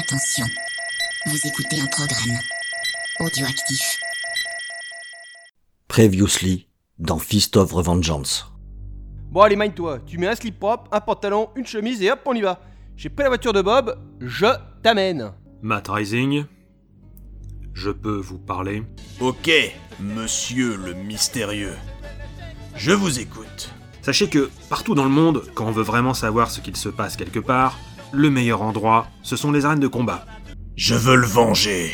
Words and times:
Attention, 0.00 0.46
vous 1.26 1.36
écoutez 1.46 1.78
un 1.78 1.86
programme 1.86 2.38
audioactif. 3.18 4.00
Previously 5.88 6.68
dans 6.98 7.18
Fist 7.18 7.58
of 7.58 7.70
Revengeance. 7.70 8.50
Bon 9.30 9.42
allez, 9.42 9.56
mind-toi, 9.56 9.98
tu 10.06 10.16
mets 10.16 10.28
un 10.28 10.34
slip 10.34 10.58
propre, 10.58 10.88
un 10.90 11.02
pantalon, 11.02 11.50
une 11.54 11.66
chemise 11.66 12.00
et 12.00 12.10
hop, 12.10 12.20
on 12.24 12.32
y 12.32 12.40
va. 12.40 12.62
J'ai 12.96 13.10
pris 13.10 13.24
la 13.24 13.28
voiture 13.28 13.52
de 13.52 13.60
Bob, 13.60 13.98
je 14.20 14.46
t'amène. 14.82 15.34
Matt 15.60 15.88
Rising, 15.88 16.46
je 17.74 17.90
peux 17.90 18.16
vous 18.16 18.38
parler 18.38 18.82
Ok, 19.20 19.50
monsieur 20.00 20.78
le 20.78 20.94
mystérieux. 20.94 21.76
Je 22.74 22.92
vous 22.92 23.20
écoute. 23.20 23.70
Sachez 24.00 24.30
que 24.30 24.50
partout 24.70 24.94
dans 24.94 25.04
le 25.04 25.10
monde, 25.10 25.44
quand 25.54 25.66
on 25.66 25.72
veut 25.72 25.82
vraiment 25.82 26.14
savoir 26.14 26.50
ce 26.50 26.62
qu'il 26.62 26.76
se 26.76 26.88
passe 26.88 27.16
quelque 27.16 27.38
part, 27.38 27.78
le 28.12 28.30
meilleur 28.30 28.62
endroit, 28.62 29.06
ce 29.22 29.36
sont 29.36 29.52
les 29.52 29.64
arènes 29.64 29.80
de 29.80 29.88
combat. 29.88 30.26
Je 30.76 30.94
veux 30.94 31.16
le 31.16 31.26
venger. 31.26 31.92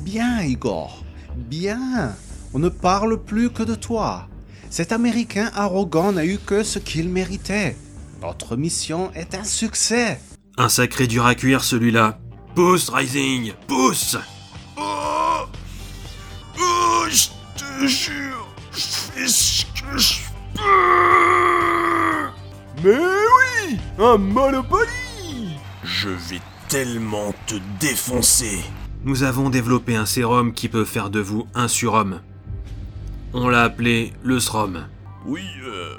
Bien, 0.00 0.42
Igor. 0.42 1.04
Bien. 1.36 2.14
On 2.52 2.58
ne 2.58 2.68
parle 2.68 3.22
plus 3.22 3.50
que 3.50 3.62
de 3.62 3.74
toi. 3.74 4.28
Cet 4.70 4.92
Américain 4.92 5.50
arrogant 5.54 6.12
n'a 6.12 6.24
eu 6.24 6.38
que 6.38 6.62
ce 6.62 6.78
qu'il 6.78 7.08
méritait. 7.08 7.76
Notre 8.22 8.56
mission 8.56 9.10
est 9.14 9.34
un 9.34 9.44
succès. 9.44 10.20
Un 10.56 10.68
sacré 10.68 11.06
dur 11.06 11.26
à 11.26 11.34
cuire 11.34 11.64
celui-là. 11.64 12.18
Pousse, 12.54 12.88
Rising, 12.90 13.52
pousse 13.66 14.16
Oh 14.76 15.46
Oh, 16.60 17.04
je 17.10 17.26
te 17.56 17.86
jure, 17.86 18.46
je 18.72 18.78
fais 18.80 19.26
ce 19.26 19.64
que 19.66 19.98
je 19.98 20.14
peux. 20.54 20.60
Mais 22.84 22.96
oui 22.96 23.78
Un 23.98 24.16
Monopoly 24.18 24.88
Je 26.04 26.10
vais 26.10 26.40
tellement 26.68 27.32
te 27.46 27.54
défoncer. 27.80 28.60
Nous 29.04 29.22
avons 29.22 29.48
développé 29.48 29.96
un 29.96 30.04
sérum 30.04 30.52
qui 30.52 30.68
peut 30.68 30.84
faire 30.84 31.08
de 31.08 31.18
vous 31.18 31.46
un 31.54 31.66
surhomme. 31.66 32.20
On 33.32 33.48
l'a 33.48 33.62
appelé 33.62 34.12
le 34.22 34.38
SROM. 34.38 34.86
Oui, 35.24 35.44
euh, 35.64 35.94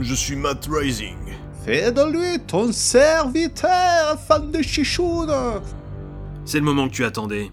je 0.00 0.14
suis 0.14 0.34
Matt 0.34 0.68
Rising. 0.68 1.14
Fais 1.64 1.92
de 1.92 2.10
lui 2.10 2.40
ton 2.40 2.72
serviteur, 2.72 4.18
fan 4.26 4.50
de 4.50 4.62
chichoune. 4.62 5.32
C'est 6.44 6.58
le 6.58 6.64
moment 6.64 6.88
que 6.88 6.94
tu 6.94 7.04
attendais. 7.04 7.52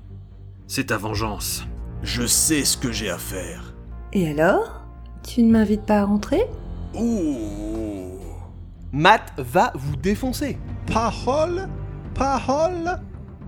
C'est 0.66 0.86
ta 0.86 0.98
vengeance. 0.98 1.64
Je 2.02 2.26
sais 2.26 2.66
ce 2.66 2.76
que 2.76 2.92
j'ai 2.92 3.12
à 3.12 3.20
faire. 3.20 3.76
Et 4.14 4.32
alors? 4.32 4.82
Tu 5.22 5.44
ne 5.44 5.52
m'invites 5.52 5.86
pas 5.86 6.00
à 6.00 6.06
rentrer? 6.06 6.42
Ouh. 6.96 8.21
Matt 8.94 9.32
va 9.38 9.72
vous 9.76 9.96
défoncer. 9.96 10.58
Parole, 10.92 11.70
parole, 12.14 13.00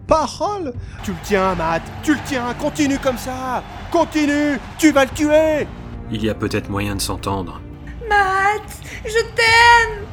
parole. 0.08 0.74
Tu 1.04 1.12
le 1.12 1.18
tiens, 1.24 1.56
Matt, 1.56 1.82
tu 2.02 2.14
le 2.14 2.20
tiens, 2.26 2.54
continue 2.54 2.98
comme 2.98 3.18
ça 3.18 3.62
Continue 3.92 4.58
Tu 4.78 4.92
vas 4.92 5.04
le 5.04 5.12
tuer 5.12 5.68
Il 6.12 6.24
y 6.24 6.30
a 6.30 6.34
peut-être 6.34 6.70
moyen 6.70 6.96
de 6.96 7.02
s'entendre. 7.02 7.62
Matt 8.08 8.62
Je 9.04 9.22
t'aime 9.36 10.06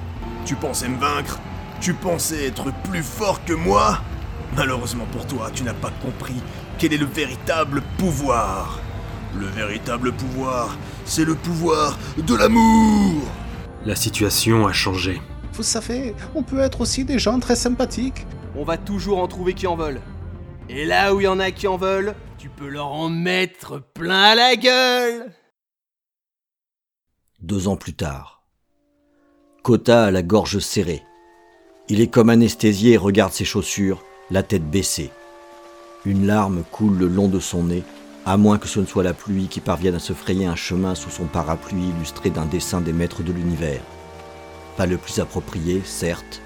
Tu 0.44 0.56
pensais 0.56 0.88
me 0.88 0.98
vaincre 0.98 1.38
Tu 1.80 1.94
pensais 1.94 2.46
être 2.46 2.72
plus 2.82 3.04
fort 3.04 3.44
que 3.44 3.52
moi 3.52 3.98
Malheureusement 4.56 5.06
pour 5.12 5.26
toi, 5.28 5.48
tu 5.54 5.62
n'as 5.62 5.74
pas 5.74 5.92
compris 6.02 6.42
quel 6.76 6.92
est 6.92 6.98
le 6.98 7.06
véritable 7.06 7.82
pouvoir. 7.98 8.80
Le 9.38 9.46
véritable 9.46 10.10
pouvoir, 10.10 10.76
c'est 11.04 11.24
le 11.24 11.36
pouvoir 11.36 11.96
de 12.18 12.34
l'amour. 12.34 13.22
La 13.86 13.96
situation 13.96 14.66
a 14.66 14.72
changé. 14.72 15.22
Vous 15.54 15.62
savez, 15.62 16.14
on 16.34 16.42
peut 16.42 16.60
être 16.60 16.82
aussi 16.82 17.04
des 17.04 17.18
gens 17.18 17.40
très 17.40 17.56
sympathiques. 17.56 18.26
On 18.54 18.62
va 18.62 18.76
toujours 18.76 19.18
en 19.18 19.28
trouver 19.28 19.54
qui 19.54 19.66
en 19.66 19.74
veulent. 19.74 20.02
Et 20.68 20.84
là 20.84 21.14
où 21.14 21.20
il 21.20 21.24
y 21.24 21.28
en 21.28 21.40
a 21.40 21.50
qui 21.50 21.66
en 21.66 21.78
veulent, 21.78 22.14
tu 22.36 22.50
peux 22.50 22.68
leur 22.68 22.92
en 22.92 23.08
mettre 23.08 23.82
plein 23.94 24.34
la 24.34 24.54
gueule 24.56 25.32
Deux 27.40 27.68
ans 27.68 27.76
plus 27.76 27.94
tard. 27.94 28.42
Kota 29.62 30.04
a 30.04 30.10
la 30.10 30.22
gorge 30.22 30.58
serrée. 30.58 31.02
Il 31.88 32.02
est 32.02 32.08
comme 32.08 32.30
anesthésié 32.30 32.92
et 32.92 32.98
regarde 32.98 33.32
ses 33.32 33.44
chaussures, 33.46 34.04
la 34.30 34.42
tête 34.42 34.70
baissée. 34.70 35.10
Une 36.04 36.26
larme 36.26 36.64
coule 36.70 36.98
le 36.98 37.08
long 37.08 37.28
de 37.28 37.40
son 37.40 37.64
nez, 37.64 37.82
à 38.30 38.36
moins 38.36 38.58
que 38.58 38.68
ce 38.68 38.78
ne 38.78 38.86
soit 38.86 39.02
la 39.02 39.12
pluie 39.12 39.48
qui 39.48 39.58
parvienne 39.58 39.96
à 39.96 39.98
se 39.98 40.12
frayer 40.12 40.46
un 40.46 40.54
chemin 40.54 40.94
sous 40.94 41.10
son 41.10 41.24
parapluie 41.24 41.88
illustré 41.96 42.30
d'un 42.30 42.46
dessin 42.46 42.80
des 42.80 42.92
maîtres 42.92 43.24
de 43.24 43.32
l'univers. 43.32 43.80
Pas 44.76 44.86
le 44.86 44.98
plus 44.98 45.18
approprié, 45.18 45.82
certes, 45.84 46.40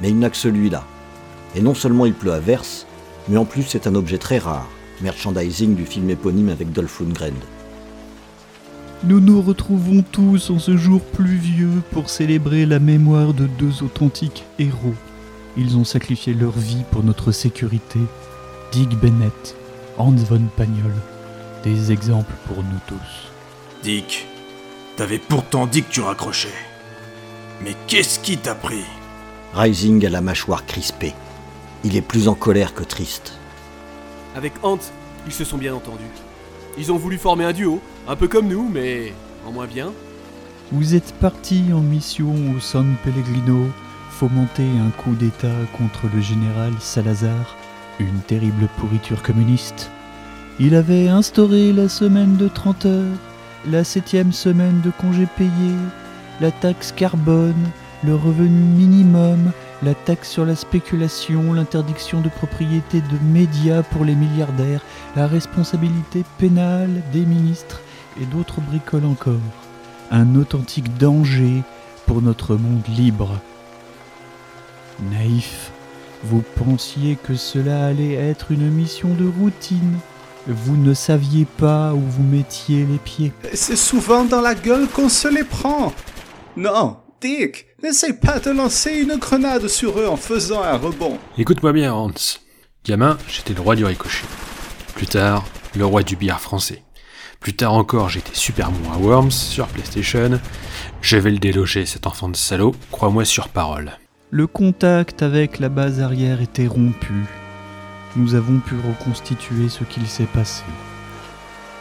mais 0.00 0.08
il 0.08 0.18
n'a 0.18 0.30
que 0.30 0.38
celui-là. 0.38 0.84
Et 1.54 1.60
non 1.60 1.74
seulement 1.74 2.06
il 2.06 2.14
pleut 2.14 2.32
à 2.32 2.40
verse, 2.40 2.86
mais 3.28 3.36
en 3.36 3.44
plus 3.44 3.62
c'est 3.64 3.86
un 3.86 3.94
objet 3.94 4.16
très 4.16 4.38
rare, 4.38 4.70
merchandising 5.02 5.74
du 5.74 5.84
film 5.84 6.08
éponyme 6.08 6.48
avec 6.48 6.72
Dolph 6.72 6.98
Lundgren. 7.00 7.34
Nous 9.04 9.20
nous 9.20 9.42
retrouvons 9.42 10.02
tous 10.10 10.48
en 10.48 10.58
ce 10.58 10.78
jour 10.78 11.02
pluvieux 11.02 11.82
pour 11.90 12.08
célébrer 12.08 12.64
la 12.64 12.78
mémoire 12.78 13.34
de 13.34 13.46
deux 13.46 13.82
authentiques 13.82 14.46
héros. 14.58 14.94
Ils 15.58 15.76
ont 15.76 15.84
sacrifié 15.84 16.32
leur 16.32 16.52
vie 16.52 16.84
pour 16.90 17.04
notre 17.04 17.32
sécurité. 17.32 18.00
Dick 18.72 18.98
Bennett, 18.98 19.56
Hans 19.98 20.12
von 20.12 20.44
Pagnol. 20.56 20.94
Des 21.64 21.90
exemples 21.90 22.34
pour 22.46 22.58
nous 22.58 22.78
tous. 22.86 23.32
Dick, 23.82 24.26
t'avais 24.96 25.18
pourtant 25.18 25.66
dit 25.66 25.82
que 25.82 25.90
tu 25.90 26.00
raccrochais. 26.00 26.54
Mais 27.64 27.74
qu'est-ce 27.88 28.20
qui 28.20 28.38
t'a 28.38 28.54
pris? 28.54 28.84
Rising 29.54 30.06
a 30.06 30.10
la 30.10 30.20
mâchoire 30.20 30.66
crispée. 30.66 31.14
Il 31.82 31.96
est 31.96 32.02
plus 32.02 32.28
en 32.28 32.34
colère 32.34 32.74
que 32.74 32.84
triste. 32.84 33.32
Avec 34.36 34.52
Hans, 34.62 34.78
ils 35.26 35.32
se 35.32 35.44
sont 35.44 35.58
bien 35.58 35.74
entendus. 35.74 36.04
Ils 36.78 36.92
ont 36.92 36.96
voulu 36.96 37.18
former 37.18 37.44
un 37.44 37.52
duo, 37.52 37.80
un 38.06 38.14
peu 38.14 38.28
comme 38.28 38.46
nous, 38.46 38.68
mais 38.68 39.12
en 39.44 39.50
moins 39.50 39.66
bien. 39.66 39.92
Vous 40.70 40.94
êtes 40.94 41.12
parti 41.14 41.64
en 41.72 41.80
mission 41.80 42.32
au 42.54 42.60
San 42.60 42.94
Pellegrino, 43.02 43.68
fomenter 44.10 44.66
un 44.86 44.90
coup 44.90 45.14
d'État 45.14 45.56
contre 45.76 46.02
le 46.14 46.20
général 46.20 46.72
Salazar, 46.78 47.56
une 47.98 48.20
terrible 48.20 48.68
pourriture 48.78 49.22
communiste. 49.22 49.90
Il 50.60 50.74
avait 50.74 51.06
instauré 51.06 51.72
la 51.72 51.88
semaine 51.88 52.36
de 52.36 52.48
30 52.48 52.86
heures, 52.86 53.16
la 53.64 53.84
septième 53.84 54.32
semaine 54.32 54.80
de 54.80 54.90
congés 54.90 55.28
payés, 55.36 55.76
la 56.40 56.50
taxe 56.50 56.90
carbone, 56.90 57.70
le 58.02 58.16
revenu 58.16 58.48
minimum, 58.48 59.52
la 59.84 59.94
taxe 59.94 60.28
sur 60.28 60.44
la 60.44 60.56
spéculation, 60.56 61.52
l'interdiction 61.52 62.20
de 62.20 62.28
propriété 62.28 63.00
de 63.00 63.32
médias 63.32 63.84
pour 63.84 64.04
les 64.04 64.16
milliardaires, 64.16 64.80
la 65.14 65.28
responsabilité 65.28 66.24
pénale 66.38 67.02
des 67.12 67.24
ministres 67.24 67.80
et 68.20 68.26
d'autres 68.26 68.60
bricoles 68.60 69.06
encore. 69.06 69.34
Un 70.10 70.34
authentique 70.34 70.98
danger 70.98 71.62
pour 72.06 72.20
notre 72.20 72.56
monde 72.56 72.82
libre. 72.88 73.38
Naïf, 75.12 75.70
vous 76.24 76.42
pensiez 76.56 77.14
que 77.14 77.36
cela 77.36 77.86
allait 77.86 78.14
être 78.14 78.50
une 78.50 78.68
mission 78.70 79.14
de 79.14 79.28
routine. 79.28 79.98
Vous 80.48 80.78
ne 80.78 80.94
saviez 80.94 81.44
pas 81.44 81.92
où 81.92 82.00
vous 82.00 82.22
mettiez 82.22 82.86
les 82.86 82.96
pieds. 82.96 83.32
C'est 83.52 83.76
souvent 83.76 84.24
dans 84.24 84.40
la 84.40 84.54
gueule 84.54 84.88
qu'on 84.88 85.10
se 85.10 85.28
les 85.28 85.44
prend. 85.44 85.92
Non, 86.56 86.96
Dick, 87.20 87.66
n'essaie 87.82 88.14
pas 88.14 88.40
de 88.40 88.50
lancer 88.50 88.92
une 88.92 89.16
grenade 89.16 89.68
sur 89.68 90.00
eux 90.00 90.08
en 90.08 90.16
faisant 90.16 90.62
un 90.62 90.78
rebond. 90.78 91.18
Écoute-moi 91.36 91.74
bien, 91.74 91.92
Hans. 91.92 92.12
Gamin, 92.84 93.18
j'étais 93.28 93.52
le 93.52 93.60
roi 93.60 93.76
du 93.76 93.84
ricochet. 93.84 94.24
Plus 94.94 95.06
tard, 95.06 95.44
le 95.76 95.84
roi 95.84 96.02
du 96.02 96.16
billard 96.16 96.40
français. 96.40 96.82
Plus 97.40 97.54
tard 97.54 97.74
encore, 97.74 98.08
j'étais 98.08 98.34
super 98.34 98.70
bon 98.70 98.90
à 98.90 98.96
Worms 98.96 99.30
sur 99.30 99.66
PlayStation. 99.66 100.40
Je 101.02 101.18
vais 101.18 101.30
le 101.30 101.38
déloger, 101.38 101.84
cet 101.84 102.06
enfant 102.06 102.30
de 102.30 102.36
salaud, 102.36 102.74
crois-moi 102.90 103.26
sur 103.26 103.48
parole. 103.48 103.92
Le 104.30 104.46
contact 104.46 105.22
avec 105.22 105.58
la 105.58 105.68
base 105.68 106.00
arrière 106.00 106.40
était 106.40 106.66
rompu. 106.66 107.26
Nous 108.18 108.34
avons 108.34 108.58
pu 108.58 108.74
reconstituer 108.74 109.68
ce 109.68 109.84
qu'il 109.84 110.08
s'est 110.08 110.24
passé. 110.24 110.64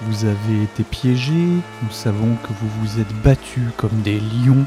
Vous 0.01 0.25
avez 0.25 0.61
été 0.61 0.83
piégés, 0.83 1.33
nous 1.33 1.91
savons 1.91 2.35
que 2.43 2.49
vous 2.49 2.69
vous 2.79 3.01
êtes 3.01 3.11
battus 3.23 3.69
comme 3.75 4.03
des 4.03 4.19
lions, 4.19 4.63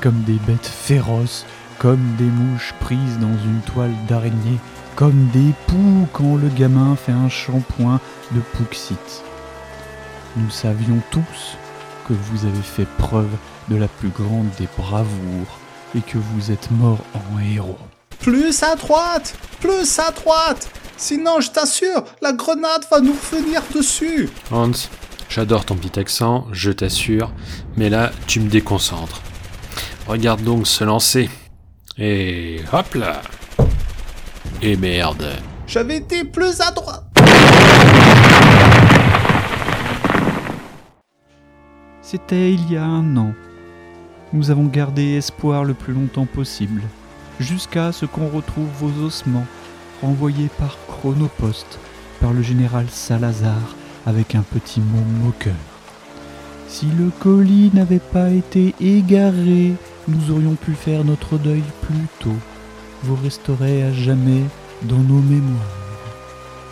comme 0.00 0.20
des 0.22 0.40
bêtes 0.44 0.66
féroces, 0.66 1.46
comme 1.78 2.04
des 2.18 2.24
mouches 2.24 2.74
prises 2.80 3.18
dans 3.20 3.28
une 3.28 3.60
toile 3.60 3.94
d'araignée, 4.08 4.58
comme 4.96 5.28
des 5.32 5.54
poux 5.68 6.08
quand 6.12 6.34
le 6.34 6.48
gamin 6.48 6.96
fait 6.96 7.12
un 7.12 7.28
shampoing 7.28 8.00
de 8.32 8.40
pouxite. 8.40 9.22
Nous 10.36 10.50
savions 10.50 10.98
tous 11.12 11.56
que 12.08 12.12
vous 12.12 12.44
avez 12.44 12.62
fait 12.62 12.88
preuve 12.98 13.30
de 13.68 13.76
la 13.76 13.86
plus 13.86 14.08
grande 14.08 14.48
des 14.58 14.68
bravoures 14.76 15.60
et 15.94 16.00
que 16.00 16.18
vous 16.18 16.50
êtes 16.50 16.72
mort 16.72 17.04
en 17.14 17.38
héros. 17.38 17.78
Plus 18.18 18.64
à 18.64 18.74
droite 18.74 19.36
Plus 19.60 20.00
à 20.00 20.10
droite 20.10 20.68
Sinon, 20.96 21.40
je 21.40 21.50
t'assure, 21.50 22.04
la 22.22 22.32
grenade 22.32 22.84
va 22.90 23.00
nous 23.00 23.12
revenir 23.12 23.62
dessus 23.74 24.28
Hans, 24.50 24.70
j'adore 25.28 25.64
ton 25.64 25.74
petit 25.74 25.98
accent, 25.98 26.46
je 26.52 26.70
t'assure, 26.70 27.32
mais 27.76 27.90
là, 27.90 28.12
tu 28.26 28.40
me 28.40 28.48
déconcentres. 28.48 29.20
Regarde 30.06 30.42
donc 30.42 30.66
se 30.66 30.84
lancer. 30.84 31.28
Et 31.98 32.60
hop 32.72 32.94
là 32.94 33.22
Et 34.62 34.76
merde. 34.76 35.26
J'avais 35.66 35.96
été 35.96 36.24
plus 36.24 36.60
à 36.60 36.70
droite. 36.70 37.04
C'était 42.02 42.52
il 42.52 42.72
y 42.72 42.76
a 42.76 42.84
un 42.84 43.16
an. 43.16 43.32
Nous 44.32 44.50
avons 44.50 44.66
gardé 44.66 45.16
espoir 45.16 45.64
le 45.64 45.74
plus 45.74 45.92
longtemps 45.94 46.26
possible, 46.26 46.82
jusqu'à 47.40 47.92
ce 47.92 48.04
qu'on 48.06 48.28
retrouve 48.28 48.68
vos 48.80 49.06
ossements, 49.06 49.46
renvoyés 50.04 50.50
par 50.58 50.76
chronopost, 50.86 51.78
par 52.20 52.32
le 52.32 52.42
général 52.42 52.86
Salazar, 52.90 53.74
avec 54.06 54.34
un 54.34 54.42
petit 54.42 54.80
mot 54.80 55.04
moqueur. 55.24 55.54
Si 56.68 56.86
le 56.98 57.10
colis 57.20 57.70
n'avait 57.72 58.00
pas 58.00 58.28
été 58.30 58.74
égaré, 58.80 59.72
nous 60.08 60.30
aurions 60.30 60.56
pu 60.56 60.72
faire 60.72 61.04
notre 61.04 61.38
deuil 61.38 61.62
plus 61.82 62.06
tôt. 62.18 62.36
Vous 63.02 63.16
resterez 63.16 63.82
à 63.82 63.92
jamais 63.92 64.42
dans 64.82 64.98
nos 64.98 65.20
mémoires. 65.20 65.62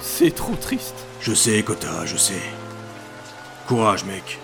C'est 0.00 0.35
trop 0.35 0.56
triste. 0.56 1.06
Je 1.20 1.32
sais, 1.32 1.62
Kota, 1.62 2.05
je 2.05 2.17
sais. 2.17 2.43
Courage, 3.67 4.05
mec. 4.05 4.38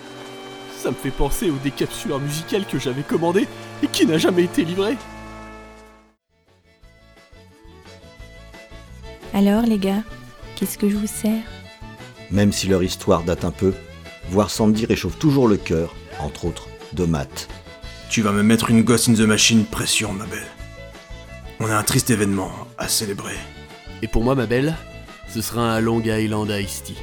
Ça 0.81 0.89
me 0.89 0.95
fait 0.95 1.11
penser 1.11 1.49
au 1.49 1.57
décapsuleur 1.63 2.19
musical 2.19 2.65
que 2.65 2.79
j'avais 2.79 3.03
commandé 3.03 3.47
et 3.83 3.87
qui 3.87 4.05
n'a 4.05 4.17
jamais 4.17 4.45
été 4.45 4.63
livré. 4.63 4.95
Alors 9.33 9.63
les 9.63 9.77
gars, 9.77 10.03
qu'est-ce 10.55 10.77
que 10.77 10.89
je 10.89 10.95
vous 10.95 11.07
sers? 11.07 11.43
Même 12.31 12.51
si 12.51 12.67
leur 12.67 12.83
histoire 12.83 13.23
date 13.23 13.45
un 13.45 13.51
peu, 13.51 13.73
voir 14.29 14.49
Sandy 14.49 14.85
réchauffe 14.85 15.19
toujours 15.19 15.47
le 15.47 15.57
cœur, 15.57 15.95
entre 16.19 16.45
autres, 16.45 16.67
de 16.93 17.05
Matt. 17.05 17.47
Tu 18.09 18.21
vas 18.21 18.31
me 18.31 18.43
mettre 18.43 18.71
une 18.71 18.81
gosse 18.81 19.07
in 19.07 19.13
the 19.13 19.19
machine 19.19 19.65
pression, 19.65 20.13
ma 20.13 20.25
belle. 20.25 20.47
On 21.59 21.67
a 21.67 21.75
un 21.75 21.83
triste 21.83 22.09
événement 22.09 22.51
à 22.77 22.87
célébrer. 22.87 23.35
Et 24.01 24.07
pour 24.07 24.23
moi, 24.23 24.33
ma 24.33 24.45
belle, 24.45 24.75
ce 25.27 25.41
sera 25.41 25.73
un 25.75 25.79
Long 25.79 26.01
Island 26.01 26.49
Iced 26.49 26.85
Tea. 26.85 26.97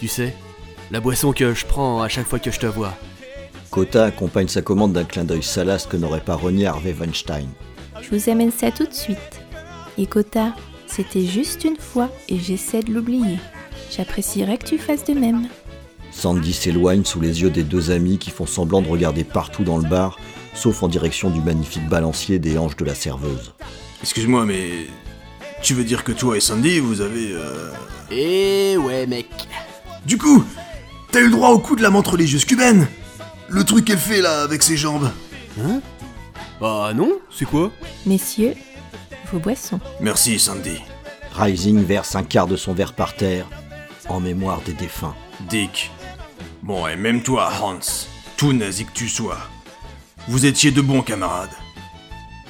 Tu 0.00 0.08
sais, 0.08 0.34
la 0.90 1.00
boisson 1.00 1.32
que 1.32 1.54
je 1.54 1.66
prends 1.66 2.02
à 2.02 2.08
chaque 2.08 2.26
fois 2.26 2.38
que 2.38 2.50
je 2.50 2.58
te 2.58 2.66
vois. 2.66 2.94
Kota 3.70 4.04
accompagne 4.06 4.48
sa 4.48 4.62
commande 4.62 4.92
d'un 4.92 5.04
clin 5.04 5.24
d'œil 5.24 5.42
salace 5.42 5.86
que 5.86 5.96
n'aurait 5.96 6.20
pas 6.20 6.34
renié 6.34 6.66
Harvey 6.66 6.94
Weinstein. 6.98 7.48
Je 8.00 8.10
vous 8.10 8.28
amène 8.28 8.52
ça 8.52 8.70
tout 8.70 8.86
de 8.86 8.92
suite. 8.92 9.18
Et 9.98 10.06
Kota, 10.06 10.54
c'était 10.86 11.24
juste 11.26 11.64
une 11.64 11.76
fois 11.76 12.08
et 12.28 12.38
j'essaie 12.38 12.82
de 12.82 12.92
l'oublier. 12.92 13.38
J'apprécierais 13.96 14.58
que 14.58 14.66
tu 14.66 14.78
fasses 14.78 15.04
de 15.04 15.14
même. 15.14 15.48
Sandy 16.10 16.52
s'éloigne 16.52 17.04
sous 17.04 17.20
les 17.20 17.42
yeux 17.42 17.50
des 17.50 17.64
deux 17.64 17.90
amis 17.90 18.18
qui 18.18 18.30
font 18.30 18.46
semblant 18.46 18.82
de 18.82 18.88
regarder 18.88 19.24
partout 19.24 19.64
dans 19.64 19.78
le 19.78 19.88
bar, 19.88 20.18
sauf 20.54 20.82
en 20.82 20.88
direction 20.88 21.30
du 21.30 21.40
magnifique 21.40 21.88
balancier 21.88 22.38
des 22.38 22.56
hanches 22.58 22.76
de 22.76 22.84
la 22.84 22.94
serveuse. 22.94 23.52
Excuse-moi, 24.02 24.44
mais. 24.44 24.70
Tu 25.62 25.72
veux 25.74 25.84
dire 25.84 26.04
que 26.04 26.12
toi 26.12 26.36
et 26.36 26.40
Sandy, 26.40 26.78
vous 26.78 27.00
avez. 27.00 27.32
euh, 27.32 27.70
Eh 28.10 28.76
ouais, 28.76 29.06
mec. 29.06 29.28
Du 30.06 30.18
coup, 30.18 30.44
t'as 31.10 31.20
eu 31.20 31.24
le 31.24 31.30
droit 31.30 31.48
au 31.50 31.58
coup 31.58 31.74
de 31.74 31.82
la 31.82 31.90
montre 31.90 32.12
religieuse 32.12 32.44
cubaine 32.44 32.86
Le 33.48 33.64
truc 33.64 33.86
qu'elle 33.86 33.98
fait 33.98 34.20
là 34.20 34.42
avec 34.42 34.62
ses 34.62 34.76
jambes. 34.76 35.10
Hein? 35.60 35.80
Bah 36.60 36.92
non, 36.94 37.10
c'est 37.36 37.46
quoi? 37.46 37.70
Messieurs, 38.06 38.54
vos 39.34 39.40
boissons. 39.40 39.80
Merci, 40.00 40.38
Sandy. 40.38 40.80
Rising 41.36 41.84
verse 41.84 42.14
un 42.14 42.22
quart 42.22 42.46
de 42.46 42.56
son 42.56 42.72
verre 42.72 42.92
par 42.92 43.14
terre, 43.14 43.46
en 44.08 44.20
mémoire 44.20 44.60
des 44.62 44.72
défunts. 44.72 45.14
Dick. 45.48 45.90
Bon, 46.62 46.86
et 46.86 46.96
même 46.96 47.22
toi, 47.22 47.50
Hans, 47.60 48.06
tout 48.36 48.52
nazi 48.52 48.84
que 48.84 48.92
tu 48.92 49.08
sois. 49.08 49.38
Vous 50.28 50.46
étiez 50.46 50.70
de 50.70 50.80
bons 50.80 51.02
camarades. 51.02 51.50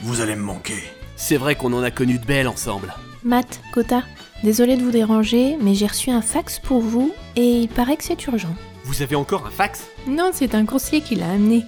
Vous 0.03 0.21
allez 0.21 0.37
me 0.37 0.43
manquer. 0.43 0.83
C'est 1.17 1.39
vrai 1.39 1.55
qu'on 1.55 1.73
en 1.73 1.83
a 1.83 1.91
connu 1.91 2.19
de 2.19 2.27
belles 2.27 2.49
ensemble. 2.49 2.95
Matt, 3.25 3.61
Kota, 3.73 4.03
désolé 4.43 4.77
de 4.77 4.83
vous 4.83 4.91
déranger, 4.91 5.57
mais 5.61 5.75
j'ai 5.75 5.87
reçu 5.87 6.11
un 6.11 6.21
fax 6.21 6.59
pour 6.59 6.83
vous 6.83 7.15
et 7.37 7.63
il 7.63 7.69
paraît 7.69 7.97
que 7.97 8.05
c'est 8.05 8.27
urgent. 8.27 8.55
Vous 8.85 9.01
avez 9.01 9.17
encore 9.17 9.47
un 9.47 9.51
fax? 9.51 9.87
Non, 10.07 10.31
c'est 10.35 10.55
un 10.55 10.67
conseiller 10.67 11.01
qui 11.01 11.15
l'a 11.15 11.31
amené. 11.31 11.65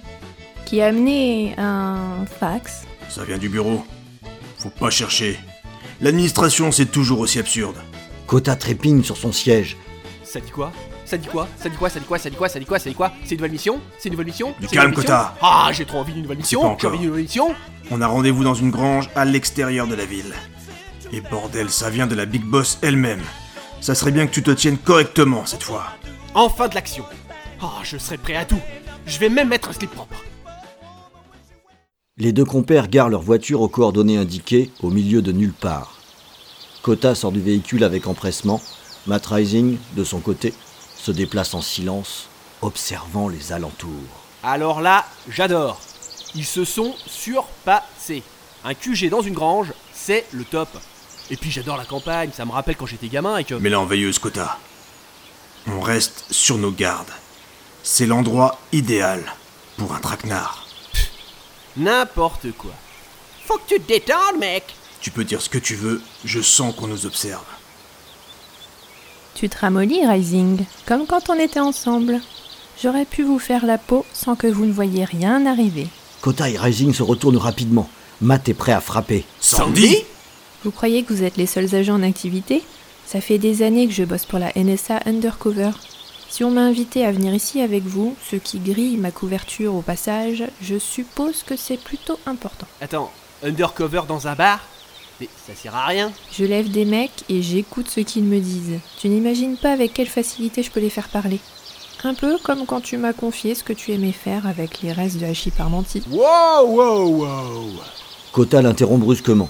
Qui 0.65 0.81
a 0.81 0.87
amené 0.87 1.55
un 1.57 2.25
fax. 2.39 2.85
Ça 3.09 3.23
vient 3.23 3.39
du 3.39 3.49
bureau. 3.49 3.83
Faut 4.67 4.79
pas 4.85 4.89
chercher. 4.89 5.39
L'administration, 6.01 6.73
c'est 6.73 6.87
toujours 6.87 7.19
aussi 7.21 7.39
absurde. 7.39 7.77
Kota 8.25 8.55
trépigne 8.57 9.01
sur 9.01 9.15
son 9.15 9.31
siège. 9.31 9.77
Ça 10.25 10.41
dit 10.41 10.51
quoi? 10.51 10.73
Ça 11.05 11.17
dit 11.17 11.27
quoi? 11.29 11.47
Ça 11.57 11.69
dit 11.69 11.75
quoi? 11.77 11.87
Ça 11.89 11.99
dit 11.99 12.05
quoi? 12.05 12.19
Ça 12.19 12.29
dit 12.29 12.35
quoi? 12.35 12.49
Ça 12.49 12.59
dit 12.59 12.65
quoi? 12.65 12.79
Ça 12.79 12.89
dit 12.89 12.95
quoi? 12.95 13.11
C'est 13.23 13.31
une 13.31 13.37
nouvelle 13.37 13.51
mission? 13.53 13.79
C'est 13.97 14.09
une 14.09 14.13
nouvelle 14.13 14.27
mission? 14.27 14.53
Du 14.59 14.67
calme, 14.67 14.93
Kota. 14.93 15.35
Ah, 15.41 15.69
j'ai 15.71 15.85
trop 15.85 15.99
envie 15.99 16.11
d'une 16.11 16.23
nouvelle 16.23 16.39
mission 16.39 16.59
J'ai 16.61 16.67
encore. 16.67 16.89
envie 16.89 16.99
d'une 16.99 17.07
nouvelle 17.09 17.23
mission 17.23 17.55
On 17.91 18.01
a 18.01 18.07
rendez-vous 18.07 18.43
dans 18.43 18.55
une 18.55 18.69
grange 18.71 19.09
à 19.15 19.23
l'extérieur 19.23 19.87
de 19.87 19.95
la 19.95 20.03
ville. 20.05 20.33
Et 21.13 21.21
bordel, 21.21 21.69
ça 21.69 21.89
vient 21.89 22.07
de 22.07 22.15
la 22.15 22.25
Big 22.25 22.43
Boss 22.43 22.77
elle-même. 22.81 23.21
Ça 23.79 23.95
serait 23.95 24.11
bien 24.11 24.27
que 24.27 24.33
tu 24.33 24.43
te 24.43 24.51
tiennes 24.51 24.77
correctement 24.77 25.45
cette 25.45 25.63
fois. 25.63 25.85
Enfin 26.33 26.67
de 26.67 26.75
l'action 26.75 27.05
Ah, 27.61 27.75
je 27.83 27.97
serai 27.97 28.17
prêt 28.17 28.35
à 28.35 28.43
tout 28.43 28.59
Je 29.05 29.17
vais 29.17 29.29
même 29.29 29.47
mettre 29.47 29.69
un 29.69 29.73
slip 29.73 29.91
propre 29.91 30.17
Les 32.19 32.31
deux 32.31 32.45
compères 32.45 32.87
garent 32.87 33.09
leur 33.09 33.21
voiture 33.21 33.61
aux 33.61 33.67
coordonnées 33.67 34.17
indiquées 34.17 34.71
au 34.81 34.89
milieu 34.89 35.21
de 35.21 35.31
nulle 35.31 35.53
part. 35.53 35.97
Kota 36.81 37.13
sort 37.13 37.31
du 37.31 37.39
véhicule 37.39 37.83
avec 37.83 38.07
empressement. 38.07 38.59
Matt 39.05 39.27
Rising, 39.27 39.77
de 39.95 40.03
son 40.03 40.19
côté, 40.19 40.55
se 40.97 41.11
déplace 41.11 41.53
en 41.53 41.61
silence, 41.61 42.27
observant 42.63 43.29
les 43.29 43.53
alentours. 43.53 43.91
Alors 44.41 44.81
là, 44.81 45.05
j'adore 45.29 45.79
Ils 46.33 46.45
se 46.45 46.65
sont 46.65 46.95
surpassés 47.05 48.23
Un 48.65 48.73
QG 48.73 49.09
dans 49.09 49.21
une 49.21 49.35
grange, 49.35 49.71
c'est 49.93 50.25
le 50.31 50.43
top 50.43 50.69
Et 51.29 51.37
puis 51.37 51.51
j'adore 51.51 51.77
la 51.77 51.85
campagne, 51.85 52.31
ça 52.33 52.45
me 52.45 52.51
rappelle 52.51 52.77
quand 52.77 52.87
j'étais 52.87 53.09
gamin 53.09 53.37
et 53.37 53.43
que... 53.43 53.53
Mais 53.53 53.69
là, 53.69 53.79
en 53.79 53.85
veilleuse, 53.85 54.17
Kota. 54.17 54.57
On 55.67 55.81
reste 55.81 56.25
sur 56.31 56.57
nos 56.57 56.71
gardes. 56.71 57.11
C'est 57.83 58.07
l'endroit 58.07 58.57
idéal 58.71 59.21
pour 59.77 59.93
un 59.93 59.99
traquenard. 59.99 60.66
N'importe 61.77 62.51
quoi 62.57 62.71
Faut 63.45 63.57
que 63.57 63.75
tu 63.75 63.79
te 63.79 63.87
détendes, 63.87 64.39
mec 64.39 64.63
Tu 64.99 65.11
peux 65.11 65.23
dire 65.23 65.41
ce 65.41 65.49
que 65.49 65.59
tu 65.59 65.75
veux, 65.75 66.01
je 66.25 66.41
sens 66.41 66.75
qu'on 66.75 66.87
nous 66.87 67.05
observe. 67.05 67.45
Tu 69.35 69.47
te 69.49 69.59
ramollis, 69.59 70.05
Rising, 70.05 70.65
comme 70.87 71.05
quand 71.05 71.29
on 71.29 71.39
était 71.39 71.59
ensemble. 71.59 72.19
J'aurais 72.81 73.05
pu 73.05 73.23
vous 73.23 73.37
faire 73.37 73.65
la 73.65 73.77
peau 73.77 74.05
sans 74.11 74.35
que 74.35 74.47
vous 74.47 74.65
ne 74.65 74.73
voyiez 74.73 75.05
rien 75.05 75.45
arriver. 75.45 75.87
Kota 76.21 76.49
et 76.49 76.57
Rising 76.57 76.93
se 76.93 77.03
retournent 77.03 77.37
rapidement. 77.37 77.87
Matt 78.21 78.49
est 78.49 78.55
prêt 78.55 78.71
à 78.71 78.81
frapper. 78.81 79.25
Sandy 79.39 79.97
Vous 80.63 80.71
croyez 80.71 81.03
que 81.03 81.13
vous 81.13 81.23
êtes 81.23 81.37
les 81.37 81.45
seuls 81.45 81.75
agents 81.75 81.95
en 81.95 82.03
activité? 82.03 82.63
Ça 83.05 83.21
fait 83.21 83.37
des 83.37 83.61
années 83.61 83.87
que 83.87 83.93
je 83.93 84.03
bosse 84.03 84.25
pour 84.25 84.39
la 84.39 84.51
NSA 84.55 85.01
Undercover. 85.05 85.71
Si 86.29 86.43
on 86.43 86.51
m'a 86.51 86.61
invité 86.61 87.05
à 87.05 87.11
venir 87.11 87.33
ici 87.33 87.61
avec 87.61 87.83
vous, 87.83 88.15
ce 88.29 88.35
qui 88.35 88.59
grille 88.59 88.97
ma 88.97 89.11
couverture 89.11 89.73
au 89.73 89.81
passage, 89.81 90.43
je 90.61 90.77
suppose 90.77 91.43
que 91.43 91.55
c'est 91.55 91.77
plutôt 91.81 92.19
important. 92.25 92.67
Attends, 92.81 93.11
undercover 93.43 94.01
dans 94.07 94.27
un 94.27 94.35
bar? 94.35 94.59
Mais 95.19 95.29
ça 95.47 95.55
sert 95.55 95.73
à 95.73 95.85
rien 95.85 96.11
Je 96.31 96.43
lève 96.43 96.69
des 96.69 96.85
mecs 96.85 97.23
et 97.29 97.41
j'écoute 97.41 97.89
ce 97.89 98.01
qu'ils 98.01 98.25
me 98.25 98.39
disent. 98.39 98.79
Tu 98.99 99.07
n'imagines 99.07 99.57
pas 99.57 99.71
avec 99.71 99.93
quelle 99.93 100.07
facilité 100.07 100.63
je 100.63 100.69
peux 100.69 100.81
les 100.81 100.89
faire 100.89 101.07
parler. 101.07 101.39
Un 102.03 102.13
peu 102.13 102.37
comme 102.43 102.65
quand 102.65 102.81
tu 102.81 102.97
m'as 102.97 103.13
confié 103.13 103.55
ce 103.55 103.63
que 103.63 103.73
tu 103.73 103.91
aimais 103.93 104.11
faire 104.11 104.45
avec 104.45 104.81
les 104.81 104.91
restes 104.91 105.17
de 105.17 105.25
hachis 105.25 105.49
parmentier. 105.49 106.03
Wow, 106.11 106.67
wow, 106.67 107.25
wow 107.25 107.71
Kota 108.31 108.61
l'interrompt 108.61 109.03
brusquement. 109.03 109.49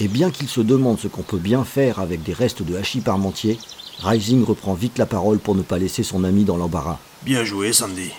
Et 0.00 0.08
bien 0.08 0.30
qu'il 0.30 0.48
se 0.48 0.60
demande 0.60 0.98
ce 0.98 1.08
qu'on 1.08 1.22
peut 1.22 1.38
bien 1.38 1.64
faire 1.64 2.00
avec 2.00 2.22
des 2.22 2.32
restes 2.32 2.62
de 2.62 2.76
hachis 2.76 3.00
parmentier, 3.00 3.58
Rising 4.00 4.44
reprend 4.44 4.74
vite 4.74 4.98
la 4.98 5.06
parole 5.06 5.38
pour 5.38 5.54
ne 5.54 5.62
pas 5.62 5.78
laisser 5.78 6.02
son 6.02 6.24
ami 6.24 6.44
dans 6.44 6.56
l'embarras. 6.56 6.98
Bien 7.22 7.44
joué, 7.44 7.72
Sandy. 7.72 8.10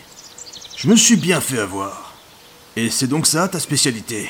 Je 0.75 0.88
me 0.88 0.96
suis 0.96 1.15
bien 1.15 1.39
fait 1.41 1.60
avoir. 1.60 2.13
Et 2.75 2.89
c'est 2.89 3.07
donc 3.07 3.25
ça 3.27 3.48
ta 3.48 3.60
spécialité? 3.60 4.29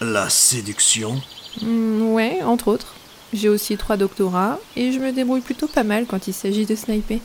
La 0.00 0.28
séduction? 0.28 1.20
Hmm, 1.62 2.12
ouais, 2.12 2.42
entre 2.42 2.68
autres. 2.68 2.94
J'ai 3.32 3.48
aussi 3.48 3.76
trois 3.76 3.96
doctorats 3.96 4.58
et 4.76 4.92
je 4.92 4.98
me 4.98 5.12
débrouille 5.12 5.40
plutôt 5.40 5.68
pas 5.68 5.84
mal 5.84 6.06
quand 6.06 6.28
il 6.28 6.34
s'agit 6.34 6.66
de 6.66 6.74
sniper. 6.74 7.20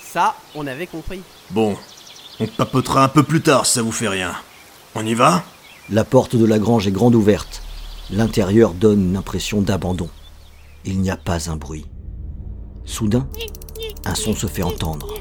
Ça, 0.00 0.34
on 0.54 0.66
avait 0.66 0.86
compris. 0.86 1.20
Bon, 1.50 1.76
on 2.40 2.46
papotera 2.46 3.04
un 3.04 3.08
peu 3.08 3.22
plus 3.22 3.42
tard 3.42 3.66
si 3.66 3.72
ça 3.72 3.82
vous 3.82 3.92
fait 3.92 4.08
rien. 4.08 4.34
On 4.94 5.04
y 5.04 5.14
va? 5.14 5.44
La 5.90 6.04
porte 6.04 6.36
de 6.36 6.44
la 6.46 6.58
grange 6.58 6.86
est 6.86 6.92
grande 6.92 7.14
ouverte. 7.14 7.62
L'intérieur 8.10 8.72
donne 8.72 9.10
une 9.10 9.16
impression 9.16 9.60
d'abandon. 9.60 10.08
Il 10.84 11.00
n'y 11.00 11.10
a 11.10 11.16
pas 11.16 11.50
un 11.50 11.56
bruit. 11.56 11.84
Soudain, 12.84 13.28
un 14.04 14.14
son 14.14 14.34
se 14.34 14.46
fait 14.46 14.62
entendre. 14.62 15.14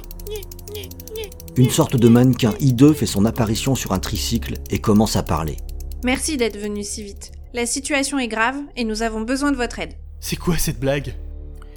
Une 1.56 1.70
sorte 1.70 1.96
de 1.96 2.08
mannequin 2.08 2.54
hideux 2.60 2.94
fait 2.94 3.06
son 3.06 3.26
apparition 3.26 3.76
sur 3.76 3.92
un 3.92 4.00
tricycle 4.00 4.56
et 4.70 4.80
commence 4.80 5.16
à 5.16 5.24
parler. 5.24 5.58
Merci 6.04 6.38
d'être 6.38 6.58
venu 6.58 6.84
si 6.84 7.04
vite. 7.04 7.32
La 7.54 7.66
situation 7.66 8.18
est 8.20 8.28
grave 8.28 8.58
et 8.76 8.84
nous 8.84 9.04
avons 9.04 9.22
besoin 9.22 9.52
de 9.52 9.58
votre 9.58 9.80
aide. 9.80 9.94
C'est 10.20 10.36
quoi 10.36 10.58
cette 10.58 10.80
blague? 10.80 11.16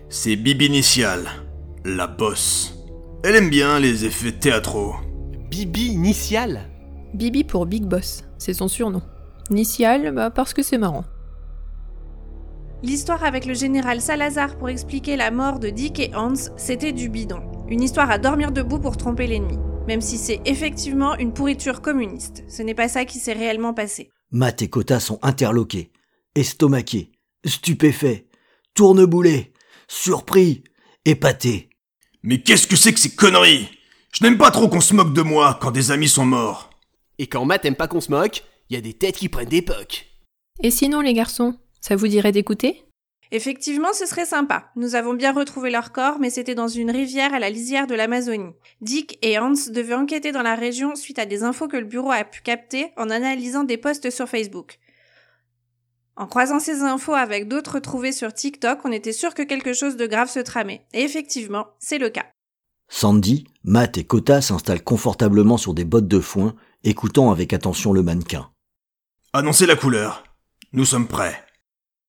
C'est 0.08 0.36
Bibi 0.36 0.66
Initial, 0.66 1.28
la 1.84 2.06
bosse. 2.06 2.74
Elle 3.22 3.36
aime 3.36 3.50
bien 3.50 3.78
les 3.78 4.04
effets 4.04 4.32
théâtraux. 4.32 4.94
Bibi 5.50 5.86
initial? 5.86 6.68
Bibi 7.14 7.44
pour 7.44 7.66
Big 7.66 7.84
Boss, 7.84 8.24
c'est 8.38 8.52
son 8.52 8.68
surnom. 8.68 9.02
Initial, 9.50 10.12
bah 10.12 10.30
parce 10.30 10.54
que 10.54 10.62
c'est 10.62 10.78
marrant. 10.78 11.04
L'histoire 12.82 13.24
avec 13.24 13.46
le 13.46 13.54
général 13.54 14.02
Salazar 14.02 14.58
pour 14.58 14.68
expliquer 14.68 15.16
la 15.16 15.30
mort 15.30 15.58
de 15.58 15.70
Dick 15.70 15.98
et 15.98 16.14
Hans, 16.14 16.34
c'était 16.58 16.92
du 16.92 17.08
bidon. 17.08 17.40
Une 17.68 17.82
histoire 17.82 18.10
à 18.10 18.18
dormir 18.18 18.52
debout 18.52 18.78
pour 18.78 18.98
tromper 18.98 19.26
l'ennemi. 19.26 19.56
Même 19.86 20.02
si 20.02 20.18
c'est 20.18 20.42
effectivement 20.44 21.16
une 21.16 21.32
pourriture 21.32 21.80
communiste. 21.80 22.44
Ce 22.48 22.62
n'est 22.62 22.74
pas 22.74 22.88
ça 22.88 23.06
qui 23.06 23.18
s'est 23.18 23.32
réellement 23.32 23.72
passé. 23.72 24.10
Matt 24.30 24.60
et 24.60 24.68
Kota 24.68 25.00
sont 25.00 25.18
interloqués, 25.22 25.90
estomaqués, 26.34 27.12
stupéfaits, 27.46 28.26
tourneboulés, 28.74 29.54
surpris, 29.88 30.62
épatés. 31.06 31.70
Mais 32.22 32.42
qu'est-ce 32.42 32.66
que 32.66 32.76
c'est 32.76 32.92
que 32.92 33.00
ces 33.00 33.14
conneries? 33.14 33.70
Je 34.12 34.22
n'aime 34.22 34.36
pas 34.36 34.50
trop 34.50 34.68
qu'on 34.68 34.82
se 34.82 34.92
moque 34.92 35.14
de 35.14 35.22
moi 35.22 35.58
quand 35.62 35.70
des 35.70 35.92
amis 35.92 36.08
sont 36.08 36.26
morts. 36.26 36.70
Et 37.18 37.26
quand 37.26 37.46
Matt 37.46 37.64
aime 37.64 37.76
pas 37.76 37.88
qu'on 37.88 38.02
se 38.02 38.10
moque, 38.10 38.44
il 38.68 38.74
y 38.74 38.76
a 38.76 38.82
des 38.82 38.92
têtes 38.92 39.16
qui 39.16 39.30
prennent 39.30 39.48
des 39.48 39.62
pocs. 39.62 40.06
Et 40.62 40.70
sinon, 40.70 41.00
les 41.00 41.14
garçons, 41.14 41.56
ça 41.86 41.94
vous 41.94 42.08
dirait 42.08 42.32
d'écouter? 42.32 42.82
Effectivement, 43.30 43.92
ce 43.92 44.06
serait 44.06 44.26
sympa. 44.26 44.70
Nous 44.74 44.96
avons 44.96 45.14
bien 45.14 45.32
retrouvé 45.32 45.70
leur 45.70 45.92
corps, 45.92 46.18
mais 46.18 46.30
c'était 46.30 46.56
dans 46.56 46.66
une 46.66 46.90
rivière 46.90 47.32
à 47.32 47.38
la 47.38 47.48
lisière 47.48 47.86
de 47.86 47.94
l'Amazonie. 47.94 48.54
Dick 48.80 49.18
et 49.22 49.38
Hans 49.38 49.52
devaient 49.70 49.94
enquêter 49.94 50.32
dans 50.32 50.42
la 50.42 50.56
région 50.56 50.96
suite 50.96 51.20
à 51.20 51.26
des 51.26 51.44
infos 51.44 51.68
que 51.68 51.76
le 51.76 51.84
bureau 51.84 52.10
a 52.10 52.24
pu 52.24 52.40
capter 52.42 52.92
en 52.96 53.08
analysant 53.08 53.62
des 53.62 53.76
posts 53.76 54.10
sur 54.10 54.28
Facebook. 54.28 54.80
En 56.16 56.26
croisant 56.26 56.58
ces 56.58 56.82
infos 56.82 57.14
avec 57.14 57.46
d'autres 57.46 57.78
trouvées 57.78 58.10
sur 58.10 58.32
TikTok, 58.34 58.80
on 58.84 58.90
était 58.90 59.12
sûr 59.12 59.34
que 59.34 59.42
quelque 59.42 59.72
chose 59.72 59.96
de 59.96 60.06
grave 60.06 60.30
se 60.30 60.40
tramait. 60.40 60.84
Et 60.92 61.02
effectivement, 61.02 61.68
c'est 61.78 61.98
le 61.98 62.10
cas. 62.10 62.26
Sandy, 62.88 63.46
Matt 63.62 63.96
et 63.96 64.04
Kota 64.04 64.40
s'installent 64.40 64.82
confortablement 64.82 65.56
sur 65.56 65.72
des 65.72 65.84
bottes 65.84 66.08
de 66.08 66.20
foin, 66.20 66.56
écoutant 66.82 67.30
avec 67.30 67.52
attention 67.52 67.92
le 67.92 68.02
mannequin. 68.02 68.50
Annoncez 69.32 69.66
la 69.66 69.76
couleur. 69.76 70.24
Nous 70.72 70.84
sommes 70.84 71.06
prêts. 71.06 71.45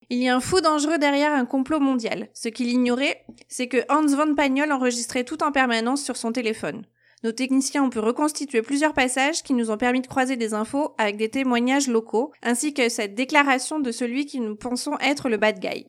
Il 0.09 0.19
y 0.19 0.29
a 0.29 0.35
un 0.35 0.39
fou 0.39 0.61
dangereux 0.61 0.97
derrière 0.97 1.33
un 1.33 1.45
complot 1.45 1.81
mondial. 1.81 2.29
Ce 2.33 2.47
qu'il 2.47 2.69
ignorait, 2.69 3.25
c'est 3.49 3.67
que 3.67 3.83
Hans 3.89 4.07
von 4.07 4.35
Pagnol 4.35 4.71
enregistrait 4.71 5.25
tout 5.25 5.43
en 5.43 5.51
permanence 5.51 6.01
sur 6.01 6.15
son 6.15 6.31
téléphone. 6.31 6.85
Nos 7.25 7.33
techniciens 7.33 7.83
ont 7.83 7.89
pu 7.89 7.99
reconstituer 7.99 8.61
plusieurs 8.61 8.93
passages 8.93 9.43
qui 9.43 9.53
nous 9.53 9.69
ont 9.69 9.77
permis 9.77 9.99
de 9.99 10.07
croiser 10.07 10.37
des 10.37 10.53
infos 10.53 10.93
avec 10.97 11.17
des 11.17 11.27
témoignages 11.27 11.89
locaux, 11.89 12.31
ainsi 12.41 12.73
que 12.73 12.87
cette 12.87 13.15
déclaration 13.15 13.81
de 13.81 13.91
celui 13.91 14.25
qui 14.25 14.39
nous 14.39 14.55
pensons 14.55 14.97
être 14.99 15.27
le 15.27 15.35
bad 15.35 15.59
guy. 15.59 15.87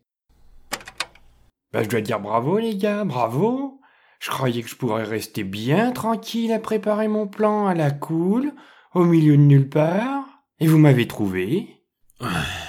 Bah, 1.72 1.84
je 1.84 1.88
dois 1.88 2.00
dire 2.00 2.18
bravo, 2.18 2.58
les 2.58 2.76
gars, 2.76 3.04
bravo. 3.04 3.80
Je 4.18 4.30
croyais 4.30 4.62
que 4.62 4.68
je 4.68 4.74
pourrais 4.74 5.04
rester 5.04 5.44
bien 5.44 5.92
tranquille 5.92 6.52
à 6.52 6.58
préparer 6.58 7.06
mon 7.06 7.28
plan 7.28 7.66
à 7.66 7.74
la 7.74 7.92
cool, 7.92 8.52
au 8.94 9.04
milieu 9.04 9.36
de 9.36 9.42
nulle 9.42 9.68
part. 9.68 10.42
Et 10.58 10.66
vous 10.66 10.78
m'avez 10.78 11.06
trouvé. 11.06 11.84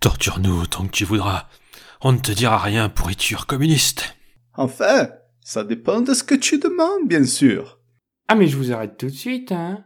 Torture-nous 0.00 0.66
tant 0.66 0.86
que 0.86 0.92
tu 0.92 1.04
voudras. 1.04 1.48
On 2.00 2.12
ne 2.12 2.18
te 2.18 2.32
dira 2.32 2.58
rien, 2.58 2.88
pourriture 2.88 3.46
communiste. 3.46 4.16
Enfin, 4.54 5.08
ça 5.40 5.64
dépend 5.64 6.00
de 6.00 6.14
ce 6.14 6.24
que 6.24 6.34
tu 6.34 6.58
demandes, 6.58 7.08
bien 7.08 7.24
sûr. 7.24 7.78
Ah, 8.28 8.34
mais 8.34 8.48
je 8.48 8.56
vous 8.56 8.72
arrête 8.72 8.96
tout 8.96 9.06
de 9.06 9.12
suite, 9.12 9.52
hein. 9.52 9.84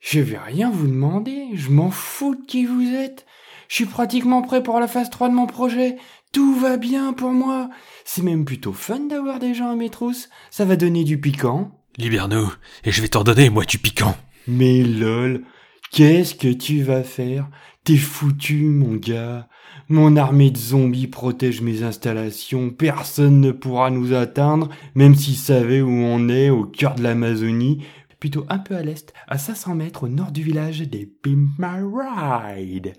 Je 0.00 0.20
vais 0.20 0.38
rien 0.38 0.70
vous 0.70 0.86
demander. 0.86 1.48
Je 1.54 1.70
m'en 1.70 1.90
fous 1.90 2.34
de 2.34 2.46
qui 2.46 2.66
vous 2.66 2.94
êtes. 2.94 3.26
Je 3.68 3.74
suis 3.74 3.86
pratiquement 3.86 4.42
prêt 4.42 4.62
pour 4.62 4.78
la 4.78 4.88
phase 4.88 5.10
3 5.10 5.28
de 5.28 5.34
mon 5.34 5.46
projet. 5.46 5.96
Tout 6.32 6.54
va 6.54 6.76
bien 6.76 7.12
pour 7.12 7.30
moi. 7.30 7.70
C'est 8.04 8.22
même 8.22 8.44
plutôt 8.44 8.72
fun 8.72 9.00
d'avoir 9.00 9.38
des 9.38 9.54
gens 9.54 9.70
à 9.70 9.76
mes 9.76 9.90
trousses. 9.90 10.28
Ça 10.50 10.64
va 10.64 10.76
donner 10.76 11.02
du 11.02 11.20
piquant. 11.20 11.72
Libère-nous, 11.98 12.52
et 12.84 12.92
je 12.92 13.00
vais 13.00 13.08
t'en 13.08 13.24
donner, 13.24 13.48
moi, 13.48 13.64
du 13.64 13.78
piquant. 13.78 14.16
Mais 14.46 14.82
lol, 14.82 15.44
qu'est-ce 15.90 16.34
que 16.34 16.52
tu 16.52 16.82
vas 16.82 17.02
faire? 17.02 17.48
T'es 17.86 17.98
foutu, 17.98 18.64
mon 18.64 18.96
gars. 18.96 19.46
Mon 19.88 20.16
armée 20.16 20.50
de 20.50 20.56
zombies 20.56 21.06
protège 21.06 21.60
mes 21.60 21.84
installations. 21.84 22.70
Personne 22.70 23.40
ne 23.40 23.52
pourra 23.52 23.90
nous 23.90 24.12
atteindre, 24.12 24.70
même 24.96 25.14
s'ils 25.14 25.36
savaient 25.36 25.82
où 25.82 25.90
on 25.90 26.28
est, 26.28 26.50
au 26.50 26.64
cœur 26.64 26.96
de 26.96 27.04
l'Amazonie. 27.04 27.86
Plutôt 28.18 28.44
un 28.48 28.58
peu 28.58 28.74
à 28.74 28.82
l'est, 28.82 29.12
à 29.28 29.38
500 29.38 29.76
mètres 29.76 30.02
au 30.02 30.08
nord 30.08 30.32
du 30.32 30.42
village 30.42 30.80
des 30.80 31.06
Pimp 31.06 31.50
My 31.60 31.78
Ride. 31.84 32.94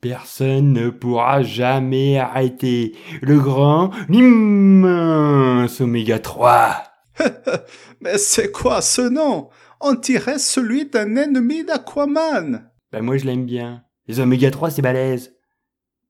Personne 0.00 0.72
ne 0.72 0.88
pourra 0.88 1.42
jamais 1.42 2.16
arrêter 2.16 2.96
le 3.20 3.38
grand, 3.38 3.90
l'immense 4.08 5.82
Oméga 5.82 6.18
3. 6.18 6.82
Mais 8.00 8.16
c'est 8.16 8.52
quoi 8.52 8.80
ce 8.80 9.02
nom? 9.02 9.50
On 9.82 9.92
dirait 9.92 10.38
celui 10.38 10.86
d'un 10.86 11.14
ennemi 11.16 11.62
d'Aquaman. 11.62 12.70
Ben 12.90 13.02
moi 13.02 13.18
je 13.18 13.26
l'aime 13.26 13.44
bien. 13.44 13.84
Les 14.08 14.20
Oméga 14.20 14.50
3 14.50 14.70
c'est 14.70 14.82
balèze. 14.82 15.36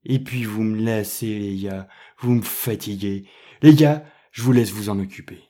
Et 0.05 0.21
puis 0.21 0.45
vous 0.45 0.63
me 0.63 0.77
laissez 0.77 1.39
les 1.39 1.57
gars, 1.57 1.89
vous 2.21 2.31
me 2.31 2.43
fatiguez. 2.43 3.25
Les 3.61 3.75
gars, 3.75 4.05
je 4.31 4.43
vous 4.43 4.53
laisse 4.53 4.71
vous 4.71 4.89
en 4.89 5.01
occuper. 5.01 5.43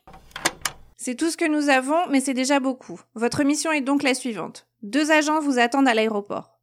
C'est 0.97 1.15
tout 1.15 1.31
ce 1.31 1.37
que 1.37 1.49
nous 1.49 1.69
avons, 1.69 2.09
mais 2.11 2.21
c'est 2.21 2.35
déjà 2.35 2.59
beaucoup. 2.59 3.01
Votre 3.15 3.45
mission 3.45 3.71
est 3.71 3.83
donc 3.83 4.03
la 4.03 4.15
suivante. 4.15 4.67
Deux 4.83 5.11
agents 5.11 5.41
vous 5.41 5.59
attendent 5.59 5.89
à 5.89 5.95
l'aéroport. 5.95 6.59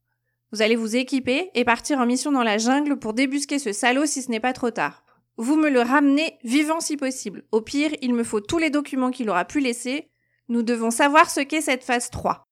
Vous 0.51 0.61
allez 0.61 0.75
vous 0.75 0.95
équiper 0.95 1.51
et 1.53 1.63
partir 1.63 1.99
en 1.99 2.05
mission 2.05 2.31
dans 2.31 2.43
la 2.43 2.57
jungle 2.57 2.97
pour 2.97 3.13
débusquer 3.13 3.59
ce 3.59 3.71
salaud 3.71 4.05
si 4.05 4.23
ce 4.23 4.31
n'est 4.31 4.39
pas 4.39 4.53
trop 4.53 4.71
tard. 4.71 5.03
Vous 5.37 5.55
me 5.55 5.69
le 5.69 5.81
ramenez 5.81 6.39
vivant 6.43 6.79
si 6.79 6.97
possible. 6.97 7.43
Au 7.51 7.61
pire, 7.61 7.91
il 8.01 8.13
me 8.13 8.23
faut 8.23 8.41
tous 8.41 8.57
les 8.57 8.69
documents 8.69 9.11
qu'il 9.11 9.29
aura 9.29 9.45
pu 9.45 9.59
laisser. 9.59 10.09
Nous 10.49 10.63
devons 10.63 10.91
savoir 10.91 11.29
ce 11.29 11.41
qu'est 11.41 11.61
cette 11.61 11.83
phase 11.83 12.09
3. 12.09 12.43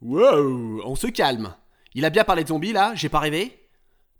Wow, 0.00 0.82
on 0.84 0.94
se 0.94 1.06
calme. 1.06 1.54
Il 1.94 2.04
a 2.04 2.10
bien 2.10 2.24
parlé 2.24 2.42
de 2.42 2.48
zombies 2.48 2.72
là, 2.72 2.92
j'ai 2.94 3.08
pas 3.08 3.20
rêvé 3.20 3.58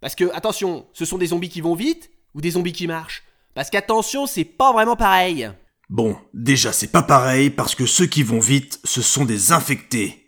Parce 0.01 0.15
que, 0.15 0.31
attention, 0.35 0.87
ce 0.93 1.05
sont 1.05 1.19
des 1.19 1.29
zombies 1.29 1.49
qui 1.49 1.61
vont 1.61 1.75
vite 1.75 2.11
ou 2.35 2.41
des 2.41 2.53
zombies 2.53 2.73
qui 2.73 2.87
marchent? 2.87 3.23
Parce 3.55 3.71
qu'attention, 3.71 4.27
c'est 4.27 4.45
pas 4.45 4.73
vraiment 4.73 4.97
pareil. 4.97 5.51
Bon, 5.91 6.17
déjà 6.33 6.73
c'est 6.73 6.91
pas 6.91 7.03
pareil 7.03 7.51
parce 7.51 7.75
que 7.75 7.85
ceux 7.85 8.07
qui 8.07 8.23
vont 8.23 8.41
vite, 8.41 8.81
ce 8.85 9.03
sont 9.03 9.25
des 9.25 9.53
infectés, 9.53 10.27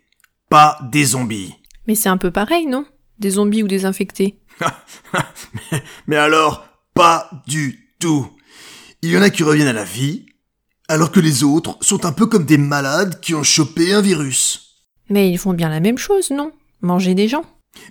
pas 0.49 0.77
des 0.91 1.05
zombies. 1.05 1.55
Mais 1.87 1.95
c'est 1.95 2.09
un 2.09 2.17
peu 2.17 2.31
pareil, 2.31 2.67
non? 2.67 2.85
Des 3.17 3.31
zombies 3.31 3.63
ou 3.63 3.67
des 3.67 3.85
infectés 3.85 4.39
mais, 5.71 5.83
mais 6.07 6.15
alors, 6.15 6.65
pas 6.93 7.29
du 7.47 7.93
tout. 7.99 8.29
Il 9.01 9.11
y 9.11 9.17
en 9.17 9.21
a 9.21 9.29
qui 9.29 9.43
reviennent 9.43 9.67
à 9.67 9.73
la 9.73 9.83
vie, 9.83 10.25
alors 10.87 11.11
que 11.11 11.19
les 11.19 11.43
autres 11.43 11.77
sont 11.81 12.05
un 12.05 12.11
peu 12.11 12.27
comme 12.27 12.45
des 12.45 12.57
malades 12.57 13.19
qui 13.19 13.33
ont 13.33 13.43
chopé 13.43 13.93
un 13.93 14.01
virus. 14.01 14.75
Mais 15.09 15.29
ils 15.29 15.37
font 15.37 15.53
bien 15.53 15.69
la 15.69 15.79
même 15.79 15.97
chose, 15.97 16.31
non? 16.31 16.51
Manger 16.85 17.15
des 17.15 17.27
gens 17.27 17.43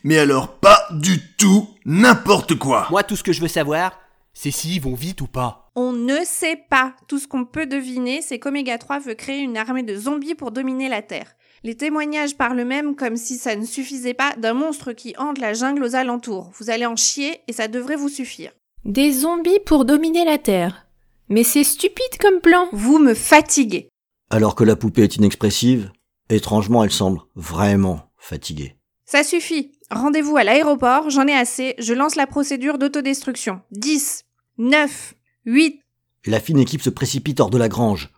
Mais 0.05 0.19
alors 0.19 0.57
pas 0.59 0.87
du 0.93 1.19
tout 1.37 1.69
n'importe 1.85 2.55
quoi. 2.55 2.87
Moi, 2.91 3.03
tout 3.03 3.17
ce 3.17 3.25
que 3.25 3.33
je 3.33 3.41
veux 3.41 3.49
savoir, 3.49 3.99
c'est 4.33 4.53
s'ils 4.53 4.81
vont 4.81 4.95
vite 4.95 5.21
ou 5.21 5.27
pas. 5.27 5.73
On 5.75 5.93
ne 5.93 6.19
sait 6.25 6.61
pas. 6.71 6.95
Tout 7.09 7.19
ce 7.19 7.27
qu'on 7.27 7.45
peut 7.45 7.67
deviner, 7.67 8.23
c'est 8.23 8.39
qu'Oméga 8.39 8.79
3 8.79 9.01
veut 9.01 9.15
créer 9.15 9.41
une 9.41 9.57
armée 9.57 9.83
de 9.83 9.97
zombies 9.97 10.37
pour 10.37 10.53
dominer 10.53 10.89
la 10.89 11.03
Terre. 11.03 11.35
Les 11.65 11.77
témoignages 11.77 12.37
parlent 12.37 12.63
même 12.63 12.95
comme 12.95 13.17
si 13.17 13.37
ça 13.37 13.57
ne 13.57 13.67
suffisait 13.67 14.15
pas 14.15 14.33
d'un 14.37 14.55
monstre 14.55 14.93
qui 14.93 15.15
hante 15.19 15.39
la 15.39 15.55
jungle 15.55 15.83
aux 15.83 15.97
alentours. 15.97 16.53
Vous 16.61 16.71
allez 16.71 16.87
en 16.87 16.95
chier 16.95 17.41
et 17.49 17.53
ça 17.53 17.67
devrait 17.67 17.97
vous 17.97 18.09
suffire. 18.09 18.53
Des 18.85 19.11
zombies 19.11 19.61
pour 19.67 19.85
dominer 19.85 20.25
la 20.25 20.39
Terre. 20.39 20.87
Mais 21.29 21.43
c'est 21.43 21.65
stupide 21.65 22.19
comme 22.21 22.41
plan. 22.41 22.69
Vous 22.73 23.01
me 23.01 23.15
fatiguez. 23.15 23.89
Alors 24.31 24.55
que 24.55 24.63
la 24.63 24.77
poupée 24.77 25.03
est 25.03 25.17
inexpressive, 25.17 25.91
étrangement 26.31 26.85
elle 26.85 26.93
semble 26.93 27.23
vraiment 27.35 28.13
fatiguée. 28.19 28.77
Ça 29.07 29.23
suffit. 29.23 29.73
Rendez-vous 29.91 30.39
à 30.39 30.45
l'aéroport, 30.45 31.11
j'en 31.11 31.27
ai 31.27 31.35
assez, 31.35 31.75
je 31.79 31.93
lance 31.93 32.17
la 32.17 32.27
procédure 32.27 32.79
d'autodestruction. 32.79 33.61
10, 33.71 34.25
9, 34.57 35.15
8. 35.45 35.81
La 36.27 36.41
fine 36.41 36.59
équipe 36.59 36.81
se 36.81 36.89
précipite 36.89 37.39
hors 37.39 37.51
de 37.51 37.59
la 37.59 37.69
grange. 37.69 38.11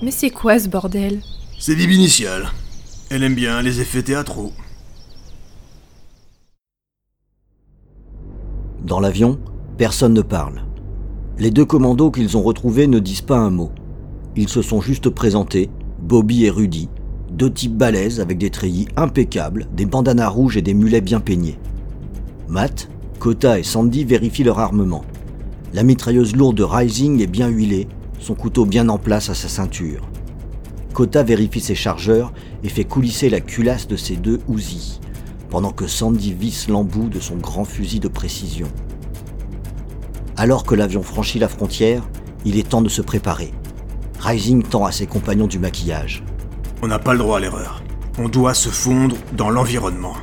Mais 0.00 0.12
c'est 0.12 0.30
quoi 0.30 0.60
ce 0.60 0.68
bordel? 0.68 1.20
C'est 1.58 1.74
Bibi 1.74 1.96
Initial. 1.96 2.50
Elle 3.10 3.24
aime 3.24 3.34
bien 3.34 3.62
les 3.62 3.80
effets 3.80 4.02
théâtraux. 4.02 4.52
Dans 8.84 9.00
l'avion, 9.00 9.40
personne 9.76 10.14
ne 10.14 10.22
parle. 10.22 10.62
Les 11.38 11.50
deux 11.50 11.64
commandos 11.64 12.12
qu'ils 12.12 12.36
ont 12.36 12.42
retrouvés 12.42 12.86
ne 12.86 13.00
disent 13.00 13.22
pas 13.22 13.38
un 13.38 13.50
mot. 13.50 13.72
Ils 14.36 14.48
se 14.48 14.62
sont 14.62 14.80
juste 14.80 15.10
présentés, 15.10 15.70
Bobby 16.00 16.44
et 16.44 16.50
Rudy, 16.50 16.88
deux 17.30 17.52
types 17.52 17.76
balèzes 17.76 18.20
avec 18.20 18.38
des 18.38 18.50
treillis 18.50 18.88
impeccables, 18.96 19.68
des 19.76 19.86
bandanas 19.86 20.28
rouges 20.28 20.56
et 20.56 20.62
des 20.62 20.74
mulets 20.74 21.00
bien 21.00 21.20
peignés. 21.20 21.58
Matt, 22.48 22.88
Kota 23.20 23.58
et 23.58 23.62
Sandy 23.62 24.04
vérifient 24.04 24.44
leur 24.44 24.58
armement. 24.58 25.04
La 25.72 25.84
mitrailleuse 25.84 26.34
lourde 26.34 26.56
de 26.56 26.64
Rising 26.64 27.22
est 27.22 27.28
bien 27.28 27.48
huilée, 27.48 27.86
son 28.18 28.34
couteau 28.34 28.66
bien 28.66 28.88
en 28.88 28.98
place 28.98 29.30
à 29.30 29.34
sa 29.34 29.48
ceinture. 29.48 30.08
Kota 30.92 31.22
vérifie 31.22 31.60
ses 31.60 31.74
chargeurs 31.74 32.32
et 32.62 32.68
fait 32.68 32.84
coulisser 32.84 33.28
la 33.30 33.40
culasse 33.40 33.86
de 33.86 33.96
ses 33.96 34.16
deux 34.16 34.40
Uzi, 34.48 35.00
pendant 35.48 35.72
que 35.72 35.86
Sandy 35.86 36.32
visse 36.32 36.68
l'embout 36.68 37.08
de 37.08 37.20
son 37.20 37.36
grand 37.36 37.64
fusil 37.64 38.00
de 38.00 38.08
précision. 38.08 38.68
Alors 40.36 40.64
que 40.64 40.74
l'avion 40.74 41.02
franchit 41.02 41.38
la 41.38 41.48
frontière, 41.48 42.08
il 42.44 42.58
est 42.58 42.68
temps 42.68 42.82
de 42.82 42.88
se 42.88 43.02
préparer. 43.02 43.52
Rising 44.24 44.62
tend 44.62 44.86
à 44.86 44.90
ses 44.90 45.06
compagnons 45.06 45.46
du 45.46 45.58
maquillage. 45.58 46.24
On 46.80 46.86
n'a 46.86 46.98
pas 46.98 47.12
le 47.12 47.18
droit 47.18 47.36
à 47.36 47.40
l'erreur. 47.40 47.82
On 48.18 48.30
doit 48.30 48.54
se 48.54 48.70
fondre 48.70 49.16
dans 49.36 49.50
l'environnement. 49.50 50.14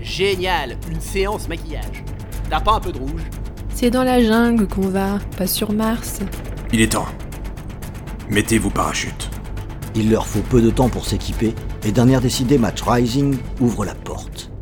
Génial, 0.00 0.76
une 0.88 1.00
séance 1.00 1.48
maquillage. 1.48 2.04
T'as 2.48 2.60
pas 2.60 2.74
un 2.74 2.80
peu 2.80 2.92
de 2.92 3.00
rouge? 3.00 3.24
C'est 3.74 3.90
dans 3.90 4.04
la 4.04 4.22
jungle 4.22 4.68
qu'on 4.68 4.86
va, 4.86 5.18
pas 5.36 5.48
sur 5.48 5.72
Mars. 5.72 6.20
Il 6.72 6.80
est 6.80 6.92
temps. 6.92 7.08
Mettez 8.30 8.58
vos 8.58 8.70
parachutes. 8.70 9.28
Il 9.96 10.12
leur 10.12 10.28
faut 10.28 10.42
peu 10.42 10.62
de 10.62 10.70
temps 10.70 10.88
pour 10.88 11.04
s'équiper, 11.04 11.52
et 11.82 11.90
d'un 11.90 12.08
air 12.08 12.20
décidé, 12.20 12.58
Matt 12.58 12.80
Rising 12.80 13.36
ouvre 13.60 13.84
la 13.84 13.96
porte. 13.96 14.52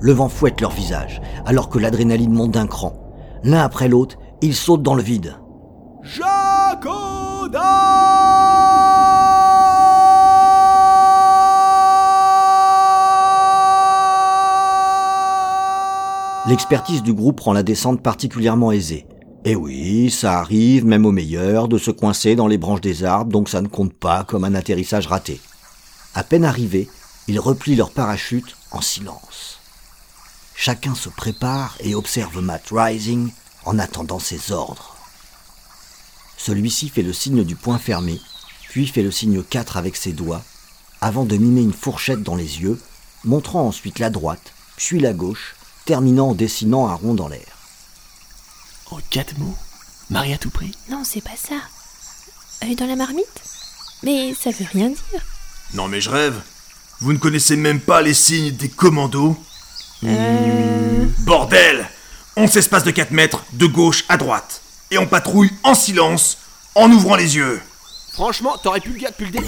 Le 0.00 0.10
vent 0.10 0.28
fouette 0.28 0.60
leur 0.60 0.72
visage, 0.72 1.22
alors 1.46 1.68
que 1.68 1.78
l'adrénaline 1.78 2.32
monte 2.32 2.50
d'un 2.50 2.66
cran. 2.66 3.14
L'un 3.44 3.60
après 3.60 3.88
l'autre, 3.88 4.16
ils 4.42 4.56
sautent 4.56 4.82
dans 4.82 4.96
le 4.96 5.02
vide. 5.02 5.36
L'expertise 16.46 17.02
du 17.02 17.12
groupe 17.12 17.40
rend 17.40 17.52
la 17.52 17.62
descente 17.62 18.02
particulièrement 18.02 18.72
aisée. 18.72 19.06
Et 19.44 19.54
oui, 19.54 20.10
ça 20.10 20.38
arrive, 20.38 20.84
même 20.84 21.06
aux 21.06 21.12
meilleurs, 21.12 21.68
de 21.68 21.78
se 21.78 21.90
coincer 21.90 22.34
dans 22.34 22.46
les 22.46 22.58
branches 22.58 22.80
des 22.80 23.04
arbres, 23.04 23.32
donc 23.32 23.48
ça 23.48 23.62
ne 23.62 23.68
compte 23.68 23.94
pas 23.94 24.24
comme 24.24 24.44
un 24.44 24.54
atterrissage 24.54 25.06
raté. 25.06 25.40
À 26.14 26.24
peine 26.24 26.44
arrivés, 26.44 26.88
ils 27.28 27.38
replient 27.38 27.76
leur 27.76 27.90
parachute 27.90 28.56
en 28.72 28.80
silence. 28.80 29.60
Chacun 30.54 30.94
se 30.94 31.08
prépare 31.08 31.76
et 31.80 31.94
observe 31.94 32.40
Matt 32.40 32.64
Rising 32.72 33.30
en 33.64 33.78
attendant 33.78 34.18
ses 34.18 34.52
ordres. 34.52 34.89
Celui-ci 36.42 36.88
fait 36.88 37.02
le 37.02 37.12
signe 37.12 37.44
du 37.44 37.54
poing 37.54 37.78
fermé, 37.78 38.18
puis 38.70 38.86
fait 38.86 39.02
le 39.02 39.10
signe 39.10 39.42
4 39.42 39.76
avec 39.76 39.94
ses 39.94 40.12
doigts, 40.12 40.42
avant 41.02 41.26
de 41.26 41.36
mimer 41.36 41.60
une 41.60 41.74
fourchette 41.74 42.22
dans 42.22 42.34
les 42.34 42.62
yeux, 42.62 42.80
montrant 43.24 43.66
ensuite 43.66 43.98
la 43.98 44.08
droite, 44.08 44.54
puis 44.76 45.00
la 45.00 45.12
gauche, 45.12 45.54
terminant 45.84 46.30
en 46.30 46.34
dessinant 46.34 46.88
un 46.88 46.94
rond 46.94 47.12
dans 47.12 47.28
l'air. 47.28 47.58
En 48.90 48.98
quatre 49.10 49.36
mots 49.36 49.54
Marie 50.08 50.32
à 50.32 50.38
tout 50.38 50.48
prix 50.48 50.74
Non, 50.88 51.02
c'est 51.04 51.20
pas 51.20 51.36
ça. 51.36 51.56
Œil 52.64 52.74
dans 52.74 52.86
la 52.86 52.96
marmite 52.96 53.42
Mais 54.02 54.34
ça 54.34 54.50
veut 54.50 54.66
rien 54.72 54.88
dire. 54.88 55.22
Non 55.74 55.88
mais 55.88 56.00
je 56.00 56.08
rêve. 56.08 56.40
Vous 57.00 57.12
ne 57.12 57.18
connaissez 57.18 57.56
même 57.56 57.80
pas 57.80 58.00
les 58.00 58.14
signes 58.14 58.52
des 58.52 58.70
commandos 58.70 59.36
Euh... 60.04 61.06
Bordel 61.18 61.86
On 62.36 62.46
s'espace 62.48 62.84
de 62.84 62.90
4 62.90 63.10
mètres, 63.10 63.44
de 63.52 63.66
gauche 63.66 64.04
à 64.08 64.16
droite. 64.16 64.62
Et 64.90 64.98
on 64.98 65.06
patrouille 65.06 65.50
en 65.62 65.74
silence, 65.74 66.38
en 66.74 66.90
ouvrant 66.90 67.16
les 67.16 67.36
yeux. 67.36 67.60
Franchement, 68.12 68.56
t'aurais 68.58 68.80
pu 68.80 68.90
le 68.90 68.98
gars 68.98 69.10
depuis 69.10 69.26
le 69.26 69.32
début. 69.32 69.46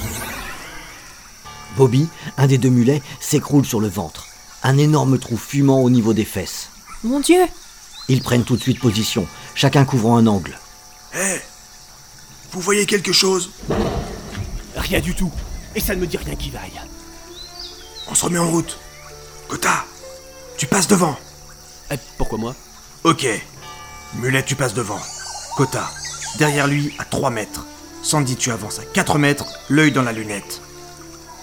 Bobby, 1.76 2.08
un 2.36 2.46
des 2.46 2.58
deux 2.58 2.68
mulets, 2.68 3.02
s'écroule 3.20 3.64
sur 3.64 3.80
le 3.80 3.88
ventre. 3.88 4.26
Un 4.62 4.78
énorme 4.78 5.18
trou 5.18 5.36
fumant 5.36 5.80
au 5.82 5.90
niveau 5.90 6.14
des 6.14 6.24
fesses. 6.24 6.68
Mon 7.02 7.18
Dieu 7.20 7.40
Ils 8.08 8.22
prennent 8.22 8.44
tout 8.44 8.56
de 8.56 8.62
suite 8.62 8.78
position, 8.78 9.26
chacun 9.54 9.84
couvrant 9.84 10.16
un 10.16 10.26
angle. 10.26 10.58
Hé 11.14 11.40
Vous 12.52 12.60
voyez 12.60 12.86
quelque 12.86 13.12
chose? 13.12 13.50
Rien 14.76 15.00
du 15.00 15.14
tout. 15.14 15.32
Et 15.74 15.80
ça 15.80 15.94
ne 15.94 16.00
me 16.00 16.06
dit 16.06 16.16
rien 16.18 16.36
qui 16.36 16.50
vaille. 16.50 16.80
On 18.08 18.14
se 18.14 18.24
remet 18.24 18.38
en 18.38 18.48
route. 18.50 18.78
Kota, 19.48 19.86
tu 20.56 20.66
passes 20.66 20.86
devant. 20.86 21.16
Eh, 21.90 21.96
pourquoi 22.18 22.38
moi? 22.38 22.54
Ok. 23.04 23.26
Mulet, 24.16 24.44
tu 24.44 24.54
passes 24.54 24.74
devant. 24.74 25.00
Kota, 25.56 25.90
derrière 26.38 26.66
lui 26.66 26.94
à 26.98 27.04
3 27.04 27.28
mètres. 27.28 27.66
Sandy, 28.02 28.36
tu 28.36 28.50
avances 28.50 28.78
à 28.78 28.84
4 28.84 29.18
mètres, 29.18 29.44
l'œil 29.68 29.92
dans 29.92 30.02
la 30.02 30.12
lunette. 30.12 30.62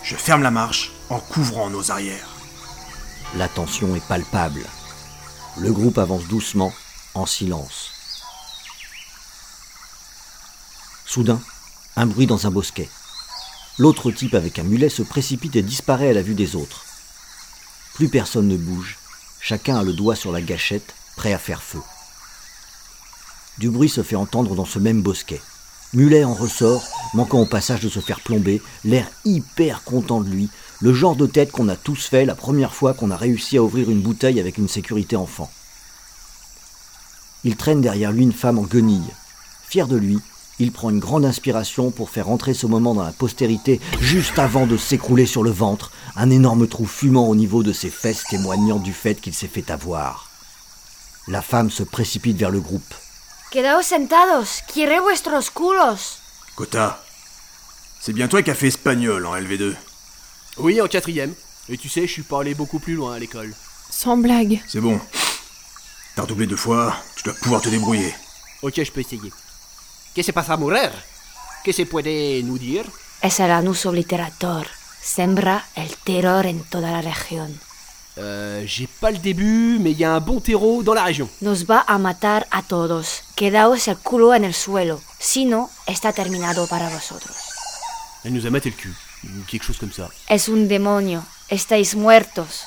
Je 0.03 0.15
ferme 0.15 0.41
la 0.41 0.49
marche 0.49 0.91
en 1.09 1.19
couvrant 1.19 1.69
nos 1.69 1.91
arrières. 1.91 2.27
La 3.35 3.47
tension 3.47 3.95
est 3.95 4.05
palpable. 4.07 4.65
Le 5.59 5.71
groupe 5.71 5.99
avance 5.99 6.23
doucement, 6.23 6.73
en 7.13 7.27
silence. 7.27 7.91
Soudain, 11.05 11.39
un 11.95 12.07
bruit 12.07 12.25
dans 12.25 12.47
un 12.47 12.51
bosquet. 12.51 12.89
L'autre 13.77 14.11
type 14.11 14.33
avec 14.33 14.57
un 14.57 14.63
mulet 14.63 14.89
se 14.89 15.03
précipite 15.03 15.55
et 15.55 15.61
disparaît 15.61 16.09
à 16.09 16.13
la 16.13 16.23
vue 16.23 16.33
des 16.33 16.55
autres. 16.55 16.83
Plus 17.93 18.09
personne 18.09 18.47
ne 18.47 18.57
bouge, 18.57 18.97
chacun 19.39 19.77
a 19.77 19.83
le 19.83 19.93
doigt 19.93 20.15
sur 20.15 20.31
la 20.31 20.41
gâchette, 20.41 20.95
prêt 21.15 21.33
à 21.33 21.37
faire 21.37 21.61
feu. 21.61 21.79
Du 23.59 23.69
bruit 23.69 23.89
se 23.89 24.03
fait 24.03 24.15
entendre 24.15 24.55
dans 24.55 24.63
ce 24.63 24.79
même 24.79 25.01
bosquet. 25.01 25.41
Mulet 25.93 26.23
en 26.23 26.33
ressort, 26.33 26.87
manquant 27.13 27.41
au 27.41 27.45
passage 27.45 27.81
de 27.81 27.89
se 27.89 27.99
faire 27.99 28.21
plomber, 28.21 28.61
l'air 28.85 29.05
hyper 29.25 29.83
content 29.83 30.21
de 30.21 30.29
lui, 30.29 30.49
le 30.79 30.93
genre 30.93 31.17
de 31.17 31.25
tête 31.25 31.51
qu'on 31.51 31.67
a 31.67 31.75
tous 31.75 32.07
fait 32.07 32.23
la 32.23 32.35
première 32.35 32.73
fois 32.73 32.93
qu'on 32.93 33.11
a 33.11 33.17
réussi 33.17 33.57
à 33.57 33.63
ouvrir 33.63 33.89
une 33.89 33.99
bouteille 33.99 34.39
avec 34.39 34.57
une 34.57 34.69
sécurité 34.69 35.17
enfant. 35.17 35.51
Il 37.43 37.57
traîne 37.57 37.81
derrière 37.81 38.13
lui 38.13 38.23
une 38.23 38.31
femme 38.31 38.59
en 38.59 38.63
guenille. 38.63 39.13
Fier 39.67 39.87
de 39.87 39.97
lui, 39.97 40.19
il 40.59 40.71
prend 40.71 40.89
une 40.89 40.99
grande 40.99 41.25
inspiration 41.25 41.91
pour 41.91 42.11
faire 42.11 42.29
entrer 42.29 42.53
ce 42.53 42.65
moment 42.65 42.95
dans 42.95 43.03
la 43.03 43.11
postérité 43.11 43.81
juste 43.99 44.39
avant 44.39 44.67
de 44.67 44.77
s'écrouler 44.77 45.25
sur 45.25 45.43
le 45.43 45.51
ventre, 45.51 45.91
un 46.15 46.29
énorme 46.29 46.67
trou 46.67 46.85
fumant 46.85 47.27
au 47.27 47.35
niveau 47.35 47.61
de 47.63 47.73
ses 47.73 47.89
fesses 47.89 48.23
témoignant 48.29 48.79
du 48.79 48.93
fait 48.93 49.15
qu'il 49.19 49.33
s'est 49.33 49.47
fait 49.47 49.69
avoir. 49.69 50.29
La 51.27 51.41
femme 51.41 51.69
se 51.69 51.83
précipite 51.83 52.37
vers 52.37 52.51
le 52.51 52.61
groupe. 52.61 52.93
Quedaos 53.51 53.87
sentados, 53.87 54.61
quiere 54.71 54.99
vuestros 54.99 55.49
culos. 55.49 56.19
Kota, 56.55 57.01
c'est 57.99 58.13
bien 58.13 58.27
toi 58.27 58.43
qui 58.43 58.51
as 58.51 58.55
fait 58.55 58.67
espagnol 58.67 59.25
en 59.25 59.35
LV2. 59.35 59.75
Oui, 60.57 60.79
en 60.79 60.87
quatrième. 60.87 61.33
Et 61.67 61.77
tu 61.77 61.89
sais, 61.89 62.05
je 62.05 62.11
suis 62.11 62.21
pas 62.21 62.41
allé 62.41 62.53
beaucoup 62.53 62.77
plus 62.79 62.93
loin 62.93 63.15
à 63.15 63.19
l'école. 63.19 63.55
Sans 63.89 64.17
blague. 64.17 64.61
C'est 64.67 64.81
bon. 64.81 64.99
T'as 66.15 66.23
redoublé 66.23 66.45
deux 66.45 66.57
fois, 66.57 66.95
tu 67.15 67.23
dois 67.23 67.33
pouvoir 67.41 67.61
te 67.61 67.69
débrouiller. 67.69 68.13
Ok, 68.61 68.83
je 68.83 68.91
peux 68.91 69.01
essayer. 69.01 69.31
¿Qué 70.13 70.21
se 70.21 70.31
pasa, 70.31 70.55
mujer? 70.55 70.91
¿Qué 71.63 71.73
se 71.73 71.85
puede 71.87 72.43
nous 72.43 72.59
dire 72.59 72.85
Es 73.23 73.39
el 73.39 73.49
anus 73.51 73.85
obliterator. 73.87 74.67
Sembra 75.01 75.65
el 75.75 75.95
terror 75.97 76.45
en 76.45 76.63
toda 76.65 76.91
la 76.91 77.01
región. 77.01 77.59
Euh, 78.19 78.63
j'ai 78.65 78.87
pas 78.87 79.11
le 79.11 79.17
début, 79.17 79.77
mais 79.79 79.91
il 79.91 79.97
y 79.97 80.03
a 80.03 80.13
un 80.13 80.19
bon 80.19 80.41
terreau 80.41 80.83
dans 80.83 80.93
la 80.93 81.03
région. 81.03 81.29
Nos 81.41 81.63
va 81.65 81.79
a 81.79 81.97
matar 81.97 82.45
a 82.51 82.61
todos. 82.61 83.23
Quedaos 83.35 83.87
el 83.87 83.97
culo 83.97 84.33
en 84.33 84.43
el 84.43 84.53
suelo. 84.53 84.99
Si 85.19 85.45
no, 85.45 85.69
está 85.87 86.11
terminado 86.11 86.67
para 86.67 86.89
vosotros. 86.89 87.35
Elle 88.25 88.33
nous 88.33 88.45
a 88.45 88.49
maté 88.49 88.69
le 88.69 88.75
cul. 88.75 88.93
Ou 89.23 89.43
quelque 89.47 89.63
chose 89.63 89.77
comme 89.77 89.93
ça. 89.93 90.09
Es 90.27 90.49
un 90.49 90.67
demonio. 90.67 91.23
Estáis 91.49 91.95
muertos. 91.95 92.65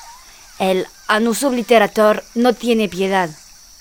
El 0.57 0.87
anus 1.07 1.43
obliterator 1.43 2.23
no 2.35 2.53
tiene 2.53 2.87
piedad. 2.87 3.29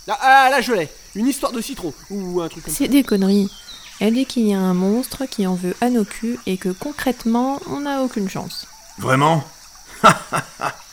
Ah, 0.08 0.18
ah, 0.20 0.50
là, 0.50 0.60
je 0.60 0.72
l'ai. 0.72 0.88
Une 1.14 1.28
histoire 1.28 1.52
de 1.52 1.62
citron. 1.62 1.94
Ou 2.10 2.42
un 2.42 2.48
truc 2.48 2.64
comme 2.64 2.72
ça. 2.72 2.78
C'est 2.78 2.88
des 2.88 3.02
conneries. 3.02 3.50
Elle 4.00 4.14
dit 4.14 4.26
qu'il 4.26 4.46
y 4.48 4.52
a 4.52 4.58
un 4.58 4.74
monstre 4.74 5.24
qui 5.26 5.46
en 5.46 5.54
veut 5.54 5.76
à 5.80 5.88
nos 5.88 6.04
culs 6.04 6.38
et 6.46 6.58
que 6.58 6.70
concrètement, 6.70 7.60
on 7.70 7.80
n'a 7.80 8.02
aucune 8.02 8.28
chance. 8.28 8.66
Vraiment? 8.98 9.44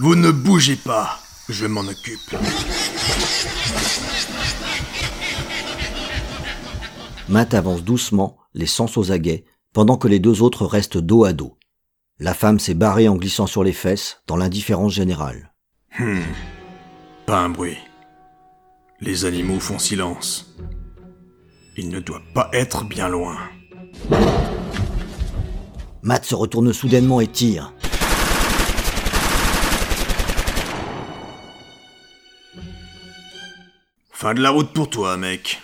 Vous 0.00 0.14
ne 0.14 0.30
bougez 0.30 0.76
pas, 0.76 1.18
je 1.48 1.66
m'en 1.66 1.80
occupe. 1.80 2.36
Matt 7.28 7.52
avance 7.52 7.82
doucement, 7.82 8.38
les 8.54 8.66
sens 8.66 8.96
aux 8.96 9.10
aguets, 9.10 9.44
pendant 9.72 9.96
que 9.96 10.06
les 10.06 10.20
deux 10.20 10.40
autres 10.40 10.66
restent 10.66 10.98
dos 10.98 11.24
à 11.24 11.32
dos. 11.32 11.58
La 12.20 12.32
femme 12.32 12.60
s'est 12.60 12.74
barrée 12.74 13.08
en 13.08 13.16
glissant 13.16 13.48
sur 13.48 13.64
les 13.64 13.72
fesses, 13.72 14.22
dans 14.28 14.36
l'indifférence 14.36 14.92
générale. 14.92 15.52
Hmm. 15.98 16.20
Pas 17.26 17.40
un 17.40 17.48
bruit. 17.48 17.78
Les 19.00 19.24
animaux 19.24 19.58
font 19.58 19.80
silence. 19.80 20.54
Il 21.76 21.88
ne 21.88 21.98
doit 21.98 22.22
pas 22.34 22.48
être 22.52 22.84
bien 22.84 23.08
loin. 23.08 23.36
Matt 26.02 26.24
se 26.24 26.36
retourne 26.36 26.72
soudainement 26.72 27.20
et 27.20 27.26
tire. 27.26 27.74
Fin 34.28 34.34
de 34.34 34.42
la 34.42 34.50
route 34.50 34.74
pour 34.74 34.90
toi, 34.90 35.16
mec. 35.16 35.58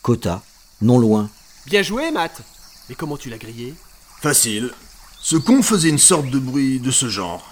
Kota, 0.00 0.40
non 0.80 0.98
loin, 0.98 1.28
Bien 1.66 1.82
joué, 1.82 2.10
Matt. 2.10 2.40
Mais 2.88 2.94
comment 2.94 3.18
tu 3.18 3.28
l'as 3.28 3.36
grillé? 3.36 3.74
Facile. 4.22 4.72
Ce 5.20 5.36
con 5.36 5.60
faisait 5.60 5.90
une 5.90 5.98
sorte 5.98 6.30
de 6.30 6.38
bruit 6.38 6.80
de 6.80 6.90
ce 6.90 7.10
genre. 7.10 7.46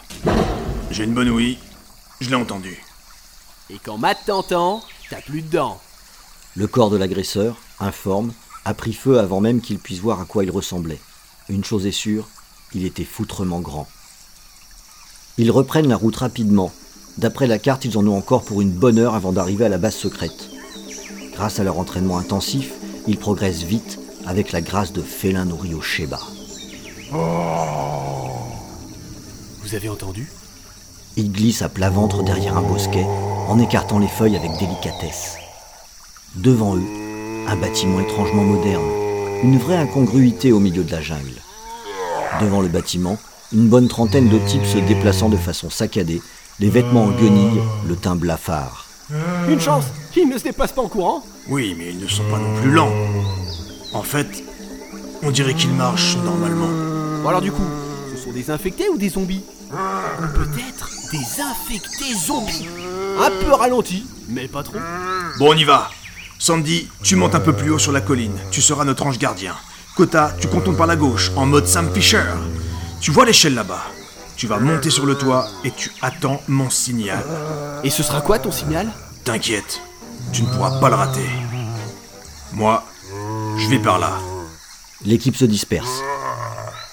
J'ai 0.90 1.04
une 1.04 1.12
bonne 1.12 1.28
ouïe. 1.28 1.58
Je 2.22 2.30
l'ai 2.30 2.34
entendu. 2.34 2.82
Et 3.68 3.76
quand 3.76 3.98
Matt 3.98 4.20
t'entend, 4.24 4.82
t'as 5.10 5.20
plus 5.20 5.42
de 5.42 5.50
dents. 5.50 5.78
le 6.54 6.66
corps 6.66 6.88
de 6.88 6.96
l'agresseur, 6.96 7.56
informe, 7.78 8.32
a 8.64 8.72
pris 8.72 8.94
feu 8.94 9.18
avant 9.18 9.42
même 9.42 9.60
qu'il 9.60 9.78
puisse 9.78 10.00
voir 10.00 10.22
à 10.22 10.24
quoi 10.24 10.44
il 10.44 10.50
ressemblait. 10.50 11.00
Une 11.50 11.62
chose 11.62 11.84
est 11.84 11.92
sûre, 11.92 12.26
il 12.72 12.86
était 12.86 13.04
foutrement 13.04 13.60
grand. 13.60 13.86
Ils 15.36 15.50
reprennent 15.50 15.88
la 15.88 15.96
route 15.96 16.16
rapidement. 16.16 16.72
D'après 17.18 17.48
la 17.48 17.58
carte, 17.58 17.84
ils 17.84 17.98
en 17.98 18.06
ont 18.06 18.16
encore 18.16 18.44
pour 18.44 18.62
une 18.62 18.72
bonne 18.72 18.98
heure 18.98 19.14
avant 19.14 19.32
d'arriver 19.32 19.66
à 19.66 19.68
la 19.68 19.76
base 19.76 19.94
secrète. 19.94 20.53
Grâce 21.34 21.58
à 21.58 21.64
leur 21.64 21.78
entraînement 21.78 22.18
intensif, 22.18 22.72
ils 23.06 23.18
progressent 23.18 23.64
vite 23.64 23.98
avec 24.26 24.52
la 24.52 24.60
grâce 24.60 24.92
de 24.92 25.02
félins 25.02 25.44
nourris 25.44 25.74
au 25.74 25.80
Sheba. 25.80 26.20
Vous 29.62 29.74
avez 29.74 29.88
entendu? 29.88 30.30
Il 31.16 31.32
glisse 31.32 31.62
à 31.62 31.68
plat 31.68 31.90
ventre 31.90 32.22
derrière 32.22 32.56
un 32.56 32.62
bosquet, 32.62 33.06
en 33.48 33.58
écartant 33.58 33.98
les 33.98 34.08
feuilles 34.08 34.36
avec 34.36 34.52
délicatesse. 34.58 35.36
Devant 36.36 36.76
eux, 36.76 36.86
un 37.46 37.56
bâtiment 37.56 38.00
étrangement 38.00 38.42
moderne, 38.42 38.88
une 39.42 39.58
vraie 39.58 39.76
incongruité 39.76 40.52
au 40.52 40.60
milieu 40.60 40.82
de 40.82 40.92
la 40.92 41.00
jungle. 41.00 41.40
Devant 42.40 42.62
le 42.62 42.68
bâtiment, 42.68 43.18
une 43.52 43.68
bonne 43.68 43.88
trentaine 43.88 44.28
de 44.28 44.38
types 44.38 44.66
se 44.66 44.78
déplaçant 44.78 45.28
de 45.28 45.36
façon 45.36 45.70
saccadée, 45.70 46.22
les 46.58 46.70
vêtements 46.70 47.04
en 47.04 47.10
guenilles, 47.10 47.60
le 47.86 47.96
teint 47.96 48.16
blafard. 48.16 48.83
Une 49.48 49.60
chance 49.60 49.84
Ils 50.16 50.28
ne 50.28 50.38
se 50.38 50.44
déplacent 50.44 50.72
pas 50.72 50.82
en 50.82 50.88
courant 50.88 51.22
Oui, 51.48 51.74
mais 51.78 51.90
ils 51.90 51.98
ne 51.98 52.08
sont 52.08 52.24
pas 52.30 52.38
non 52.38 52.60
plus 52.60 52.70
lents. 52.70 52.92
En 53.92 54.02
fait, 54.02 54.42
on 55.22 55.30
dirait 55.30 55.54
qu'ils 55.54 55.72
marchent 55.72 56.16
normalement. 56.16 56.68
Bon 57.22 57.28
alors 57.28 57.40
du 57.40 57.52
coup, 57.52 57.66
ce 58.14 58.22
sont 58.22 58.32
des 58.32 58.50
infectés 58.50 58.88
ou 58.88 58.98
des 58.98 59.08
zombies? 59.08 59.44
Ou 59.72 60.26
peut-être 60.34 60.90
des 61.10 61.40
infectés 61.40 62.14
zombies 62.26 62.68
Un 63.20 63.30
peu 63.44 63.52
ralentis, 63.52 64.04
mais 64.28 64.48
pas 64.48 64.62
trop. 64.62 64.78
Bon, 65.38 65.50
on 65.52 65.56
y 65.56 65.64
va. 65.64 65.90
Sandy, 66.38 66.88
tu 67.02 67.16
montes 67.16 67.34
un 67.34 67.40
peu 67.40 67.52
plus 67.52 67.70
haut 67.70 67.78
sur 67.78 67.92
la 67.92 68.00
colline. 68.00 68.36
Tu 68.50 68.60
seras 68.60 68.84
notre 68.84 69.06
ange 69.06 69.18
gardien. 69.18 69.54
Kota, 69.96 70.34
tu 70.40 70.48
contournes 70.48 70.76
par 70.76 70.86
la 70.86 70.96
gauche, 70.96 71.30
en 71.36 71.46
mode 71.46 71.66
Sam 71.66 71.88
Fisher. 71.94 72.24
Tu 73.00 73.10
vois 73.10 73.24
l'échelle 73.24 73.54
là-bas. 73.54 73.82
Tu 74.36 74.46
vas 74.48 74.58
monter 74.58 74.90
sur 74.90 75.06
le 75.06 75.14
toit 75.14 75.46
et 75.64 75.70
tu 75.70 75.90
attends 76.02 76.40
mon 76.48 76.68
signal. 76.68 77.24
Et 77.84 77.90
ce 77.90 78.02
sera 78.02 78.20
quoi 78.20 78.38
ton 78.40 78.50
signal? 78.50 78.88
T'inquiète, 79.24 79.80
tu 80.32 80.42
ne 80.42 80.48
pourras 80.48 80.78
pas 80.80 80.90
le 80.90 80.96
rater. 80.96 81.24
Moi, 82.52 82.84
je 83.56 83.68
vais 83.70 83.78
par 83.78 83.98
là. 83.98 84.12
L'équipe 85.06 85.34
se 85.34 85.46
disperse. 85.46 86.02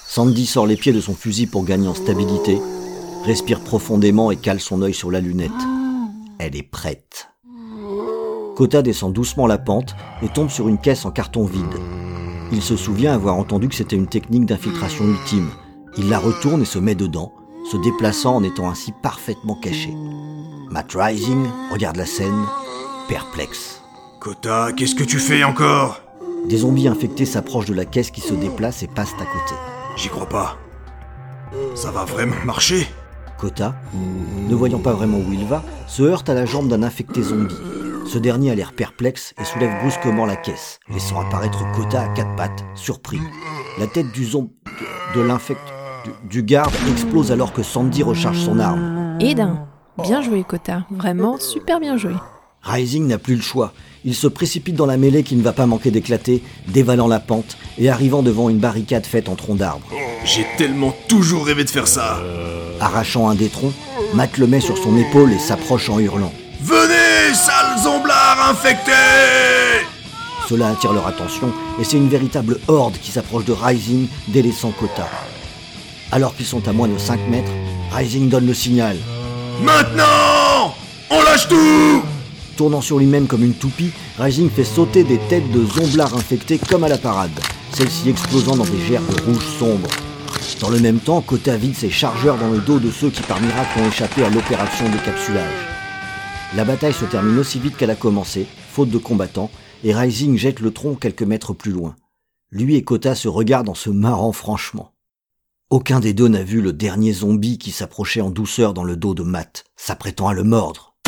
Sandy 0.06 0.46
sort 0.46 0.66
les 0.66 0.76
pieds 0.76 0.94
de 0.94 1.00
son 1.02 1.14
fusil 1.14 1.46
pour 1.46 1.64
gagner 1.64 1.88
en 1.88 1.94
stabilité, 1.94 2.58
respire 3.26 3.60
profondément 3.60 4.30
et 4.30 4.36
cale 4.36 4.60
son 4.60 4.80
œil 4.80 4.94
sur 4.94 5.10
la 5.10 5.20
lunette. 5.20 5.50
Elle 6.38 6.56
est 6.56 6.62
prête. 6.62 7.28
Kota 8.56 8.80
descend 8.80 9.12
doucement 9.12 9.46
la 9.46 9.58
pente 9.58 9.94
et 10.22 10.28
tombe 10.30 10.48
sur 10.48 10.68
une 10.68 10.78
caisse 10.78 11.04
en 11.04 11.10
carton 11.10 11.44
vide. 11.44 11.80
Il 12.50 12.62
se 12.62 12.76
souvient 12.76 13.12
avoir 13.12 13.36
entendu 13.36 13.68
que 13.68 13.74
c'était 13.74 13.96
une 13.96 14.08
technique 14.08 14.46
d'infiltration 14.46 15.04
ultime. 15.04 15.50
Il 15.98 16.08
la 16.08 16.18
retourne 16.18 16.62
et 16.62 16.66
se 16.66 16.78
met 16.78 16.94
dedans, 16.94 17.34
se 17.70 17.76
déplaçant 17.76 18.36
en 18.36 18.42
étant 18.42 18.68
ainsi 18.68 18.92
parfaitement 19.02 19.54
caché. 19.54 19.94
Matt 20.70 20.92
Rising 20.94 21.46
regarde 21.70 21.96
la 21.96 22.06
scène, 22.06 22.44
perplexe. 23.08 23.82
Kota, 24.20 24.72
qu'est-ce 24.72 24.94
que 24.94 25.04
tu 25.04 25.18
fais 25.18 25.44
encore? 25.44 26.00
Des 26.48 26.58
zombies 26.58 26.88
infectés 26.88 27.26
s'approchent 27.26 27.66
de 27.66 27.74
la 27.74 27.84
caisse 27.84 28.10
qui 28.10 28.20
se 28.20 28.34
déplace 28.34 28.82
et 28.82 28.88
passent 28.88 29.14
à 29.14 29.24
côté. 29.24 29.54
J'y 29.96 30.08
crois 30.08 30.28
pas. 30.28 30.58
Ça 31.74 31.90
va 31.90 32.04
vraiment 32.04 32.36
marcher? 32.44 32.88
Kota, 33.38 33.74
ne 34.48 34.54
voyant 34.54 34.78
pas 34.78 34.92
vraiment 34.92 35.18
où 35.18 35.32
il 35.32 35.44
va, 35.44 35.64
se 35.88 36.02
heurte 36.02 36.28
à 36.28 36.34
la 36.34 36.46
jambe 36.46 36.68
d'un 36.68 36.82
infecté 36.82 37.22
zombie. 37.22 37.54
Ce 38.06 38.18
dernier 38.18 38.50
a 38.50 38.54
l'air 38.54 38.72
perplexe 38.72 39.34
et 39.40 39.44
soulève 39.44 39.80
brusquement 39.80 40.26
la 40.26 40.36
caisse, 40.36 40.80
laissant 40.88 41.20
apparaître 41.20 41.64
Kota 41.72 42.02
à 42.02 42.08
quatre 42.08 42.34
pattes, 42.36 42.64
surpris. 42.74 43.20
La 43.78 43.86
tête 43.86 44.12
du 44.12 44.24
zombie 44.24 44.52
de 45.14 45.20
l'infect 45.20 45.60
du, 46.04 46.40
du 46.40 46.42
garde 46.42 46.72
explose 46.90 47.32
alors 47.32 47.52
que 47.52 47.62
Sandy 47.62 48.02
recharge 48.02 48.38
son 48.38 48.58
arme. 48.58 49.16
Et 49.20 49.34
d'un. 49.34 49.66
Bien 50.02 50.22
joué, 50.22 50.44
Kota. 50.46 50.84
Vraiment 50.90 51.38
super 51.38 51.78
bien 51.80 51.96
joué. 51.96 52.14
Rising 52.62 53.06
n'a 53.08 53.18
plus 53.18 53.34
le 53.34 53.42
choix. 53.42 53.72
Il 54.04 54.14
se 54.14 54.26
précipite 54.26 54.76
dans 54.76 54.86
la 54.86 54.96
mêlée 54.96 55.22
qui 55.22 55.36
ne 55.36 55.42
va 55.42 55.52
pas 55.52 55.66
manquer 55.66 55.90
d'éclater, 55.90 56.42
dévalant 56.68 57.08
la 57.08 57.20
pente 57.20 57.56
et 57.78 57.90
arrivant 57.90 58.22
devant 58.22 58.48
une 58.48 58.58
barricade 58.58 59.06
faite 59.06 59.28
en 59.28 59.34
troncs 59.34 59.56
d'arbres. 59.56 59.86
J'ai 60.24 60.46
tellement 60.56 60.94
toujours 61.08 61.46
rêvé 61.46 61.64
de 61.64 61.70
faire 61.70 61.88
ça. 61.88 62.20
Arrachant 62.80 63.28
un 63.28 63.34
des 63.34 63.48
troncs, 63.48 63.74
Matt 64.14 64.38
le 64.38 64.46
met 64.46 64.60
sur 64.60 64.78
son 64.78 64.96
épaule 64.96 65.32
et 65.32 65.38
s'approche 65.38 65.90
en 65.90 65.98
hurlant. 65.98 66.32
Venez, 66.62 67.34
sales 67.34 67.78
zomblards 67.82 68.48
infectés 68.50 68.92
Cela 70.48 70.70
attire 70.70 70.92
leur 70.92 71.06
attention 71.06 71.52
et 71.80 71.84
c'est 71.84 71.96
une 71.96 72.08
véritable 72.08 72.58
horde 72.68 72.96
qui 72.98 73.10
s'approche 73.10 73.44
de 73.44 73.52
Rising, 73.52 74.06
délaissant 74.28 74.72
Kota. 74.78 75.08
Alors 76.12 76.36
qu'ils 76.36 76.44
sont 76.44 76.68
à 76.68 76.72
moins 76.74 76.88
de 76.88 76.98
5 76.98 77.20
mètres, 77.30 77.50
Rising 77.90 78.28
donne 78.28 78.46
le 78.46 78.52
signal. 78.52 78.98
Maintenant 79.62 80.74
On 81.10 81.22
lâche 81.22 81.48
tout 81.48 82.02
Tournant 82.56 82.82
sur 82.82 82.98
lui-même 82.98 83.26
comme 83.26 83.42
une 83.42 83.54
toupie, 83.54 83.92
Rising 84.18 84.50
fait 84.50 84.62
sauter 84.62 85.04
des 85.04 85.16
têtes 85.16 85.50
de 85.50 85.64
zomblards 85.64 86.14
infectés 86.14 86.58
comme 86.58 86.84
à 86.84 86.88
la 86.88 86.98
parade, 86.98 87.40
celles-ci 87.72 88.10
explosant 88.10 88.56
dans 88.56 88.66
des 88.66 88.78
gerbes 88.78 89.20
rouges 89.26 89.56
sombres. 89.58 89.88
Dans 90.60 90.68
le 90.68 90.80
même 90.80 91.00
temps, 91.00 91.22
Kota 91.22 91.56
vide 91.56 91.74
ses 91.74 91.88
chargeurs 91.88 92.36
dans 92.36 92.50
le 92.50 92.58
dos 92.58 92.78
de 92.78 92.90
ceux 92.90 93.08
qui 93.08 93.22
par 93.22 93.40
miracle 93.40 93.80
ont 93.80 93.88
échappé 93.88 94.22
à 94.22 94.28
l'opération 94.28 94.84
de 94.90 94.98
capsulage. 94.98 95.66
La 96.54 96.64
bataille 96.64 96.92
se 96.92 97.06
termine 97.06 97.38
aussi 97.38 97.58
vite 97.58 97.78
qu'elle 97.78 97.90
a 97.90 97.96
commencé, 97.96 98.46
faute 98.70 98.90
de 98.90 98.98
combattants, 98.98 99.50
et 99.82 99.94
Rising 99.94 100.36
jette 100.36 100.60
le 100.60 100.72
tronc 100.72 100.96
quelques 100.96 101.22
mètres 101.22 101.54
plus 101.54 101.72
loin. 101.72 101.96
Lui 102.50 102.76
et 102.76 102.84
Kota 102.84 103.14
se 103.14 103.28
regardent 103.28 103.70
en 103.70 103.74
se 103.74 103.88
marrant 103.88 104.32
franchement. 104.32 104.91
Aucun 105.72 106.00
des 106.00 106.12
deux 106.12 106.28
n'a 106.28 106.42
vu 106.42 106.60
le 106.60 106.74
dernier 106.74 107.14
zombie 107.14 107.56
qui 107.56 107.70
s'approchait 107.70 108.20
en 108.20 108.28
douceur 108.28 108.74
dans 108.74 108.84
le 108.84 108.94
dos 108.94 109.14
de 109.14 109.22
Matt, 109.22 109.64
s'apprêtant 109.74 110.28
à 110.28 110.34
le 110.34 110.42
mordre. 110.42 110.98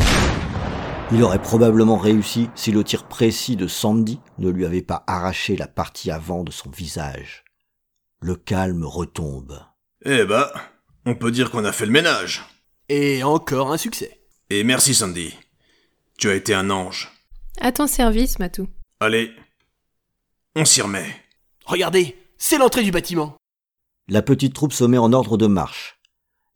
Il 1.13 1.23
aurait 1.23 1.43
probablement 1.43 1.99
réussi 1.99 2.49
si 2.55 2.73
le 2.73 2.83
tir 2.83 3.07
précis 3.07 3.57
de 3.57 3.67
Sandy 3.67 4.21
ne 4.39 4.49
lui 4.49 4.65
avait 4.65 4.81
pas 4.81 5.05
arraché 5.07 5.55
la 5.55 5.67
partie 5.67 6.11
avant 6.11 6.45
de 6.45 6.51
son 6.51 6.71
visage. 6.71 7.45
Le 8.23 8.37
calme 8.37 8.85
retombe. 8.87 9.61
Eh 10.03 10.25
bah, 10.25 10.51
on 11.05 11.15
peut 11.15 11.31
dire 11.31 11.51
qu'on 11.51 11.67
a 11.67 11.73
fait 11.73 11.85
le 11.85 11.93
ménage. 11.93 12.43
Et 12.89 13.23
encore 13.23 13.71
un 13.71 13.77
succès. 13.77 14.19
Et 14.49 14.65
merci 14.65 14.95
Sandy. 14.95 15.35
Tu 16.17 16.31
as 16.31 16.35
été 16.37 16.55
un 16.55 16.71
ange. 16.71 17.13
À 17.61 17.71
ton 17.71 17.87
service, 17.87 18.39
Matou. 18.39 18.67
Allez, 18.99 19.31
on 20.57 20.65
s'y 20.65 20.81
remet. 20.81 21.15
Regardez, 21.67 22.17
c'est 22.39 22.57
l'entrée 22.57 22.83
du 22.83 22.93
bâtiment. 22.93 23.37
La 24.09 24.21
petite 24.21 24.55
troupe 24.55 24.73
se 24.73 24.85
met 24.85 24.99
en 24.99 25.13
ordre 25.13 25.39
de 25.39 25.47
marche. 25.47 26.01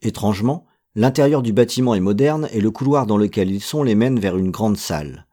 Étrangement, 0.03 0.67
l'intérieur 0.95 1.41
du 1.41 1.53
bâtiment 1.53 1.95
est 1.95 2.01
moderne 2.01 2.49
et 2.53 2.61
le 2.61 2.71
couloir 2.71 3.07
dans 3.07 3.17
lequel 3.17 3.51
ils 3.51 3.63
sont 3.63 3.83
les 3.83 3.95
mène 3.95 4.21
vers 4.21 4.37
une 4.37 4.51
grande 4.51 4.77
salle. 4.77 5.27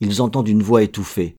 Ils 0.00 0.20
entendent 0.20 0.48
une 0.48 0.62
voix 0.62 0.82
étouffée. 0.82 1.36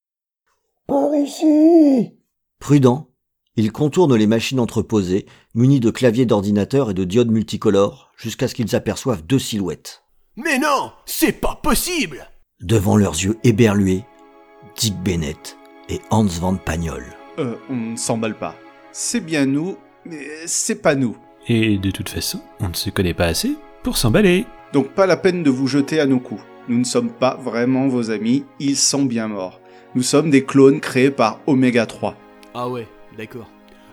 Par 0.87 1.13
ici 1.15 2.13
Prudent, 2.59 3.09
ils 3.57 3.73
contournent 3.73 4.15
les 4.15 4.27
machines 4.27 4.61
entreposées, 4.61 5.25
munies 5.53 5.81
de 5.81 5.91
claviers 5.91 6.25
d'ordinateur 6.25 6.91
et 6.91 6.93
de 6.93 7.03
diodes 7.03 7.31
multicolores, 7.31 8.11
jusqu'à 8.15 8.47
ce 8.47 8.55
qu'ils 8.55 8.75
aperçoivent 8.75 9.25
deux 9.25 9.39
silhouettes. 9.39 10.03
Mais 10.37 10.57
non, 10.57 10.91
c'est 11.05 11.33
pas 11.33 11.59
possible 11.61 12.29
Devant 12.61 12.95
leurs 12.95 13.13
yeux 13.13 13.37
éberlués, 13.43 14.05
Dick 14.77 14.95
Bennett 15.03 15.57
et 15.89 15.99
Hans 16.09 16.23
Van 16.23 16.55
Pagnol. 16.55 17.03
Euh, 17.39 17.57
on 17.69 17.75
ne 17.75 17.97
s'emballe 17.97 18.37
pas. 18.37 18.55
C'est 18.93 19.19
bien 19.19 19.45
nous, 19.45 19.77
mais 20.05 20.25
c'est 20.45 20.81
pas 20.81 20.95
nous. 20.95 21.17
Et 21.47 21.77
de 21.77 21.91
toute 21.91 22.09
façon, 22.09 22.41
on 22.59 22.69
ne 22.69 22.73
se 22.73 22.89
connaît 22.89 23.13
pas 23.13 23.25
assez 23.25 23.55
pour 23.83 23.97
s'emballer. 23.97 24.45
Donc 24.71 24.89
pas 24.89 25.05
la 25.05 25.17
peine 25.17 25.43
de 25.43 25.49
vous 25.49 25.67
jeter 25.67 25.99
à 25.99 26.05
nos 26.05 26.19
coups. 26.19 26.41
Nous 26.69 26.77
ne 26.77 26.83
sommes 26.83 27.11
pas 27.11 27.35
vraiment 27.35 27.87
vos 27.87 28.11
amis, 28.11 28.45
ils 28.59 28.77
sont 28.77 29.03
bien 29.03 29.27
morts. 29.27 29.59
Nous 29.95 30.03
sommes 30.03 30.29
des 30.29 30.45
clones 30.45 30.79
créés 30.79 31.11
par 31.11 31.41
Oméga 31.45 31.85
3. 31.85 32.15
Ah 32.53 32.69
ouais, 32.69 32.87
d'accord. 33.17 33.49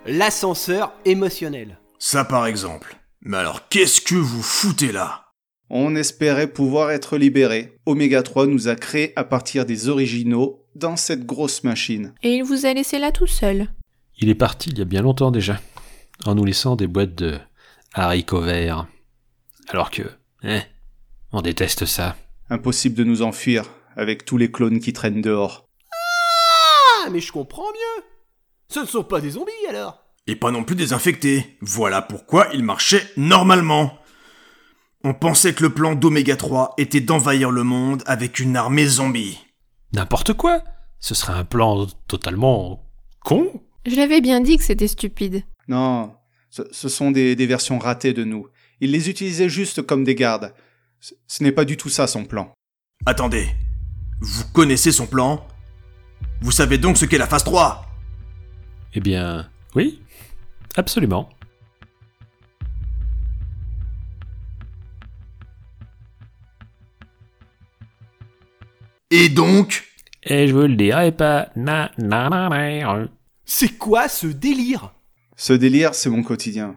L'ascenseur 0.07 0.93
émotionnel. 1.05 1.79
Ça 1.99 2.25
par 2.25 2.47
exemple. 2.47 2.97
Mais 3.23 3.37
alors 3.37 3.69
qu'est-ce 3.69 4.01
que 4.01 4.15
vous 4.15 4.43
foutez 4.43 4.93
là? 4.93 5.25
On 5.69 5.95
espérait 5.95 6.47
pouvoir 6.47 6.91
être 6.91 7.19
libérés. 7.19 7.79
Oméga 7.87 8.23
3 8.23 8.47
nous 8.47 8.69
a 8.69 8.77
créés 8.77 9.13
à 9.17 9.25
partir 9.25 9.67
des 9.67 9.89
originaux 9.89 10.65
dans 10.75 10.97
cette 10.97 11.27
grosse 11.27 11.65
machine. 11.65 12.15
Et 12.23 12.37
il 12.37 12.45
vous 12.45 12.67
a 12.67 12.73
laissé 12.73 12.99
là 12.99 13.13
tout 13.13 13.27
seul. 13.27 13.69
Il 14.19 14.29
est 14.29 14.35
parti 14.35 14.71
il 14.71 14.79
y 14.79 14.83
a 14.83 14.85
bien 14.85 15.03
longtemps 15.03 15.31
déjà, 15.31 15.61
en 16.27 16.35
nous 16.35 16.45
laissant 16.45 16.77
des 16.77 16.87
boîtes 16.87 17.15
de 17.15 17.39
haricots 17.95 18.41
verts. 18.41 18.87
Alors 19.69 19.91
que, 19.91 20.03
hein, 20.43 20.61
on 21.33 21.43
déteste 21.43 21.87
ça. 21.87 22.17
Impossible 22.49 22.97
de 22.97 23.05
nous 23.05 23.23
enfuir 23.23 23.65
avec 23.97 24.25
tous 24.25 24.37
les 24.37 24.51
clones 24.51 24.81
qui 24.81 24.93
traînent 24.93 25.23
dehors. 25.23 25.69
Ah, 25.93 27.09
mais 27.11 27.21
je 27.21 27.33
comprends 27.33 27.71
mieux. 27.73 28.05
Ce 28.69 28.81
ne 28.81 28.87
sont 28.87 29.05
pas 29.05 29.21
des 29.21 29.31
zombies 29.31 29.53
alors. 29.69 30.05
Et 30.27 30.37
pas 30.37 30.51
non 30.51 30.65
plus 30.65 30.77
des 30.77 30.93
infectés. 30.93 31.57
Voilà 31.61 32.03
pourquoi 32.03 32.49
il 32.53 32.63
marchait 32.63 33.09
normalement. 33.17 33.99
On 35.03 35.15
pensait 35.15 35.55
que 35.55 35.63
le 35.63 35.71
plan 35.71 35.95
d'Oméga 35.95 36.37
3 36.37 36.75
était 36.77 37.01
d'envahir 37.01 37.51
le 37.51 37.65
monde 37.65 38.03
avec 38.07 38.39
une 38.39 38.57
armée 38.57 38.87
zombie. 38.87 39.39
N'importe 39.93 40.35
quoi 40.35 40.63
Ce 40.99 41.15
serait 41.15 41.33
un 41.33 41.45
plan 41.45 41.87
totalement 42.07 42.85
con 43.25 43.63
Je 43.87 43.97
l'avais 43.97 44.21
bien 44.21 44.41
dit 44.41 44.59
que 44.59 44.65
c'était 44.65 44.89
stupide. 44.89 45.43
Non, 45.71 46.17
ce, 46.51 46.89
sont 46.89 47.13
des, 47.13 47.47
versions 47.47 47.79
ratées 47.79 48.13
de 48.13 48.25
nous. 48.25 48.49
Il 48.81 48.91
les 48.91 49.09
utilisait 49.09 49.49
juste 49.49 49.83
comme 49.83 50.03
des 50.03 50.17
gardes. 50.17 50.53
Ce, 50.99 51.45
n'est 51.45 51.53
pas 51.53 51.65
du 51.65 51.77
tout 51.77 51.89
ça 51.89 52.09
son 52.09 52.25
plan. 52.25 52.53
Attendez, 53.07 53.47
vous 54.21 54.43
connaissez 54.53 54.91
son 54.91 55.07
plan? 55.07 55.47
Vous 56.41 56.51
savez 56.51 56.77
donc 56.77 56.97
ce 56.97 57.05
qu'est 57.05 57.19
la 57.19 57.29
phase 57.29 57.45
3 57.45 57.87
Eh 58.95 59.01
bien, 59.01 59.49
oui, 59.77 60.03
absolument. 60.75 61.29
Et 69.13 69.29
donc? 69.29 69.85
Et 70.25 70.49
je 70.49 70.53
vous 70.53 70.63
le 70.63 70.75
dirai 70.75 71.13
pas. 71.13 71.51
Na, 71.55 71.93
na. 71.97 73.07
C'est 73.45 73.79
quoi 73.79 74.09
ce 74.09 74.27
délire? 74.27 74.93
Ce 75.43 75.55
délire, 75.55 75.95
c'est 75.95 76.11
mon 76.11 76.23
quotidien. 76.23 76.77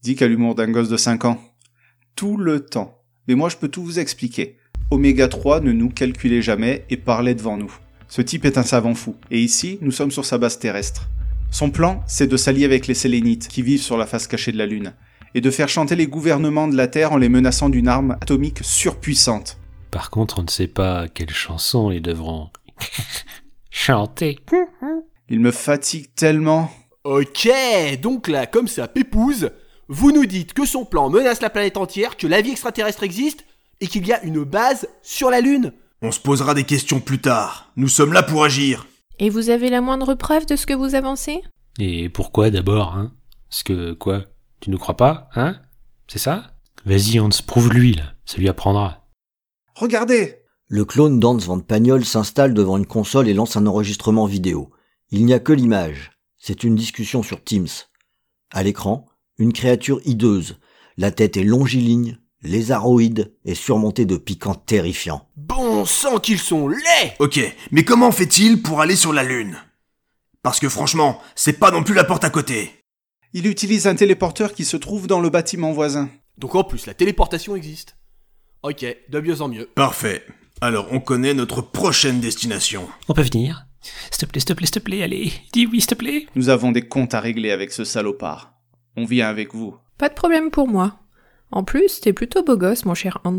Dick 0.00 0.22
a 0.22 0.26
l'humour 0.26 0.54
d'un 0.54 0.70
gosse 0.70 0.88
de 0.88 0.96
5 0.96 1.26
ans. 1.26 1.38
Tout 2.16 2.38
le 2.38 2.64
temps. 2.64 3.02
Mais 3.28 3.34
moi, 3.34 3.50
je 3.50 3.58
peux 3.58 3.68
tout 3.68 3.82
vous 3.82 3.98
expliquer. 3.98 4.56
Oméga 4.90 5.28
3 5.28 5.60
ne 5.60 5.72
nous 5.72 5.90
calculait 5.90 6.40
jamais 6.40 6.86
et 6.88 6.96
parlait 6.96 7.34
devant 7.34 7.58
nous. 7.58 7.70
Ce 8.08 8.22
type 8.22 8.46
est 8.46 8.56
un 8.56 8.62
savant 8.62 8.94
fou. 8.94 9.16
Et 9.30 9.38
ici, 9.38 9.76
nous 9.82 9.90
sommes 9.90 10.10
sur 10.10 10.24
sa 10.24 10.38
base 10.38 10.58
terrestre. 10.58 11.10
Son 11.50 11.70
plan, 11.70 12.02
c'est 12.06 12.26
de 12.26 12.38
s'allier 12.38 12.64
avec 12.64 12.86
les 12.86 12.94
Sélénites 12.94 13.48
qui 13.48 13.60
vivent 13.60 13.82
sur 13.82 13.98
la 13.98 14.06
face 14.06 14.26
cachée 14.26 14.52
de 14.52 14.56
la 14.56 14.64
Lune, 14.64 14.94
et 15.34 15.42
de 15.42 15.50
faire 15.50 15.68
chanter 15.68 15.94
les 15.94 16.06
gouvernements 16.06 16.68
de 16.68 16.76
la 16.78 16.88
Terre 16.88 17.12
en 17.12 17.18
les 17.18 17.28
menaçant 17.28 17.68
d'une 17.68 17.86
arme 17.86 18.16
atomique 18.22 18.60
surpuissante. 18.62 19.58
Par 19.90 20.08
contre, 20.08 20.38
on 20.38 20.44
ne 20.44 20.48
sait 20.48 20.68
pas 20.68 21.06
quelle 21.08 21.28
chanson 21.28 21.90
ils 21.90 22.00
devront 22.00 22.48
chanter. 23.70 24.38
Il 25.28 25.40
me 25.40 25.50
fatigue 25.50 26.14
tellement. 26.14 26.70
Ok, 27.04 27.48
donc 28.02 28.28
là, 28.28 28.46
comme 28.46 28.68
ça 28.68 28.86
pépouse, 28.86 29.50
vous 29.88 30.12
nous 30.12 30.26
dites 30.26 30.52
que 30.52 30.66
son 30.66 30.84
plan 30.84 31.08
menace 31.08 31.40
la 31.40 31.48
planète 31.48 31.78
entière, 31.78 32.18
que 32.18 32.26
la 32.26 32.42
vie 32.42 32.50
extraterrestre 32.50 33.04
existe, 33.04 33.46
et 33.80 33.86
qu'il 33.86 34.06
y 34.06 34.12
a 34.12 34.22
une 34.22 34.44
base 34.44 34.86
sur 35.02 35.30
la 35.30 35.40
Lune. 35.40 35.72
On 36.02 36.12
se 36.12 36.20
posera 36.20 36.52
des 36.52 36.64
questions 36.64 37.00
plus 37.00 37.18
tard. 37.18 37.72
Nous 37.76 37.88
sommes 37.88 38.12
là 38.12 38.22
pour 38.22 38.44
agir. 38.44 38.86
Et 39.18 39.30
vous 39.30 39.48
avez 39.48 39.70
la 39.70 39.80
moindre 39.80 40.12
preuve 40.14 40.44
de 40.44 40.56
ce 40.56 40.66
que 40.66 40.74
vous 40.74 40.94
avancez? 40.94 41.42
Et 41.78 42.10
pourquoi 42.10 42.50
d'abord, 42.50 42.94
hein? 42.94 43.12
Parce 43.48 43.62
que 43.62 43.94
quoi? 43.94 44.26
Tu 44.60 44.68
ne 44.68 44.76
crois 44.76 44.96
pas, 44.96 45.30
hein? 45.34 45.56
C'est 46.06 46.18
ça? 46.18 46.50
Vas-y, 46.84 47.18
Hans, 47.18 47.30
prouve-lui, 47.46 47.94
là. 47.94 48.12
Ça 48.26 48.36
lui 48.36 48.48
apprendra. 48.48 49.06
Regardez 49.74 50.36
Le 50.68 50.84
clone 50.84 51.18
d'Hans 51.18 51.38
Van 51.38 51.60
Pagnol 51.60 52.04
s'installe 52.04 52.52
devant 52.52 52.76
une 52.76 52.86
console 52.86 53.28
et 53.28 53.34
lance 53.34 53.56
un 53.56 53.66
enregistrement 53.66 54.26
vidéo. 54.26 54.70
Il 55.10 55.24
n'y 55.24 55.32
a 55.32 55.38
que 55.38 55.52
l'image. 55.52 56.12
C'est 56.42 56.64
une 56.64 56.74
discussion 56.74 57.22
sur 57.22 57.44
Teams. 57.44 57.68
À 58.50 58.62
l'écran, 58.62 59.06
une 59.36 59.52
créature 59.52 60.00
hideuse. 60.06 60.58
La 60.96 61.10
tête 61.10 61.36
est 61.36 61.44
longiligne, 61.44 62.16
lézaroïde 62.40 63.36
et 63.44 63.54
surmontée 63.54 64.06
de 64.06 64.16
piquants 64.16 64.54
terrifiants. 64.54 65.28
Bon 65.36 65.84
sang 65.84 66.18
qu'ils 66.18 66.38
sont 66.38 66.66
laids 66.66 67.14
Ok, 67.18 67.38
mais 67.72 67.84
comment 67.84 68.10
fait-il 68.10 68.62
pour 68.62 68.80
aller 68.80 68.96
sur 68.96 69.12
la 69.12 69.22
Lune? 69.22 69.58
Parce 70.42 70.60
que 70.60 70.70
franchement, 70.70 71.20
c'est 71.34 71.58
pas 71.58 71.70
non 71.70 71.82
plus 71.82 71.94
la 71.94 72.04
porte 72.04 72.24
à 72.24 72.30
côté. 72.30 72.72
Il 73.34 73.46
utilise 73.46 73.86
un 73.86 73.94
téléporteur 73.94 74.54
qui 74.54 74.64
se 74.64 74.78
trouve 74.78 75.06
dans 75.06 75.20
le 75.20 75.28
bâtiment 75.28 75.72
voisin. 75.72 76.08
Donc 76.38 76.54
en 76.54 76.64
plus, 76.64 76.86
la 76.86 76.94
téléportation 76.94 77.54
existe. 77.54 77.98
Ok, 78.62 78.86
de 79.10 79.20
mieux 79.20 79.42
en 79.42 79.48
mieux. 79.48 79.66
Parfait. 79.74 80.24
Alors 80.62 80.86
on 80.90 81.00
connaît 81.00 81.34
notre 81.34 81.60
prochaine 81.60 82.20
destination. 82.20 82.88
On 83.08 83.12
peut 83.12 83.22
venir 83.22 83.66
S'il 83.82 84.18
te 84.18 84.26
plaît, 84.26 84.40
s'il 84.40 84.48
te 84.48 84.52
plaît, 84.52 84.66
s'il 84.66 84.74
te 84.74 84.78
plaît, 84.78 85.02
allez. 85.02 85.32
Dis 85.52 85.66
oui, 85.66 85.80
s'il 85.80 85.88
te 85.88 85.94
plaît. 85.94 86.26
Nous 86.34 86.48
avons 86.48 86.72
des 86.72 86.86
comptes 86.86 87.14
à 87.14 87.20
régler 87.20 87.50
avec 87.50 87.72
ce 87.72 87.84
salopard. 87.84 88.54
On 88.96 89.04
vient 89.04 89.28
avec 89.28 89.54
vous. 89.54 89.76
Pas 89.98 90.08
de 90.08 90.14
problème 90.14 90.50
pour 90.50 90.68
moi. 90.68 90.98
En 91.52 91.64
plus, 91.64 92.00
t'es 92.00 92.12
plutôt 92.12 92.44
beau 92.44 92.56
gosse, 92.56 92.84
mon 92.84 92.94
cher 92.94 93.18
Hans. 93.24 93.38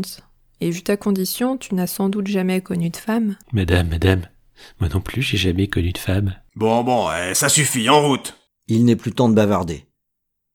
Et 0.60 0.70
vu 0.70 0.82
ta 0.82 0.96
condition, 0.96 1.56
tu 1.56 1.74
n'as 1.74 1.86
sans 1.86 2.08
doute 2.08 2.26
jamais 2.26 2.60
connu 2.60 2.90
de 2.90 2.96
femme. 2.96 3.36
Madame, 3.52 3.88
madame, 3.88 4.26
moi 4.80 4.88
non 4.88 5.00
plus, 5.00 5.22
j'ai 5.22 5.38
jamais 5.38 5.66
connu 5.66 5.92
de 5.92 5.98
femme. 5.98 6.34
Bon, 6.54 6.84
bon, 6.84 7.08
eh, 7.10 7.34
ça 7.34 7.48
suffit, 7.48 7.88
en 7.88 8.00
route. 8.00 8.38
Il 8.68 8.84
n'est 8.84 8.96
plus 8.96 9.12
temps 9.12 9.28
de 9.28 9.34
bavarder. 9.34 9.86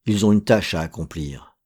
Ils 0.06 0.26
ont 0.26 0.32
une 0.32 0.43
tâche 0.43 0.73
à 0.73 0.82
accomplir. 0.82 1.58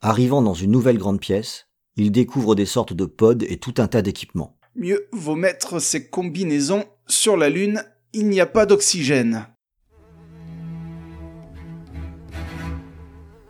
Arrivant 0.00 0.42
dans 0.42 0.54
une 0.54 0.70
nouvelle 0.70 0.98
grande 0.98 1.20
pièce, 1.20 1.68
ils 1.96 2.12
découvrent 2.12 2.54
des 2.54 2.66
sortes 2.66 2.92
de 2.92 3.04
pods 3.04 3.44
et 3.46 3.58
tout 3.58 3.74
un 3.78 3.88
tas 3.88 4.02
d'équipements. 4.02 4.58
Mieux 4.74 5.08
vaut 5.12 5.36
mettre 5.36 5.78
ces 5.78 6.08
combinaisons 6.08 6.84
sur 7.06 7.36
la 7.36 7.48
Lune. 7.48 7.82
Il 8.12 8.28
n'y 8.28 8.40
a 8.40 8.46
pas 8.46 8.66
d'oxygène. 8.66 9.46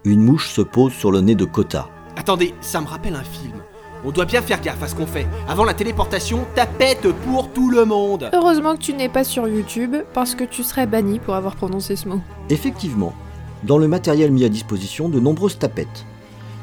Une 0.05 0.21
mouche 0.21 0.49
se 0.51 0.63
pose 0.63 0.93
sur 0.93 1.13
le 1.13 1.21
nez 1.21 1.35
de 1.35 1.45
Kota. 1.45 1.89
Attendez, 2.17 2.55
ça 2.61 2.81
me 2.81 2.87
rappelle 2.87 3.15
un 3.15 3.25
film. 3.25 3.63
On 4.05 4.11
doit 4.11 4.25
bien 4.25 4.43
faire 4.43 4.61
gaffe 4.61 4.83
à 4.83 4.89
ce 4.89 4.97
qu'on 4.97 5.07
fait. 5.07 5.27
Avant 5.49 5.65
la 5.65 5.75
téléportation, 5.75 6.45
tapette 6.57 7.07
pour 7.25 7.53
tout 7.53 7.71
le 7.71 7.85
monde. 7.85 8.31
Heureusement 8.33 8.75
que 8.75 8.81
tu 8.83 8.95
n'es 8.95 9.09
pas 9.09 9.23
sur 9.23 9.47
YouTube, 9.47 9.95
parce 10.13 10.35
que 10.35 10.43
tu 10.43 10.65
serais 10.65 10.89
banni 10.89 11.21
pour 11.21 11.37
avoir 11.37 11.55
prononcé 11.55 11.95
ce 11.95 12.09
mot. 12.09 12.21
Effectivement, 12.51 13.15
dans 13.63 13.79
le 13.79 13.87
matériel 13.87 14.33
mis 14.33 14.45
à 14.45 14.49
disposition, 14.49 15.09
de 15.09 15.21
nombreuses 15.21 15.59
tapettes. 15.59 16.05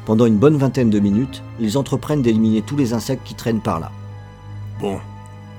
Pendant 0.04 0.26
une 0.26 0.36
bonne 0.36 0.58
vingtaine 0.58 0.90
de 0.90 0.98
minutes, 0.98 1.42
ils 1.60 1.78
entreprennent 1.78 2.20
d'éliminer 2.20 2.60
tous 2.60 2.76
les 2.76 2.92
insectes 2.92 3.24
qui 3.24 3.34
traînent 3.34 3.62
par 3.62 3.80
là. 3.80 3.90
Bon, 4.80 4.98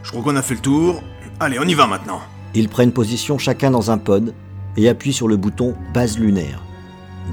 je 0.04 0.12
crois 0.12 0.22
qu'on 0.22 0.36
a 0.36 0.42
fait 0.44 0.56
le 0.56 0.62
tour. 0.62 1.02
Allez, 1.42 1.58
on 1.58 1.64
y 1.64 1.74
va 1.74 1.88
maintenant. 1.88 2.22
Ils 2.54 2.70
prennent 2.70 2.92
position 2.92 3.40
chacun 3.40 3.72
dans 3.72 3.90
un 3.90 3.98
pod 3.98 4.36
et 4.78 4.88
appuient 4.88 5.12
sur 5.12 5.28
le 5.28 5.38
bouton 5.38 5.76
base 5.92 6.20
lunaire. 6.20 6.62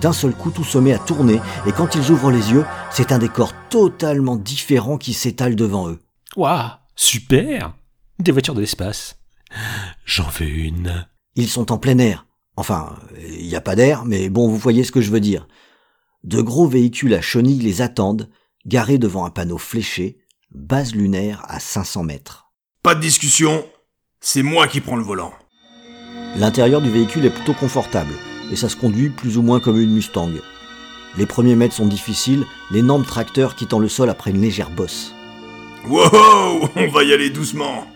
D'un 0.01 0.14
seul 0.14 0.33
coup, 0.33 0.51
tout 0.51 0.64
se 0.64 0.79
met 0.79 0.94
à 0.94 0.99
tourner 0.99 1.42
et 1.66 1.73
quand 1.73 1.94
ils 1.94 2.11
ouvrent 2.11 2.31
les 2.31 2.51
yeux, 2.53 2.64
c'est 2.90 3.12
un 3.12 3.18
décor 3.18 3.53
totalement 3.68 4.37
différent 4.37 4.97
qui 4.97 5.12
s'étale 5.12 5.57
devant 5.57 5.90
eux. 5.90 6.01
Waouh, 6.37 6.71
super 6.97 7.75
Des 8.18 8.33
voitures 8.33 8.55
de 8.55 8.62
l'espace. 8.62 9.18
J'en 10.07 10.31
veux 10.31 10.49
une. 10.49 11.07
Ils 11.35 11.51
sont 11.51 11.71
en 11.71 11.77
plein 11.77 11.99
air. 11.99 12.25
Enfin, 12.57 12.97
il 13.21 13.47
n'y 13.47 13.57
a 13.57 13.61
pas 13.61 13.77
d'air, 13.77 14.07
mais 14.07 14.31
bon, 14.31 14.49
vous 14.49 14.57
voyez 14.57 14.85
ce 14.85 14.92
que 14.92 15.03
je 15.03 15.11
veux 15.11 15.21
dire. 15.21 15.47
De 16.25 16.40
gros 16.40 16.66
véhicules 16.66 17.12
à 17.12 17.21
chenilles 17.21 17.61
les 17.61 17.83
attendent, 17.83 18.31
garés 18.64 18.97
devant 18.97 19.27
un 19.27 19.31
panneau 19.31 19.59
fléché, 19.59 20.16
base 20.51 20.94
lunaire 20.94 21.44
à 21.47 21.61
500 21.61 22.05
mètres. 22.05 22.51
Pas 22.83 22.94
de 22.94 23.01
discussion, 23.01 23.66
c'est 24.20 24.42
moi 24.42 24.66
qui 24.66 24.81
prends 24.81 24.96
le 24.96 25.04
volant. 25.04 25.33
L'intérieur 26.37 26.81
du 26.81 26.90
véhicule 26.90 27.24
est 27.24 27.31
plutôt 27.31 27.54
confortable, 27.54 28.12
et 28.50 28.57
ça 28.57 28.68
se 28.68 28.76
conduit 28.76 29.11
plus 29.11 29.38
ou 29.38 29.42
moins 29.42 29.61
comme 29.61 29.81
une 29.81 29.92
Mustang. 29.92 30.31
Les 31.16 31.26
premiers 31.26 31.57
mètres 31.57 31.74
sont 31.74 31.87
difficiles, 31.87 32.44
l'énorme 32.70 33.04
tracteur 33.04 33.54
quittant 33.54 33.78
le 33.78 33.88
sol 33.88 34.11
après 34.11 34.31
une 34.31 34.40
légère 34.40 34.70
bosse. 34.70 35.14
Wow, 35.87 36.68
on 36.76 36.88
va 36.88 37.04
y 37.04 37.12
aller 37.12 37.31
doucement. 37.31 37.87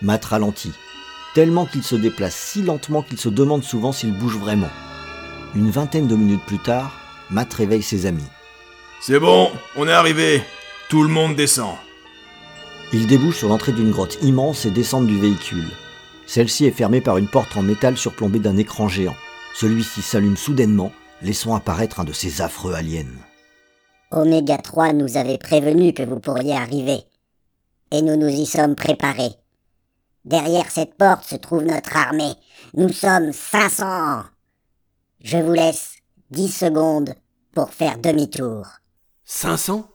Matt 0.00 0.24
ralentit, 0.24 0.72
tellement 1.34 1.66
qu'il 1.66 1.82
se 1.82 1.96
déplace 1.96 2.36
si 2.36 2.62
lentement 2.62 3.02
qu'il 3.02 3.18
se 3.18 3.28
demande 3.28 3.64
souvent 3.64 3.92
s'il 3.92 4.12
bouge 4.12 4.36
vraiment. 4.36 4.70
Une 5.54 5.70
vingtaine 5.70 6.06
de 6.06 6.16
minutes 6.16 6.44
plus 6.46 6.58
tard, 6.58 6.92
Matt 7.30 7.52
réveille 7.52 7.82
ses 7.82 8.06
amis. 8.06 8.24
C'est 9.00 9.18
bon, 9.20 9.50
on 9.76 9.86
est 9.86 9.92
arrivé. 9.92 10.42
Tout 10.88 11.02
le 11.02 11.08
monde 11.08 11.36
descend. 11.36 11.74
Ils 12.92 13.06
débouchent 13.06 13.38
sur 13.38 13.48
l'entrée 13.48 13.72
d'une 13.72 13.90
grotte 13.90 14.16
immense 14.22 14.64
et 14.64 14.70
descendent 14.70 15.06
du 15.06 15.20
véhicule. 15.20 15.68
Celle-ci 16.26 16.64
est 16.64 16.70
fermée 16.70 17.02
par 17.02 17.18
une 17.18 17.28
porte 17.28 17.54
en 17.56 17.62
métal 17.62 17.98
surplombée 17.98 18.38
d'un 18.38 18.56
écran 18.56 18.88
géant. 18.88 19.16
Celui-ci 19.54 20.00
s'allume 20.00 20.38
soudainement, 20.38 20.90
laissant 21.20 21.54
apparaître 21.54 22.00
un 22.00 22.04
de 22.04 22.12
ces 22.12 22.40
affreux 22.40 22.72
aliens. 22.72 23.04
Oméga 24.10 24.56
3 24.56 24.94
nous 24.94 25.18
avait 25.18 25.36
prévenu 25.36 25.92
que 25.92 26.02
vous 26.02 26.18
pourriez 26.18 26.54
arriver. 26.54 27.00
Et 27.90 28.00
nous 28.00 28.16
nous 28.16 28.28
y 28.28 28.46
sommes 28.46 28.74
préparés. 28.74 29.34
Derrière 30.24 30.70
cette 30.70 30.94
porte 30.94 31.24
se 31.24 31.36
trouve 31.36 31.64
notre 31.64 31.94
armée. 31.94 32.34
Nous 32.74 32.90
sommes 32.90 33.32
500. 33.32 34.22
Je 35.20 35.36
vous 35.36 35.52
laisse 35.52 35.96
10 36.30 36.48
secondes 36.48 37.14
pour 37.54 37.70
faire 37.70 37.98
demi-tour. 37.98 38.66
500 39.24 39.90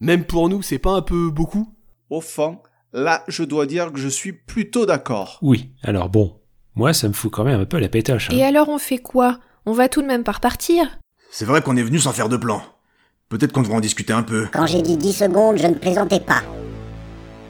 Même 0.00 0.24
pour 0.24 0.50
nous, 0.50 0.60
c'est 0.60 0.78
pas 0.78 0.92
un 0.92 1.02
peu 1.02 1.30
beaucoup? 1.30 1.77
Au 2.10 2.20
fond, 2.20 2.58
là, 2.92 3.22
je 3.28 3.42
dois 3.44 3.66
dire 3.66 3.92
que 3.92 3.98
je 3.98 4.08
suis 4.08 4.32
plutôt 4.32 4.86
d'accord. 4.86 5.38
Oui, 5.42 5.70
alors 5.82 6.08
bon, 6.08 6.36
moi 6.74 6.92
ça 6.92 7.08
me 7.08 7.12
fout 7.12 7.30
quand 7.30 7.44
même 7.44 7.60
un 7.60 7.66
peu 7.66 7.78
la 7.78 7.88
pétoche. 7.88 8.30
hein. 8.30 8.34
Et 8.36 8.42
alors 8.44 8.68
on 8.68 8.78
fait 8.78 8.98
quoi? 8.98 9.38
On 9.66 9.72
va 9.72 9.88
tout 9.88 10.00
de 10.02 10.06
même 10.06 10.24
pas 10.24 10.32
repartir 10.32 10.98
C'est 11.30 11.44
vrai 11.44 11.60
qu'on 11.60 11.76
est 11.76 11.82
venu 11.82 11.98
sans 11.98 12.12
faire 12.12 12.28
de 12.30 12.36
plan. 12.38 12.62
Peut-être 13.28 13.52
qu'on 13.52 13.60
devrait 13.60 13.76
en 13.76 13.80
discuter 13.80 14.14
un 14.14 14.22
peu. 14.22 14.46
Quand 14.52 14.66
j'ai 14.66 14.80
dit 14.80 14.96
10 14.96 15.12
secondes, 15.12 15.58
je 15.58 15.66
ne 15.66 15.74
plaisantais 15.74 16.20
pas. 16.20 16.40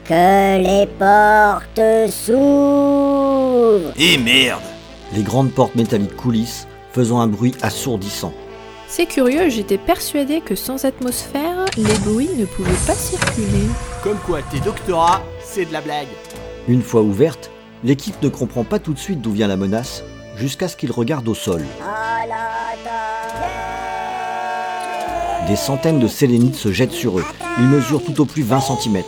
Que 0.05 0.57
les 0.57 0.85
portes 0.87 1.79
s'ouvrent 2.11 3.93
Eh 3.97 4.17
merde 4.17 4.61
Les 5.15 5.23
grandes 5.23 5.51
portes 5.51 5.75
métalliques 5.75 6.15
coulissent, 6.17 6.67
faisant 6.91 7.21
un 7.21 7.27
bruit 7.27 7.53
assourdissant. 7.61 8.33
C'est 8.91 9.05
curieux, 9.05 9.49
j'étais 9.49 9.77
persuadée 9.77 10.41
que 10.41 10.55
sans 10.55 10.83
atmosphère, 10.83 11.65
les 11.77 11.97
bruits 11.99 12.31
ne 12.35 12.45
pouvaient 12.45 12.71
pas 12.87 12.95
circuler. 12.95 13.67
Comme 14.03 14.17
quoi, 14.17 14.41
tes 14.41 14.59
doctorats, 14.61 15.21
c'est 15.43 15.65
de 15.65 15.71
la 15.71 15.81
blague. 15.81 16.07
Une 16.67 16.81
fois 16.81 17.01
ouverte, 17.01 17.51
l'équipe 17.83 18.19
ne 18.23 18.29
comprend 18.29 18.63
pas 18.63 18.79
tout 18.79 18.93
de 18.93 18.97
suite 18.97 19.21
d'où 19.21 19.31
vient 19.31 19.47
la 19.47 19.57
menace, 19.57 20.03
jusqu'à 20.37 20.67
ce 20.67 20.75
qu'ils 20.75 20.91
regardent 20.91 21.27
au 21.27 21.35
sol. 21.35 21.63
Des 25.47 25.55
centaines 25.55 25.99
de 25.99 26.07
sélénites 26.07 26.55
se 26.55 26.71
jettent 26.71 26.91
sur 26.91 27.19
eux. 27.19 27.25
Ils 27.59 27.67
mesurent 27.67 28.03
tout 28.03 28.19
au 28.19 28.25
plus 28.25 28.43
20 28.43 28.59
cm. 28.59 29.03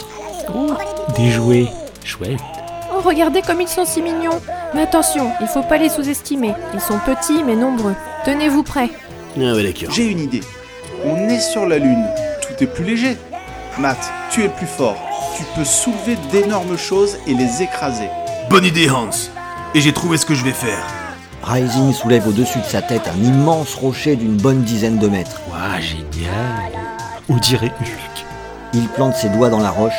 Oh, 0.54 0.74
des 1.18 1.32
jouets. 1.32 1.68
Chouette. 2.04 2.40
Oh, 2.94 3.02
regardez 3.04 3.42
comme 3.42 3.62
ils 3.62 3.68
sont 3.68 3.86
si 3.86 4.04
mignons 4.04 4.42
Mais 4.76 4.84
attention, 4.84 5.32
il 5.42 5.48
faut 5.48 5.64
pas 5.64 5.78
les 5.78 5.90
sous-estimer. 5.90 6.54
Ils 6.76 6.82
sont 6.82 7.00
petits 7.00 7.44
mais 7.44 7.56
nombreux. 7.56 7.96
Tenez-vous 8.26 8.62
prêts. 8.62 8.92
Ah 9.38 9.54
ouais, 9.54 9.64
d'accord. 9.64 9.94
J'ai 9.94 10.08
une 10.08 10.20
idée. 10.20 10.42
On 11.06 11.30
est 11.30 11.40
sur 11.40 11.66
la 11.66 11.78
Lune. 11.78 12.06
Tout 12.42 12.64
est 12.64 12.68
plus 12.68 12.84
léger. 12.84 13.18
Matt, 13.80 13.98
tu 14.32 14.42
es 14.42 14.48
le 14.48 14.54
plus 14.54 14.68
fort. 14.68 14.98
Tu 15.38 15.42
tu 15.42 15.48
peux 15.56 15.66
soulever 15.66 16.18
d'énormes 16.32 16.78
choses 16.78 17.18
et 17.26 17.34
les 17.34 17.64
écraser. 17.64 18.10
Bonne 18.52 18.64
idée, 18.64 18.88
Hans. 18.92 19.10
Et 19.74 19.82
j'ai 19.82 19.92
trouvé 19.92 20.18
ce 20.18 20.26
que 20.26 20.36
je 20.36 20.44
vais 20.44 20.52
faire. 20.52 20.86
Rising 21.42 21.94
soulève 21.94 22.28
au-dessus 22.28 22.60
de 22.60 22.66
sa 22.66 22.84
tête 22.84 23.08
un 23.08 23.24
immense 23.24 23.74
rocher 23.74 24.16
d'une 24.16 24.38
bonne 24.38 24.62
dizaine 24.62 25.00
de 25.00 25.08
mètres. 25.08 25.42
Ouah, 25.50 25.80
génial. 25.80 26.72
On 27.28 27.38
dirait 27.38 27.72
Hulk? 27.80 28.26
Il 28.74 28.88
plante 28.90 29.16
ses 29.16 29.30
doigts 29.30 29.50
dans 29.50 29.60
la 29.60 29.72
roche 29.72 29.94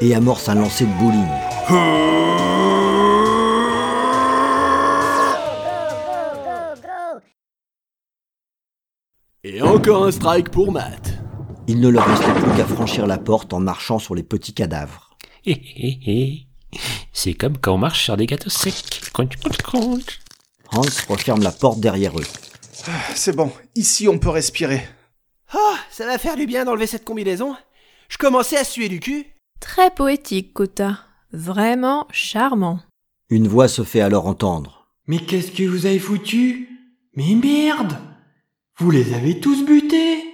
et 0.00 0.14
amorce 0.14 0.48
un 0.48 0.54
lancer 0.54 0.84
de 0.84 0.92
bowling. 1.00 2.59
Encore 9.80 10.04
un 10.04 10.10
strike 10.10 10.50
pour 10.50 10.72
Matt. 10.72 11.14
Il 11.66 11.80
ne 11.80 11.88
leur 11.88 12.04
reste 12.04 12.22
plus 12.22 12.54
qu'à 12.54 12.66
franchir 12.66 13.06
la 13.06 13.16
porte 13.16 13.54
en 13.54 13.60
marchant 13.60 13.98
sur 13.98 14.14
les 14.14 14.22
petits 14.22 14.52
cadavres. 14.52 15.16
Hé 15.46 15.52
hé 15.52 15.98
hé. 16.06 16.46
C'est 17.14 17.32
comme 17.32 17.56
quand 17.56 17.76
on 17.76 17.78
marche 17.78 18.04
sur 18.04 18.14
des 18.18 18.26
gâteaux 18.26 18.50
secs. 18.50 19.00
Crunch, 19.14 19.38
crunch, 19.38 19.56
crunch. 19.56 20.20
Hans 20.70 20.82
referme 21.08 21.42
la 21.42 21.50
porte 21.50 21.80
derrière 21.80 22.18
eux. 22.18 22.26
C'est 23.14 23.34
bon, 23.34 23.50
ici 23.74 24.06
on 24.06 24.18
peut 24.18 24.28
respirer. 24.28 24.86
Ah, 25.50 25.76
ça 25.90 26.04
va 26.04 26.18
faire 26.18 26.36
du 26.36 26.44
bien 26.44 26.66
d'enlever 26.66 26.86
cette 26.86 27.06
combinaison. 27.06 27.56
Je 28.10 28.18
commençais 28.18 28.58
à 28.58 28.64
suer 28.64 28.90
du 28.90 29.00
cul. 29.00 29.24
Très 29.60 29.90
poétique, 29.90 30.52
Kota. 30.52 30.98
Vraiment 31.32 32.06
charmant. 32.12 32.80
Une 33.30 33.48
voix 33.48 33.68
se 33.68 33.82
fait 33.82 34.02
alors 34.02 34.26
entendre. 34.26 34.88
Mais 35.06 35.20
qu'est-ce 35.20 35.52
que 35.52 35.62
vous 35.62 35.86
avez 35.86 36.00
foutu? 36.00 36.68
Mais 37.16 37.34
merde 37.34 37.96
Vous 38.80 38.90
les 38.90 39.12
avez 39.12 39.38
tous 39.38 39.66
butés 39.66 40.24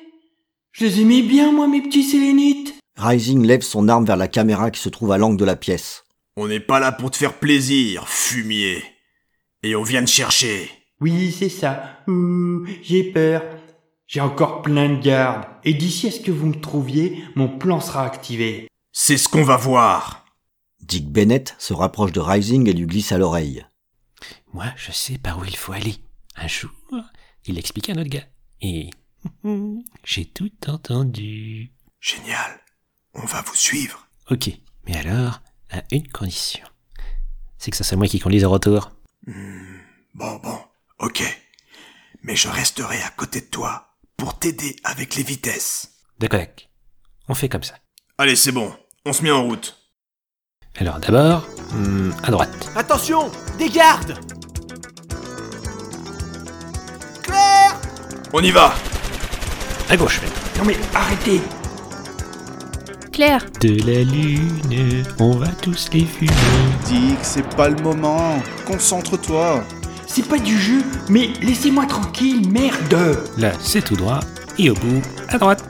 Je 0.71 0.85
les 0.85 1.01
aimais 1.01 1.23
bien, 1.23 1.51
moi, 1.51 1.67
mes 1.67 1.83
petits 1.83 2.05
sélénites 2.05 2.77
Rising 2.97 3.45
lève 3.45 3.63
son 3.63 3.89
arme 3.89 4.05
vers 4.05 4.17
la 4.17 4.29
caméra 4.29 4.71
qui 4.71 4.81
se 4.81 4.89
trouve 4.89 5.11
à 5.11 5.19
l'angle 5.19 5.37
de 5.37 5.45
la 5.45 5.57
pièce. 5.57 6.05
On 6.37 6.47
n'est 6.47 6.61
pas 6.61 6.79
là 6.79 6.93
pour 6.93 7.11
te 7.11 7.17
faire 7.17 7.41
plaisir, 7.41 8.09
fumier. 8.09 8.85
Et 9.65 9.75
on 9.75 9.83
vient 9.83 10.05
te 10.05 10.11
chercher. 10.11 10.71
Oui, 11.01 11.35
c'est 11.37 11.49
ça. 11.49 12.05
Ouh, 12.07 12.65
j'ai 12.83 13.03
peur. 13.11 13.43
J'ai 14.07 14.21
encore 14.21 14.63
plein 14.63 14.91
de 14.91 15.03
gardes. 15.03 15.47
Et 15.65 15.75
d'ici 15.75 16.07
à 16.07 16.13
ce 16.13 16.21
que 16.21 16.31
vous 16.31 16.47
me 16.47 16.61
trouviez, 16.61 17.25
mon 17.35 17.49
plan 17.49 17.81
sera 17.81 18.07
activé. 18.07 18.69
C'est 18.93 19.17
ce 19.17 19.29
qu'on 19.29 19.43
va 19.43 19.57
voir. 19.57 20.25
Dick 20.83 21.11
Bennett 21.11 21.57
se 21.59 21.73
rapproche 21.73 22.13
de 22.13 22.21
Rising 22.21 22.69
et 22.69 22.73
lui 22.73 22.87
glisse 22.87 23.11
à 23.11 23.19
l'oreille. 23.19 23.67
Moi, 24.53 24.67
je 24.77 24.93
sais 24.93 25.19
par 25.19 25.41
où 25.41 25.45
il 25.45 25.57
faut 25.57 25.73
aller. 25.73 25.97
Un 26.37 26.47
jour, 26.47 26.71
il 27.47 27.59
explique 27.59 27.91
à 27.91 27.95
notre 27.95 28.11
gars. 28.11 28.23
Et 28.61 28.91
j'ai 30.05 30.25
tout 30.27 30.53
entendu. 30.67 31.73
Génial. 32.01 32.61
On 33.15 33.25
va 33.25 33.43
vous 33.43 33.55
suivre. 33.55 34.07
Ok, 34.31 34.51
mais 34.87 34.97
alors, 34.97 35.41
à 35.71 35.83
une 35.91 36.09
condition. 36.09 36.67
C'est 37.59 37.71
que 37.71 37.77
ça 37.77 37.85
soit 37.85 37.97
moi 37.97 38.07
qui 38.07 38.21
conduise 38.21 38.45
au 38.45 38.51
retour. 38.51 38.91
Hmm, 39.27 39.79
bon, 40.15 40.37
bon, 40.37 40.59
ok. 40.99 41.23
Mais 42.23 42.37
je 42.37 42.49
resterai 42.49 43.01
à 43.03 43.11
côté 43.11 43.41
de 43.41 43.47
toi 43.47 43.97
pour 44.17 44.39
t'aider 44.39 44.77
avec 44.85 45.17
les 45.17 45.23
vitesses. 45.23 45.93
D'accord, 46.19 46.47
on 47.29 47.35
fait 47.35 47.49
comme 47.49 47.63
ça. 47.63 47.75
Allez, 48.19 48.37
c'est 48.37 48.53
bon. 48.53 48.73
On 49.05 49.13
se 49.13 49.23
met 49.23 49.31
en 49.31 49.45
route. 49.45 49.77
Alors 50.77 50.99
d'abord, 50.99 51.47
hmm, 51.73 52.11
à 52.23 52.31
droite. 52.31 52.71
Attention, 52.77 53.31
des 53.59 53.71
gardes 53.71 54.19
On 58.33 58.41
y 58.41 58.51
va 58.51 58.75
À 59.89 59.97
gauche, 59.97 60.21
mec. 60.21 60.31
Non 60.59 60.65
mais 60.65 60.77
arrêtez 60.95 61.41
Claire, 63.13 63.47
De 63.63 63.79
la 63.91 64.03
lune, 64.03 65.05
on 65.19 65.37
va 65.37 65.47
tous 65.63 65.89
les 65.93 66.05
fumer. 66.05 66.31
Dick, 66.85 67.17
c'est 67.23 67.49
pas 67.57 67.71
le 67.71 67.83
moment. 67.83 68.43
Concentre-toi. 68.67 69.65
C'est 70.07 70.29
pas 70.29 70.39
du 70.39 70.59
jeu, 70.59 70.83
mais 71.09 71.31
laissez-moi 71.41 71.87
tranquille, 71.87 72.47
merde 72.51 73.19
Là, 73.39 73.53
c'est 73.59 73.83
tout 73.83 73.97
droit. 73.97 74.21
Et 74.59 74.69
au 74.69 74.75
bout, 74.75 75.01
à 75.31 75.39
droite. 75.39 75.65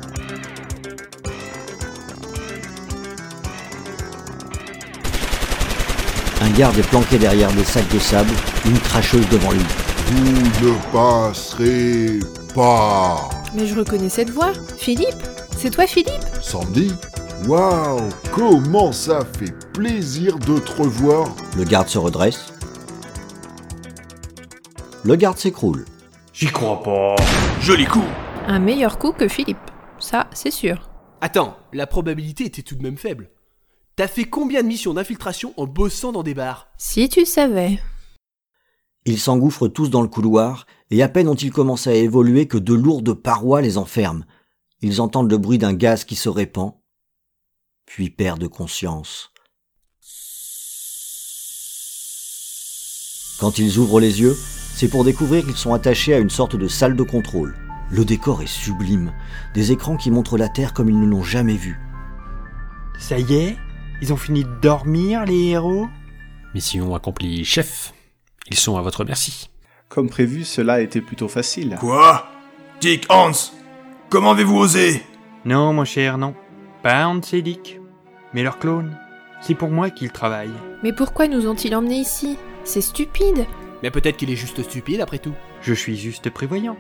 Un 6.43 6.51
garde 6.51 6.77
est 6.79 6.89
planqué 6.89 7.19
derrière 7.19 7.53
des 7.53 7.65
sacs 7.65 7.89
de 7.93 7.99
sable, 7.99 8.31
une 8.67 8.79
cracheuse 8.81 9.29
devant 9.29 9.53
lui. 9.53 9.65
Vous 10.09 10.67
ne 10.67 10.75
passerez 10.93 12.21
pas. 12.57 13.29
mais 13.55 13.67
je 13.67 13.77
reconnais 13.79 14.09
cette 14.09 14.31
voix. 14.31 14.53
Philippe 14.79 15.23
C'est 15.57 15.71
toi, 15.71 15.87
Philippe? 15.87 16.25
Sandy? 16.41 16.91
Waouh 17.47 18.01
Comment 18.33 18.93
ça 18.93 19.25
fait 19.39 19.53
plaisir 19.75 20.39
de 20.39 20.59
te 20.59 20.73
revoir 20.83 21.29
Le 21.57 21.65
garde 21.65 21.89
se 21.89 21.99
redresse. 21.99 22.53
Le 25.05 25.15
garde 25.17 25.37
s'écroule. 25.39 25.85
J'y 26.33 26.47
crois 26.47 26.83
pas. 26.83 27.15
Joli 27.61 27.85
coup 27.85 28.03
Un 28.47 28.59
meilleur 28.59 28.99
coup 28.99 29.13
que 29.13 29.29
Philippe. 29.29 29.59
Ça, 29.99 30.27
c'est 30.33 30.51
sûr. 30.51 30.91
Attends, 31.21 31.57
la 31.75 31.87
probabilité 31.87 32.45
était 32.47 32.63
tout 32.63 32.75
de 32.75 32.83
même 32.83 32.97
faible. 32.97 33.31
T'as 33.97 34.09
fait 34.09 34.25
combien 34.25 34.63
de 34.63 34.69
missions 34.69 34.95
d'infiltration 34.95 35.53
en 35.59 35.67
bossant 35.67 36.13
dans 36.13 36.23
des 36.23 36.35
bars? 36.35 36.69
Si 36.79 37.09
tu 37.09 37.25
savais. 37.27 37.79
Ils 39.05 39.19
s'engouffrent 39.21 39.69
tous 39.69 39.89
dans 39.89 40.03
le 40.03 40.09
couloir, 40.09 40.67
et 40.91 41.03
à 41.03 41.09
peine 41.09 41.29
ont-ils 41.29 41.53
commencé 41.53 41.91
à 41.91 41.95
évoluer 41.95 42.47
que 42.47 42.59
de 42.59 42.75
lourdes 42.75 43.15
parois 43.15 43.61
les 43.61 43.79
enferment. 43.79 44.25
Ils 44.83 45.01
entendent 45.01 45.31
le 45.31 45.39
bruit 45.39 45.59
d'un 45.59 45.73
gaz 45.73 46.05
qui 46.05 46.17
se 46.17 46.29
répand, 46.29 46.75
puis 47.87 48.11
perdent 48.11 48.49
conscience. 48.49 49.33
Quand 53.41 53.59
ils 53.59 53.79
ouvrent 53.79 54.01
les 54.01 54.21
yeux, 54.21 54.37
c'est 54.75 54.89
pour 54.89 55.05
découvrir 55.05 55.45
qu'ils 55.45 55.57
sont 55.57 55.75
attachés 55.75 56.15
à 56.15 56.19
une 56.19 56.31
sorte 56.31 56.57
de 56.57 56.69
salle 56.69 56.97
de 56.97 57.03
contrôle. 57.03 57.57
Le 57.91 58.05
décor 58.05 58.43
est 58.43 58.47
sublime, 58.47 59.13
des 59.55 59.73
écrans 59.73 59.97
qui 59.97 60.11
montrent 60.11 60.39
la 60.39 60.49
Terre 60.49 60.73
comme 60.73 60.89
ils 60.89 60.99
ne 60.99 61.07
l'ont 61.07 61.23
jamais 61.23 61.57
vue. 61.57 61.79
Ça 62.99 63.19
y 63.19 63.35
est 63.35 63.57
Ils 64.03 64.13
ont 64.13 64.17
fini 64.17 64.45
de 64.45 64.61
dormir, 64.61 65.25
les 65.25 65.49
héros? 65.49 65.87
Mission 66.55 66.95
accomplie, 66.95 67.45
chef. 67.45 67.93
Ils 68.51 68.59
sont 68.59 68.77
à 68.77 68.83
votre 68.83 69.05
merci. 69.05 69.51
Comme 69.89 70.11
prévu, 70.11 70.45
cela 70.45 70.75
a 70.75 70.81
été 70.81 71.01
plutôt 71.01 71.29
facile. 71.29 71.77
Quoi? 71.79 72.27
Dick, 72.81 73.07
Hans 73.09 73.53
Comment 74.11 74.33
avez-vous 74.33 74.57
osé? 74.57 75.03
Non, 75.45 75.73
mon 75.73 75.85
cher, 75.85 76.19
non. 76.19 76.35
Pas 76.83 77.07
Hans 77.07 77.21
et 77.33 77.41
Dick. 77.41 77.81
Mais 78.35 78.43
leur 78.43 78.59
clone. 78.59 78.97
C'est 79.41 79.55
pour 79.55 79.71
moi 79.71 79.91
qu'ils 79.91 80.11
travaillent. 80.11 80.51
Mais 80.83 80.93
pourquoi 80.93 81.29
nous 81.29 81.47
ont-ils 81.47 81.75
emmenés 81.75 82.01
ici? 82.01 82.37
C'est 82.65 82.81
stupide. 82.81 83.47
Mais 83.83 83.91
peut-être 83.91 84.17
qu'il 84.17 84.31
est 84.31 84.37
juste 84.37 84.63
stupide 84.63 85.01
après 85.01 85.19
tout. 85.19 85.35
Je 85.63 85.73
suis 85.73 85.97
juste 85.97 86.31
prévoyant. 86.31 86.77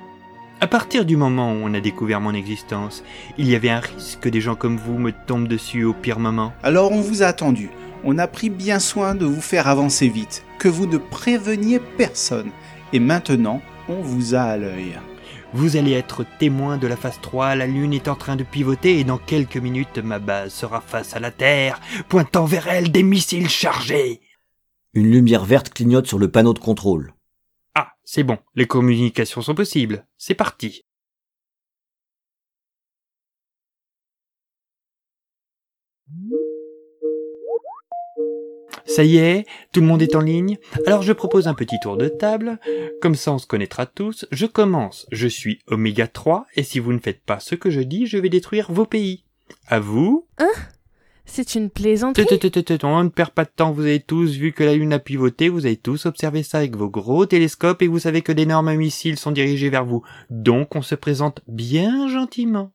À 0.60 0.66
partir 0.66 1.04
du 1.04 1.16
moment 1.16 1.52
où 1.52 1.58
on 1.64 1.74
a 1.74 1.80
découvert 1.80 2.20
mon 2.20 2.34
existence, 2.34 3.04
il 3.38 3.48
y 3.48 3.54
avait 3.54 3.68
un 3.68 3.80
risque 3.80 4.20
que 4.20 4.28
des 4.28 4.40
gens 4.40 4.54
comme 4.54 4.78
vous 4.78 4.98
me 4.98 5.12
tombent 5.12 5.48
dessus 5.48 5.84
au 5.84 5.92
pire 5.92 6.18
moment. 6.18 6.52
Alors 6.62 6.92
on 6.92 7.02
vous 7.02 7.22
a 7.22 7.26
attendu. 7.26 7.70
On 8.04 8.18
a 8.18 8.26
pris 8.26 8.50
bien 8.50 8.78
soin 8.78 9.14
de 9.14 9.26
vous 9.26 9.40
faire 9.40 9.68
avancer 9.68 10.08
vite, 10.08 10.44
que 10.58 10.68
vous 10.68 10.86
ne 10.86 10.96
préveniez 10.96 11.78
personne. 11.78 12.50
Et 12.92 13.00
maintenant, 13.00 13.60
on 13.88 14.00
vous 14.00 14.34
a 14.34 14.42
à 14.42 14.56
l'œil. 14.56 14.98
Vous 15.52 15.76
allez 15.76 15.92
être 15.92 16.24
témoin 16.38 16.76
de 16.76 16.86
la 16.86 16.96
phase 16.96 17.20
3, 17.20 17.54
la 17.56 17.66
Lune 17.66 17.92
est 17.92 18.08
en 18.08 18.14
train 18.14 18.36
de 18.36 18.44
pivoter 18.44 19.00
et 19.00 19.04
dans 19.04 19.18
quelques 19.18 19.56
minutes 19.56 19.98
ma 19.98 20.18
base 20.18 20.52
sera 20.52 20.80
face 20.80 21.14
à 21.14 21.20
la 21.20 21.30
Terre, 21.30 21.80
pointant 22.08 22.44
vers 22.44 22.68
elle 22.68 22.92
des 22.92 23.02
missiles 23.02 23.48
chargés. 23.48 24.20
Une 24.94 25.10
lumière 25.10 25.44
verte 25.44 25.70
clignote 25.70 26.06
sur 26.06 26.18
le 26.18 26.30
panneau 26.30 26.54
de 26.54 26.58
contrôle. 26.58 27.12
Ah, 27.74 27.92
c'est 28.04 28.22
bon, 28.22 28.38
les 28.54 28.66
communications 28.66 29.42
sont 29.42 29.54
possibles. 29.54 30.06
C'est 30.16 30.34
parti. 30.34 30.85
Ça 38.96 39.04
y 39.04 39.18
est, 39.18 39.44
tout 39.72 39.82
le 39.82 39.86
monde 39.86 40.00
est 40.00 40.16
en 40.16 40.22
ligne. 40.22 40.56
Alors 40.86 41.02
je 41.02 41.12
propose 41.12 41.48
un 41.48 41.52
petit 41.52 41.78
tour 41.82 41.98
de 41.98 42.08
table. 42.08 42.58
Comme 43.02 43.14
ça 43.14 43.30
on 43.30 43.36
se 43.36 43.46
connaîtra 43.46 43.84
tous. 43.84 44.24
Je 44.30 44.46
commence. 44.46 45.06
Je 45.12 45.28
suis 45.28 45.58
Oméga 45.66 46.06
3 46.06 46.46
et 46.56 46.62
si 46.62 46.78
vous 46.78 46.94
ne 46.94 46.98
faites 46.98 47.20
pas 47.20 47.38
ce 47.38 47.54
que 47.54 47.68
je 47.68 47.82
dis, 47.82 48.06
je 48.06 48.16
vais 48.16 48.30
détruire 48.30 48.72
vos 48.72 48.86
pays. 48.86 49.24
À 49.66 49.80
vous. 49.80 50.26
Hein? 50.38 50.48
C'est 51.26 51.56
une 51.56 51.68
plaisanterie? 51.68 52.24
On 52.84 53.04
ne 53.04 53.10
perd 53.10 53.32
pas 53.32 53.44
de 53.44 53.50
temps, 53.54 53.70
vous 53.70 53.82
avez 53.82 54.00
tous 54.00 54.30
vu 54.30 54.52
que 54.52 54.64
la 54.64 54.74
Lune 54.74 54.94
a 54.94 54.98
pivoté, 54.98 55.50
vous 55.50 55.66
avez 55.66 55.76
tous 55.76 56.06
observé 56.06 56.42
ça 56.42 56.56
avec 56.56 56.74
vos 56.74 56.88
gros 56.88 57.26
télescopes 57.26 57.82
et 57.82 57.88
vous 57.88 57.98
savez 57.98 58.22
que 58.22 58.32
d'énormes 58.32 58.74
missiles 58.76 59.18
sont 59.18 59.30
dirigés 59.30 59.68
vers 59.68 59.84
vous. 59.84 60.04
Donc 60.30 60.74
on 60.74 60.80
se 60.80 60.94
présente 60.94 61.42
bien 61.48 62.08
gentiment. 62.08 62.72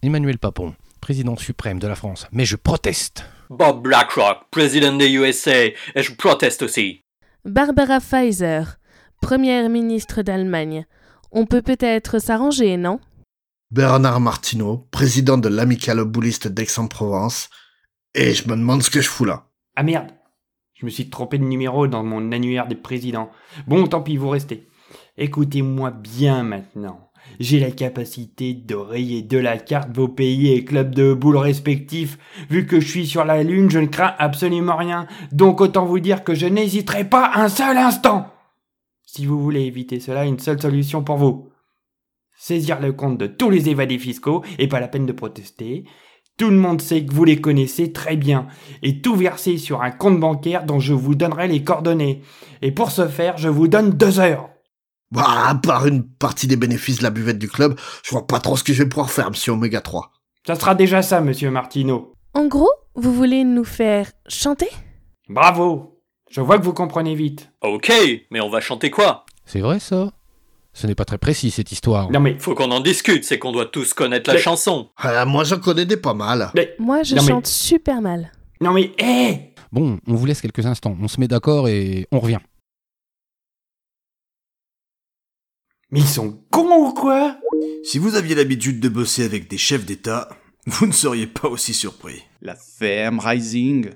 Emmanuel 0.00 0.38
Papon, 0.38 0.74
président 1.02 1.36
suprême 1.36 1.80
de 1.80 1.86
la 1.86 1.96
France. 1.96 2.28
Mais 2.32 2.46
je 2.46 2.56
proteste. 2.56 3.26
Bob 3.50 3.82
Blackrock, 3.82 4.44
président 4.52 4.96
des 4.96 5.10
USA, 5.10 5.64
et 5.64 5.74
je 5.96 6.14
proteste 6.14 6.62
aussi. 6.62 7.02
Barbara 7.44 7.98
Pfizer, 7.98 8.76
première 9.20 9.68
ministre 9.68 10.22
d'Allemagne. 10.22 10.86
On 11.32 11.46
peut 11.46 11.60
peut-être 11.60 12.20
s'arranger, 12.20 12.76
non? 12.76 13.00
Bernard 13.72 14.20
Martineau, 14.20 14.86
président 14.92 15.36
de 15.36 15.48
l'amicale 15.48 16.04
bouliste 16.04 16.46
d'Aix-en-Provence, 16.46 17.50
Et 18.14 18.34
je 18.34 18.48
me 18.48 18.54
demande 18.54 18.84
ce 18.84 18.90
que 18.90 19.00
je 19.00 19.08
fous 19.08 19.24
là. 19.24 19.48
Ah 19.74 19.82
merde 19.82 20.12
Je 20.74 20.86
me 20.86 20.90
suis 20.90 21.10
trompé 21.10 21.36
de 21.36 21.44
numéro 21.44 21.88
dans 21.88 22.04
mon 22.04 22.30
annuaire 22.30 22.68
des 22.68 22.76
présidents. 22.76 23.32
Bon, 23.66 23.84
tant 23.88 24.00
pis, 24.00 24.16
vous 24.16 24.28
restez. 24.28 24.68
Écoutez-moi 25.16 25.90
bien 25.90 26.44
maintenant. 26.44 27.09
J'ai 27.38 27.60
la 27.60 27.70
capacité 27.70 28.56
rayer 28.70 29.22
de 29.22 29.38
la 29.38 29.58
carte 29.58 29.94
vos 29.94 30.08
pays 30.08 30.52
et 30.52 30.64
clubs 30.64 30.94
de 30.94 31.14
boules 31.14 31.36
respectifs. 31.36 32.18
Vu 32.50 32.66
que 32.66 32.80
je 32.80 32.88
suis 32.88 33.06
sur 33.06 33.24
la 33.24 33.42
Lune, 33.42 33.70
je 33.70 33.78
ne 33.78 33.86
crains 33.86 34.14
absolument 34.18 34.76
rien. 34.76 35.06
Donc 35.32 35.60
autant 35.60 35.86
vous 35.86 36.00
dire 36.00 36.24
que 36.24 36.34
je 36.34 36.46
n'hésiterai 36.46 37.04
pas 37.04 37.32
un 37.34 37.48
seul 37.48 37.78
instant. 37.78 38.26
Si 39.06 39.26
vous 39.26 39.42
voulez 39.42 39.62
éviter 39.62 40.00
cela, 40.00 40.24
une 40.24 40.38
seule 40.38 40.60
solution 40.60 41.02
pour 41.02 41.16
vous. 41.16 41.48
Saisir 42.36 42.80
le 42.80 42.92
compte 42.92 43.18
de 43.18 43.26
tous 43.26 43.50
les 43.50 43.68
évadés 43.68 43.98
fiscaux, 43.98 44.42
et 44.58 44.68
pas 44.68 44.80
la 44.80 44.88
peine 44.88 45.06
de 45.06 45.12
protester. 45.12 45.84
Tout 46.36 46.48
le 46.48 46.56
monde 46.56 46.80
sait 46.80 47.04
que 47.04 47.12
vous 47.12 47.24
les 47.24 47.40
connaissez 47.40 47.92
très 47.92 48.16
bien, 48.16 48.46
et 48.82 49.02
tout 49.02 49.14
verser 49.14 49.58
sur 49.58 49.82
un 49.82 49.90
compte 49.90 50.20
bancaire 50.20 50.64
dont 50.64 50.78
je 50.78 50.94
vous 50.94 51.14
donnerai 51.14 51.48
les 51.48 51.64
coordonnées. 51.64 52.22
Et 52.62 52.72
pour 52.72 52.92
ce 52.92 53.08
faire, 53.08 53.36
je 53.36 53.48
vous 53.48 53.68
donne 53.68 53.90
deux 53.90 54.20
heures. 54.20 54.48
Bah, 55.12 55.48
à 55.48 55.54
part 55.56 55.86
une 55.86 56.04
partie 56.04 56.46
des 56.46 56.56
bénéfices 56.56 56.98
de 56.98 57.02
la 57.02 57.10
buvette 57.10 57.38
du 57.38 57.48
club, 57.48 57.78
je 58.04 58.10
vois 58.10 58.26
pas 58.26 58.38
trop 58.38 58.56
ce 58.56 58.62
que 58.64 58.72
je 58.72 58.82
vais 58.84 58.88
pouvoir 58.88 59.10
faire, 59.10 59.28
monsieur 59.30 59.52
Oméga 59.52 59.80
3. 59.80 60.12
Ça 60.46 60.54
sera 60.54 60.74
déjà 60.74 61.02
ça, 61.02 61.20
monsieur 61.20 61.50
Martino. 61.50 62.14
En 62.34 62.46
gros, 62.46 62.70
vous 62.94 63.12
voulez 63.12 63.42
nous 63.44 63.64
faire 63.64 64.10
chanter? 64.28 64.68
Bravo 65.28 66.00
Je 66.30 66.40
vois 66.40 66.58
que 66.58 66.64
vous 66.64 66.72
comprenez 66.72 67.14
vite. 67.14 67.50
Ok, 67.62 67.92
mais 68.30 68.40
on 68.40 68.48
va 68.50 68.60
chanter 68.60 68.90
quoi? 68.90 69.24
C'est 69.44 69.60
vrai 69.60 69.80
ça? 69.80 70.12
Ce 70.72 70.86
n'est 70.86 70.94
pas 70.94 71.04
très 71.04 71.18
précis 71.18 71.50
cette 71.50 71.72
histoire. 71.72 72.10
Non 72.12 72.20
mais... 72.20 72.38
Faut 72.38 72.54
qu'on 72.54 72.70
en 72.70 72.78
discute, 72.80 73.24
c'est 73.24 73.40
qu'on 73.40 73.50
doit 73.50 73.66
tous 73.66 73.92
connaître 73.92 74.30
la 74.30 74.34
Mais- 74.34 74.40
chanson. 74.40 74.88
Ah, 74.96 75.24
moi, 75.24 75.42
j'en 75.42 75.58
connais 75.58 75.84
des 75.86 75.96
pas 75.96 76.14
mal. 76.14 76.52
Mais... 76.54 76.76
Moi, 76.78 77.02
je 77.02 77.16
Non, 77.16 77.22
mais- 77.22 77.28
chante 77.28 77.46
super 77.48 78.00
mal. 78.00 78.30
Non 78.60 78.72
mais, 78.72 78.92
hé 78.98 79.54
Bon, 79.72 79.98
on 80.06 80.14
vous 80.14 80.26
laisse 80.26 80.40
quelques 80.40 80.66
instants. 80.66 80.96
On 81.00 81.08
se 81.08 81.18
met 81.18 81.26
d'accord 81.28 81.68
et 81.68 82.06
on 82.12 82.20
revient. 82.20 82.38
Mais 85.92 86.00
ils 86.00 86.06
sont 86.06 86.40
cons 86.50 86.88
ou 86.88 86.94
quoi? 86.94 87.36
Si 87.82 87.98
vous 87.98 88.14
aviez 88.14 88.36
l'habitude 88.36 88.78
de 88.78 88.88
bosser 88.88 89.24
avec 89.24 89.48
des 89.48 89.58
chefs 89.58 89.84
d'État, 89.84 90.28
vous 90.66 90.86
ne 90.86 90.92
seriez 90.92 91.26
pas 91.26 91.48
aussi 91.48 91.74
surpris. 91.74 92.22
La 92.42 92.54
ferme 92.54 93.18
Rising. 93.18 93.90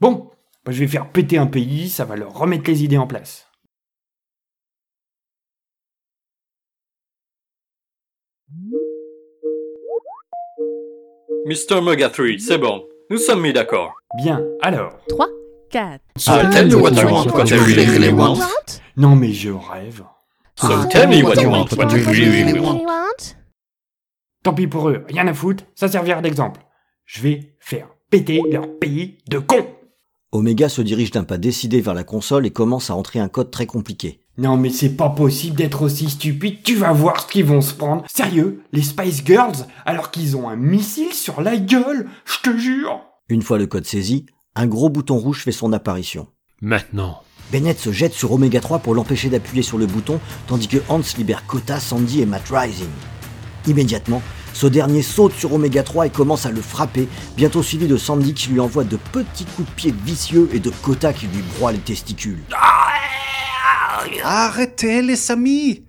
Bon, 0.00 0.30
bah, 0.64 0.72
je 0.72 0.80
vais 0.80 0.88
faire 0.88 1.10
péter 1.10 1.36
un 1.36 1.46
pays, 1.46 1.90
ça 1.90 2.06
va 2.06 2.16
leur 2.16 2.32
remettre 2.32 2.70
les 2.70 2.84
idées 2.84 2.96
en 2.96 3.06
place. 3.06 3.46
Mr. 11.46 11.82
Mega 11.82 12.08
3, 12.08 12.38
c'est 12.38 12.56
bon. 12.56 12.86
Nous 13.10 13.18
sommes 13.18 13.42
mis 13.42 13.52
d'accord. 13.52 13.92
Bien, 14.16 14.42
alors. 14.62 14.98
3, 15.08 15.28
4. 15.70 16.00
So 16.16 16.32
tell 16.50 16.68
me 16.68 16.74
what 16.76 16.92
you 16.92 17.06
want, 17.06 17.26
what 17.34 17.44
you 17.50 17.58
really, 17.58 17.84
really 17.84 18.12
want. 18.12 18.38
Non 18.96 19.14
mais 19.14 19.32
je 19.32 19.50
rêve. 19.50 20.04
So 20.56 20.84
tell 20.88 21.08
me 21.08 21.22
what 21.22 21.40
you 21.42 21.48
want, 21.48 21.66
what 21.76 21.90
you 21.90 22.04
really, 22.04 22.44
really 22.44 22.60
want. 22.60 23.36
Tant 24.42 24.54
pis 24.54 24.66
pour 24.66 24.88
eux, 24.88 25.04
rien 25.08 25.26
à 25.26 25.34
foutre, 25.34 25.64
ça 25.74 25.88
servira 25.88 26.20
d'exemple. 26.20 26.60
Je 27.04 27.22
vais 27.22 27.56
faire 27.58 27.88
péter 28.10 28.40
leur 28.50 28.78
pays 28.78 29.18
de 29.28 29.38
cons. 29.38 29.66
Omega 30.32 30.68
se 30.68 30.82
dirige 30.82 31.10
d'un 31.10 31.24
pas 31.24 31.38
décidé 31.38 31.80
vers 31.80 31.94
la 31.94 32.04
console 32.04 32.46
et 32.46 32.50
commence 32.50 32.90
à 32.90 32.96
entrer 32.96 33.18
un 33.18 33.28
code 33.28 33.50
très 33.50 33.66
compliqué. 33.66 34.20
Non 34.36 34.56
mais 34.56 34.70
c'est 34.70 34.96
pas 34.96 35.10
possible 35.10 35.56
d'être 35.56 35.82
aussi 35.82 36.10
stupide, 36.10 36.62
tu 36.62 36.74
vas 36.74 36.92
voir 36.92 37.20
ce 37.20 37.26
qu'ils 37.26 37.44
vont 37.44 37.60
se 37.60 37.74
prendre. 37.74 38.04
Sérieux, 38.08 38.62
les 38.72 38.82
Spice 38.82 39.24
Girls, 39.24 39.66
alors 39.84 40.10
qu'ils 40.10 40.36
ont 40.36 40.48
un 40.48 40.56
missile 40.56 41.12
sur 41.12 41.40
la 41.40 41.56
gueule, 41.56 42.08
je 42.24 42.50
te 42.50 42.56
jure. 42.56 43.00
Une 43.28 43.42
fois 43.42 43.58
le 43.58 43.66
code 43.66 43.86
saisi, 43.86 44.26
un 44.54 44.66
gros 44.66 44.88
bouton 44.88 45.18
rouge 45.18 45.42
fait 45.42 45.52
son 45.52 45.72
apparition. 45.72 46.28
Maintenant. 46.60 47.22
Bennett 47.52 47.78
se 47.78 47.92
jette 47.92 48.14
sur 48.14 48.32
Omega 48.32 48.60
3 48.60 48.80
pour 48.80 48.94
l'empêcher 48.94 49.28
d'appuyer 49.28 49.62
sur 49.62 49.78
le 49.78 49.86
bouton, 49.86 50.20
tandis 50.46 50.68
que 50.68 50.78
Hans 50.88 51.00
libère 51.16 51.46
Kota, 51.46 51.78
Sandy 51.80 52.22
et 52.22 52.26
Matt 52.26 52.48
Rising. 52.50 52.88
Immédiatement, 53.66 54.22
ce 54.52 54.66
dernier 54.66 55.02
saute 55.02 55.32
sur 55.34 55.52
Omega 55.52 55.82
3 55.82 56.06
et 56.06 56.10
commence 56.10 56.46
à 56.46 56.50
le 56.50 56.60
frapper, 56.60 57.08
bientôt 57.36 57.62
suivi 57.62 57.86
de 57.86 57.96
Sandy 57.96 58.34
qui 58.34 58.50
lui 58.50 58.60
envoie 58.60 58.84
de 58.84 58.96
petits 58.96 59.44
coups 59.44 59.68
de 59.68 59.74
pied 59.74 59.94
vicieux 60.04 60.48
et 60.52 60.60
de 60.60 60.70
Kota 60.70 61.12
qui 61.12 61.26
lui 61.26 61.42
broie 61.56 61.72
les 61.72 61.78
testicules. 61.78 62.42
Arrêtez 64.22 65.02
les 65.02 65.30
amis 65.30 65.84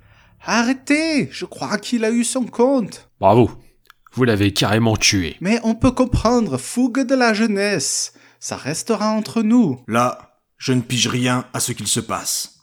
Arrêtez 0.47 1.27
Je 1.31 1.45
crois 1.45 1.77
qu'il 1.77 2.05
a 2.05 2.11
eu 2.11 2.23
son 2.23 2.45
compte. 2.45 3.09
Bravo. 3.19 3.49
Vous 4.13 4.23
l'avez 4.23 4.53
carrément 4.53 4.95
tué. 4.95 5.35
Mais 5.41 5.59
on 5.63 5.75
peut 5.75 5.91
comprendre, 5.91 6.57
fougue 6.57 7.05
de 7.05 7.15
la 7.15 7.33
jeunesse. 7.33 8.13
Ça 8.39 8.55
restera 8.55 9.09
entre 9.09 9.41
nous. 9.41 9.81
Là, 9.87 10.24
je 10.57 10.73
ne 10.73 10.81
pige 10.81 11.07
rien 11.07 11.45
à 11.53 11.59
ce 11.59 11.71
qu'il 11.71 11.87
se 11.87 11.99
passe. 11.99 12.59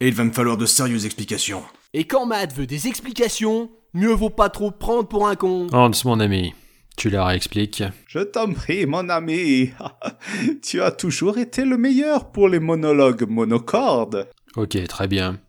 Et 0.00 0.08
il 0.08 0.14
va 0.14 0.24
me 0.24 0.32
falloir 0.32 0.56
de 0.56 0.66
sérieuses 0.66 1.04
explications. 1.04 1.62
Et 1.92 2.04
quand 2.04 2.26
Matt 2.26 2.54
veut 2.54 2.66
des 2.66 2.88
explications, 2.88 3.70
mieux 3.92 4.12
vaut 4.12 4.30
pas 4.30 4.48
trop 4.48 4.70
prendre 4.70 5.08
pour 5.08 5.28
un 5.28 5.36
con. 5.36 5.66
Hans, 5.72 5.90
mon 6.04 6.20
ami, 6.20 6.54
tu 6.96 7.10
leur 7.10 7.30
expliques. 7.30 7.82
Je 8.06 8.20
t'en 8.20 8.52
prie, 8.52 8.86
mon 8.86 9.08
ami. 9.08 9.70
tu 10.62 10.80
as 10.80 10.92
toujours 10.92 11.38
été 11.38 11.64
le 11.64 11.76
meilleur 11.76 12.30
pour 12.30 12.48
les 12.48 12.60
monologues 12.60 13.28
monocordes. 13.28 14.28
Ok, 14.56 14.82
très 14.86 15.08
bien. 15.08 15.40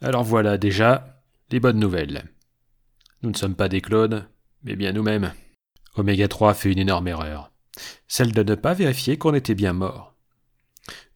Alors 0.00 0.24
voilà 0.24 0.58
déjà 0.58 1.22
les 1.50 1.60
bonnes 1.60 1.78
nouvelles. 1.78 2.24
Nous 3.22 3.30
ne 3.30 3.36
sommes 3.36 3.54
pas 3.54 3.68
des 3.68 3.80
clones, 3.80 4.26
mais 4.64 4.76
bien 4.76 4.92
nous-mêmes. 4.92 5.32
Oméga 5.96 6.28
3 6.28 6.54
fait 6.54 6.72
une 6.72 6.78
énorme 6.78 7.08
erreur. 7.08 7.50
Celle 8.08 8.32
de 8.32 8.42
ne 8.42 8.54
pas 8.54 8.74
vérifier 8.74 9.16
qu'on 9.16 9.34
était 9.34 9.54
bien 9.54 9.72
mort. 9.72 10.15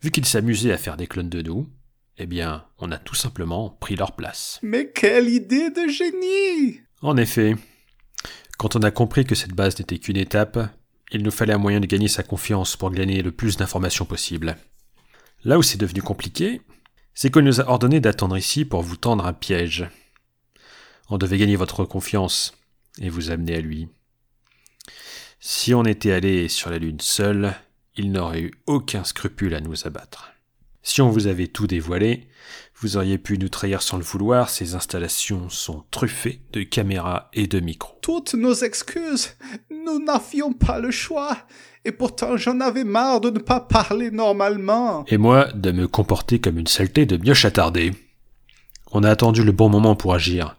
Vu 0.03 0.11
qu'ils 0.11 0.27
s'amusaient 0.27 0.73
à 0.73 0.79
faire 0.79 0.97
des 0.97 1.07
clones 1.07 1.29
de 1.29 1.43
nous, 1.43 1.69
eh 2.17 2.27
bien, 2.27 2.65
on 2.79 2.91
a 2.91 2.99
tout 2.99 3.15
simplement 3.15 3.71
pris 3.81 3.97
leur 3.97 4.13
place. 4.13 4.59
Mais 4.63 4.91
quelle 4.91 5.29
idée 5.29 5.71
de 5.71 5.89
génie 5.89 6.81
En 7.03 7.17
effet, 7.17 7.55
quand 8.59 8.77
on 8.77 8.83
a 8.83 8.91
compris 8.91 9.25
que 9.25 9.35
cette 9.35 9.55
base 9.55 9.79
n'était 9.79 9.99
qu'une 9.99 10.17
étape, 10.17 10.59
il 11.13 11.23
nous 11.23 11.31
fallait 11.31 11.55
un 11.55 11.59
moyen 11.59 11.81
de 11.81 11.87
gagner 11.87 12.09
sa 12.09 12.23
confiance 12.23 12.77
pour 12.77 12.91
glaner 12.91 13.23
le 13.23 13.33
plus 13.33 13.57
d'informations 13.57 14.05
possible. 14.05 14.57
Là 15.45 15.59
où 15.59 15.63
c'est 15.63 15.81
devenu 15.81 16.03
compliqué, 16.03 16.61
c'est 17.15 17.31
qu'on 17.31 17.43
nous 17.43 17.61
a 17.61 17.69
ordonné 17.69 18.01
d'attendre 18.01 18.37
ici 18.37 18.65
pour 18.65 18.83
vous 18.83 18.97
tendre 18.97 19.27
un 19.27 19.33
piège. 19.33 19.89
On 21.09 21.19
devait 21.19 21.39
gagner 21.39 21.57
votre 21.57 21.85
confiance 21.85 22.55
et 23.01 23.09
vous 23.09 23.31
amener 23.31 23.57
à 23.57 23.61
lui. 23.61 23.89
Si 25.41 25.75
on 25.75 25.85
était 25.85 26.13
allé 26.13 26.49
sur 26.49 26.71
la 26.71 26.79
Lune 26.79 27.01
seul, 27.01 27.55
il 27.97 28.13
n'aurait 28.13 28.43
eu 28.43 28.53
aucun 28.67 29.05
scrupule 29.05 29.55
à 29.55 29.61
nous 29.61 29.87
abattre. 29.87 30.33
Si 30.83 31.03
on 31.03 31.11
vous 31.11 31.27
avait 31.27 31.49
tout 31.49 31.67
dévoilé, 31.67 32.29
vous 32.77 32.97
auriez 32.97 33.19
pu 33.19 33.37
nous 33.37 33.51
trahir 33.51 33.83
sans 33.83 33.99
le 33.99 34.03
vouloir, 34.03 34.49
ces 34.49 34.75
installations 34.75 35.51
sont 35.51 35.85
truffées 35.91 36.41
de 36.53 36.63
caméras 36.63 37.29
et 37.35 37.47
de 37.47 37.61
micros. 37.61 37.99
Toutes 38.01 38.35
nos 38.35 38.55
excuses. 38.55 39.37
Nous 39.71 40.03
n'avions 40.03 40.55
pas 40.55 40.79
le 40.79 40.91
choix. 40.91 41.37
Et 41.85 41.93
pourtant 41.93 42.37
j'en 42.39 42.61
avais 42.61 42.85
marre 42.85 43.21
de 43.21 43.31
ne 43.31 43.39
pas 43.39 43.61
parler 43.61 44.11
normalement. 44.11 45.05
Et 45.09 45.19
moi, 45.19 45.53
de 45.53 45.73
me 45.73 45.87
comporter 45.87 46.41
comme 46.41 46.59
une 46.59 46.67
saleté 46.67 47.05
de 47.05 47.19
mioche 47.19 47.45
attardée. 47.45 47.93
On 48.93 49.05
a 49.05 49.11
attendu 49.11 49.45
le 49.45 49.53
bon 49.53 49.69
moment 49.69 49.95
pour 49.95 50.15
agir. 50.15 50.57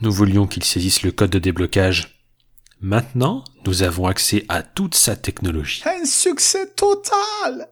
Nous 0.00 0.10
voulions 0.10 0.46
qu'il 0.46 0.64
saisisse 0.64 1.02
le 1.02 1.12
code 1.12 1.30
de 1.30 1.38
déblocage. 1.38 2.19
Maintenant, 2.82 3.44
nous 3.66 3.82
avons 3.82 4.06
accès 4.06 4.46
à 4.48 4.62
toute 4.62 4.94
sa 4.94 5.14
technologie. 5.14 5.82
Un 5.84 6.06
succès 6.06 6.66
total 6.76 7.68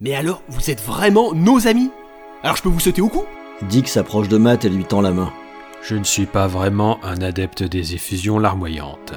Mais 0.00 0.16
alors, 0.16 0.42
vous 0.48 0.72
êtes 0.72 0.80
vraiment 0.80 1.32
nos 1.32 1.68
amis? 1.68 1.92
Alors 2.42 2.56
je 2.56 2.62
peux 2.62 2.68
vous 2.68 2.80
sauter 2.80 3.00
au 3.00 3.08
cou? 3.08 3.22
Dick 3.68 3.86
s'approche 3.86 4.26
de 4.26 4.38
Matt 4.38 4.64
et 4.64 4.68
lui 4.68 4.84
tend 4.84 5.02
la 5.02 5.12
main. 5.12 5.32
Je 5.82 5.94
ne 5.94 6.02
suis 6.02 6.26
pas 6.26 6.48
vraiment 6.48 6.98
un 7.04 7.22
adepte 7.22 7.62
des 7.62 7.94
effusions 7.94 8.40
larmoyantes. 8.40 9.12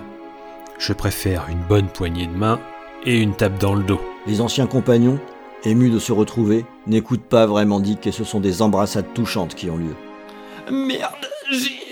Je 0.78 0.94
préfère 0.94 1.48
une 1.50 1.64
bonne 1.64 1.88
poignée 1.88 2.28
de 2.28 2.38
main 2.38 2.60
et 3.04 3.18
une 3.18 3.36
tape 3.36 3.58
dans 3.58 3.74
le 3.74 3.84
dos. 3.84 4.02
Les 4.28 4.40
anciens 4.40 4.68
compagnons, 4.68 5.20
émus 5.64 5.90
de 5.90 5.98
se 5.98 6.12
retrouver, 6.12 6.64
n'écoutent 6.86 7.26
pas 7.26 7.48
vraiment 7.48 7.80
Dick 7.80 8.06
et 8.06 8.12
ce 8.12 8.24
sont 8.24 8.40
des 8.40 8.62
embrassades 8.62 9.16
touchantes 9.16 9.56
qui 9.56 9.72
ont 9.72 9.78
lieu. 9.78 9.96
Merde, 10.72 11.28
j'ai... 11.52 11.83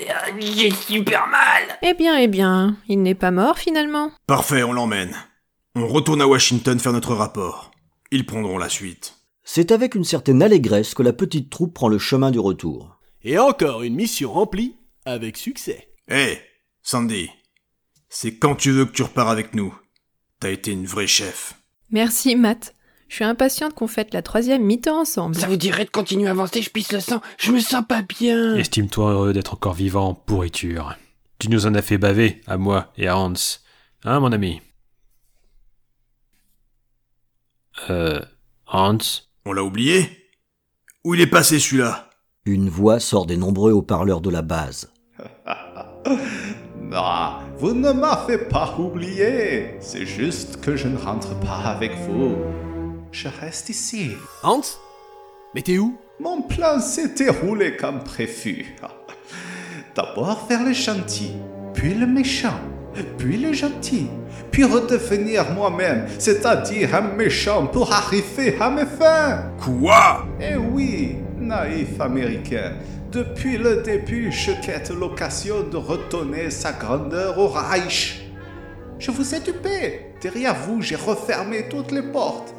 euh, 0.00 0.40
J'ai 0.40 0.70
super 0.70 1.26
mal 1.28 1.78
Eh 1.82 1.94
bien, 1.94 2.18
eh 2.18 2.28
bien, 2.28 2.76
il 2.88 3.02
n'est 3.02 3.14
pas 3.14 3.30
mort 3.30 3.58
finalement. 3.58 4.10
Parfait, 4.26 4.62
on 4.62 4.72
l'emmène. 4.72 5.14
On 5.74 5.86
retourne 5.86 6.22
à 6.22 6.26
Washington 6.28 6.78
faire 6.78 6.92
notre 6.92 7.14
rapport. 7.14 7.70
Ils 8.10 8.26
prendront 8.26 8.58
la 8.58 8.68
suite. 8.68 9.14
C'est 9.42 9.72
avec 9.72 9.94
une 9.94 10.04
certaine 10.04 10.42
allégresse 10.42 10.94
que 10.94 11.02
la 11.02 11.12
petite 11.12 11.50
troupe 11.50 11.74
prend 11.74 11.88
le 11.88 11.98
chemin 11.98 12.30
du 12.30 12.38
retour. 12.38 12.98
Et 13.22 13.38
encore 13.38 13.82
une 13.82 13.94
mission 13.94 14.32
remplie 14.32 14.76
avec 15.04 15.36
succès. 15.36 15.88
Hé, 16.08 16.38
Sandy. 16.82 17.30
C'est 18.08 18.36
quand 18.36 18.54
tu 18.54 18.70
veux 18.70 18.84
que 18.84 18.92
tu 18.92 19.02
repars 19.02 19.28
avec 19.28 19.54
nous. 19.54 19.74
T'as 20.40 20.50
été 20.50 20.70
une 20.72 20.86
vraie 20.86 21.06
chef. 21.06 21.54
Merci, 21.90 22.36
Matt. 22.36 22.74
Je 23.14 23.18
suis 23.18 23.24
impatiente 23.24 23.74
qu'on 23.74 23.86
fête 23.86 24.12
la 24.12 24.22
troisième 24.22 24.64
mi-temps 24.64 25.02
ensemble. 25.02 25.36
Ça 25.36 25.46
vous 25.46 25.54
dirait 25.54 25.84
de 25.84 25.90
continuer 25.90 26.26
à 26.26 26.32
avancer, 26.32 26.62
je 26.62 26.70
pisse 26.70 26.90
le 26.90 26.98
sang, 26.98 27.20
je 27.38 27.52
me 27.52 27.60
sens 27.60 27.84
pas 27.88 28.02
bien 28.02 28.56
Estime-toi 28.56 29.12
heureux 29.12 29.32
d'être 29.32 29.54
encore 29.54 29.74
vivant, 29.74 30.14
pourriture. 30.14 30.96
Tu 31.38 31.48
nous 31.48 31.64
en 31.64 31.76
as 31.76 31.82
fait 31.82 31.96
baver, 31.96 32.40
à 32.48 32.56
moi 32.56 32.92
et 32.96 33.06
à 33.06 33.16
Hans. 33.16 33.34
Hein, 34.02 34.18
mon 34.18 34.32
ami? 34.32 34.60
Euh. 37.88 38.20
Hans? 38.66 38.98
On 39.44 39.52
l'a 39.52 39.62
oublié? 39.62 40.10
Où 41.04 41.14
il 41.14 41.20
est 41.20 41.28
passé 41.28 41.60
celui-là? 41.60 42.10
Une 42.46 42.68
voix 42.68 42.98
sort 42.98 43.26
des 43.26 43.36
nombreux 43.36 43.70
haut-parleurs 43.70 44.22
de 44.22 44.30
la 44.30 44.42
base. 44.42 44.92
Non, 46.80 47.34
vous 47.58 47.74
ne 47.74 47.92
m'avez 47.92 48.38
pas 48.38 48.74
oublié. 48.76 49.76
C'est 49.78 50.04
juste 50.04 50.60
que 50.60 50.74
je 50.74 50.88
ne 50.88 50.98
rentre 50.98 51.38
pas 51.38 51.58
avec 51.58 51.92
vous. 52.08 52.34
Je 53.14 53.28
reste 53.28 53.68
ici. 53.68 54.10
Hans 54.42 54.60
Mais 55.54 55.62
t'es 55.62 55.78
où? 55.78 55.96
Mon 56.18 56.42
plan 56.42 56.80
s'est 56.80 57.14
déroulé 57.14 57.76
comme 57.76 58.02
prévu. 58.02 58.74
D'abord 59.94 60.46
vers 60.48 60.64
le 60.64 60.72
gentil, 60.72 61.30
puis 61.74 61.94
le 61.94 62.08
méchant, 62.08 62.58
puis 63.16 63.36
le 63.36 63.52
gentil, 63.52 64.08
puis 64.50 64.64
redevenir 64.64 65.52
moi-même, 65.52 66.08
c'est-à-dire 66.18 66.92
un 66.92 67.02
méchant 67.02 67.68
pour 67.68 67.92
arriver 67.92 68.56
à 68.58 68.68
mes 68.68 68.84
fins. 68.84 69.44
Quoi? 69.62 70.26
Eh 70.40 70.56
oui, 70.56 71.18
naïf 71.38 72.00
américain. 72.00 72.72
Depuis 73.12 73.58
le 73.58 73.82
début, 73.82 74.32
je 74.32 74.50
quête 74.60 74.90
l'occasion 74.90 75.62
de 75.62 75.76
retourner 75.76 76.50
sa 76.50 76.72
grandeur 76.72 77.38
au 77.38 77.46
Reich. 77.46 78.28
Je 78.98 79.12
vous 79.12 79.36
ai 79.36 79.38
dupé. 79.38 80.14
Derrière 80.20 80.56
vous, 80.56 80.82
j'ai 80.82 80.96
refermé 80.96 81.68
toutes 81.68 81.92
les 81.92 82.02
portes. 82.02 82.52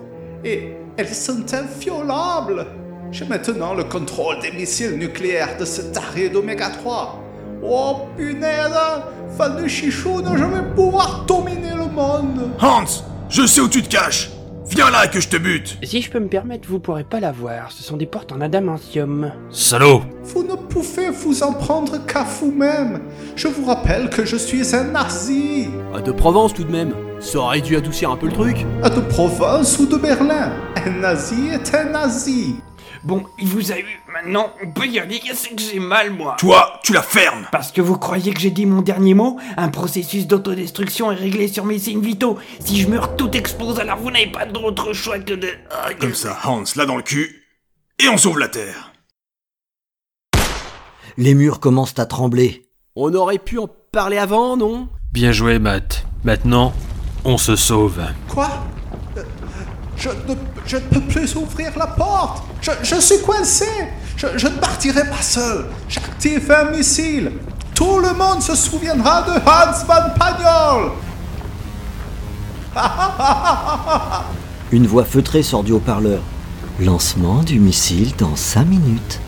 Et 0.46 0.74
elles 0.96 1.10
sont 1.14 1.44
inviolables. 1.54 2.68
J'ai 3.12 3.26
maintenant 3.26 3.74
le 3.74 3.84
contrôle 3.84 4.40
des 4.42 4.52
missiles 4.52 4.98
nucléaires 4.98 5.58
de 5.60 5.66
ce 5.66 5.82
taré 5.82 6.30
d'Oméga 6.30 6.70
3. 6.70 7.20
Oh 7.64 7.96
punaise 8.16 8.72
Fan 9.38 9.62
de 9.62 9.68
chichoune, 9.68 10.30
je 10.38 10.44
vais 10.44 10.76
pouvoir 10.76 11.26
dominer 11.28 11.72
le 11.76 11.92
monde 11.92 12.52
Hans 12.62 12.86
Je 13.28 13.46
sais 13.48 13.60
où 13.60 13.68
tu 13.68 13.82
te 13.82 13.90
caches 13.90 14.30
Viens 14.68 14.92
là 14.92 15.08
que 15.08 15.20
je 15.20 15.28
te 15.30 15.38
bute 15.38 15.78
Si 15.84 16.02
je 16.02 16.12
peux 16.12 16.20
me 16.20 16.28
permettre, 16.28 16.68
vous 16.68 16.80
pourrez 16.80 17.04
pas 17.04 17.20
la 17.20 17.32
voir. 17.32 17.72
Ce 17.72 17.84
sont 17.84 17.98
des 17.98 18.06
portes 18.06 18.32
en 18.32 18.42
adamantium. 18.42 19.32
Salaud 19.50 20.04
Vous 20.24 20.44
ne 20.44 20.56
pouvez 20.56 21.10
vous 21.10 21.44
en 21.44 21.54
prendre 21.54 22.04
qu'à 22.06 22.24
vous-même. 22.24 23.00
Je 23.36 23.48
vous 23.48 23.66
rappelle 23.66 24.10
que 24.10 24.26
je 24.26 24.36
suis 24.36 24.76
un 24.76 24.86
nazi. 24.86 25.70
Ah, 25.94 26.02
De 26.02 26.12
Provence 26.12 26.54
tout 26.54 26.64
de 26.64 26.72
même. 26.72 26.94
Ça 27.20 27.40
aurait 27.40 27.62
dû 27.62 27.76
adoucir 27.76 28.12
un 28.12 28.18
peu 28.18 28.28
le 28.28 28.34
truc. 28.34 28.66
Ah, 28.84 28.90
De 28.90 29.02
Provence 29.02 29.80
ou 29.80 29.86
de 29.88 29.98
Berlin. 29.98 30.54
Un 30.86 30.92
nazi 30.92 31.48
est 31.50 31.74
un 31.74 31.86
nazi. 31.86 32.56
Bon, 33.04 33.24
il 33.40 33.48
vous 33.48 33.72
a 33.72 33.78
eu. 33.80 33.86
Maintenant, 34.12 34.52
on 34.64 34.72
peut 34.72 34.86
y 34.88 35.00
aller. 35.00 35.22
C'est 35.34 35.56
que 35.56 35.62
j'ai 35.62 35.80
mal, 35.80 36.12
moi? 36.12 36.36
Toi, 36.40 36.80
tu 36.84 36.94
la 36.94 37.02
fermes 37.02 37.46
Parce 37.52 37.72
que 37.72 37.82
vous 37.82 37.98
croyez 37.98 38.34
que 38.34 38.40
j'ai 38.40 38.50
dit 38.52 38.66
mon 38.66 38.82
dernier 38.82 39.14
mot? 39.14 39.40
Un 39.58 39.70
processus 39.70 40.28
d'autodestruction 40.28 41.12
est 41.12 41.16
réglé 41.16 41.48
sur 41.48 41.66
mes 41.66 41.78
signes 41.80 42.02
vitaux. 42.02 42.38
Si 42.60 42.80
je 42.82 42.88
meurs, 42.88 43.16
tout 43.16 43.32
explose, 43.32 43.80
alors 43.80 43.98
vous 43.98 44.12
n'avez 44.12 44.28
pas 44.32 44.46
d'autre 44.46 44.94
choix 44.94 45.20
que 45.20 45.34
de... 45.34 45.50
Ah, 45.72 45.94
Comme 46.00 46.14
ça, 46.16 46.38
Hans, 46.46 46.64
là 46.76 46.86
dans 46.86 46.98
le 46.98 47.04
cul, 47.04 47.44
et 48.04 48.10
on 48.10 48.18
sauve 48.18 48.40
la 48.40 48.48
Terre 48.48 48.92
Les 51.18 51.34
murs 51.34 51.60
commencent 51.60 51.98
à 52.00 52.06
trembler. 52.06 52.64
On 52.96 53.14
aurait 53.14 53.38
pu 53.40 53.58
en 53.60 53.68
parler 53.92 54.18
avant, 54.18 54.58
non? 54.58 54.88
Bien 55.12 55.32
joué, 55.32 55.60
Matt. 55.60 56.06
Maintenant, 56.24 56.74
on 57.26 57.38
se 57.38 57.56
sauve. 57.56 58.00
Quoi? 58.30 58.50
Je 59.98 60.10
ne, 60.10 60.36
je 60.66 60.78
ne 60.78 60.82
peux 60.82 61.02
plus 61.02 61.36
ouvrir 61.36 61.72
la 61.78 61.88
porte. 61.88 62.44
Je, 62.62 62.72
je 62.84 62.96
suis 62.96 63.22
coincé. 63.22 63.68
Je, 64.16 64.28
je 64.38 64.48
ne 64.48 64.58
partirai 64.58 65.10
pas 65.10 65.22
seul. 65.22 65.66
J'active 65.90 66.52
un 66.52 66.72
missile. 66.72 67.32
Tout 67.74 68.00
le 68.00 68.14
monde 68.14 68.42
se 68.42 68.56
souviendra 68.56 69.24
de 69.24 69.32
Hans 69.32 69.86
Van 69.86 70.10
Pagnol. 70.18 70.92
Une 74.72 74.88
voix 74.88 75.06
feutrée 75.06 75.44
sort 75.44 75.64
du 75.64 75.72
haut-parleur. 75.72 76.22
Lancement 76.80 77.42
du 77.42 77.60
missile 77.60 78.14
dans 78.18 78.36
5 78.36 78.66
minutes. 78.66 79.20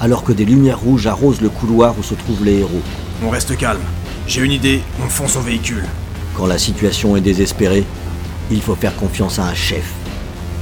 Alors 0.00 0.24
que 0.24 0.32
des 0.32 0.44
lumières 0.44 0.80
rouges 0.80 1.06
arrosent 1.06 1.40
le 1.40 1.50
couloir 1.50 1.98
où 1.98 2.02
se 2.02 2.14
trouvent 2.14 2.44
les 2.44 2.58
héros. 2.60 2.82
On 3.24 3.30
reste 3.30 3.56
calme. 3.56 3.80
J'ai 4.26 4.42
une 4.42 4.52
idée, 4.52 4.82
on 5.04 5.08
fonce 5.08 5.36
au 5.36 5.40
véhicule. 5.40 5.84
Quand 6.38 6.46
la 6.46 6.56
situation 6.56 7.16
est 7.16 7.20
désespérée, 7.20 7.84
il 8.52 8.60
faut 8.60 8.76
faire 8.76 8.94
confiance 8.94 9.40
à 9.40 9.46
un 9.46 9.54
chef, 9.54 9.92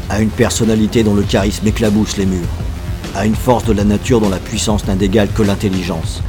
à 0.08 0.22
une 0.22 0.30
personnalité 0.30 1.02
dont 1.02 1.14
le 1.14 1.22
charisme 1.22 1.66
éclabousse 1.66 2.16
les 2.16 2.24
murs, 2.24 2.48
à 3.14 3.26
une 3.26 3.34
force 3.34 3.64
de 3.64 3.74
la 3.74 3.84
nature 3.84 4.22
dont 4.22 4.30
la 4.30 4.38
puissance 4.38 4.86
n'a 4.86 4.94
d'égal 4.94 5.28
que 5.28 5.42
l'intelligence. 5.42 6.22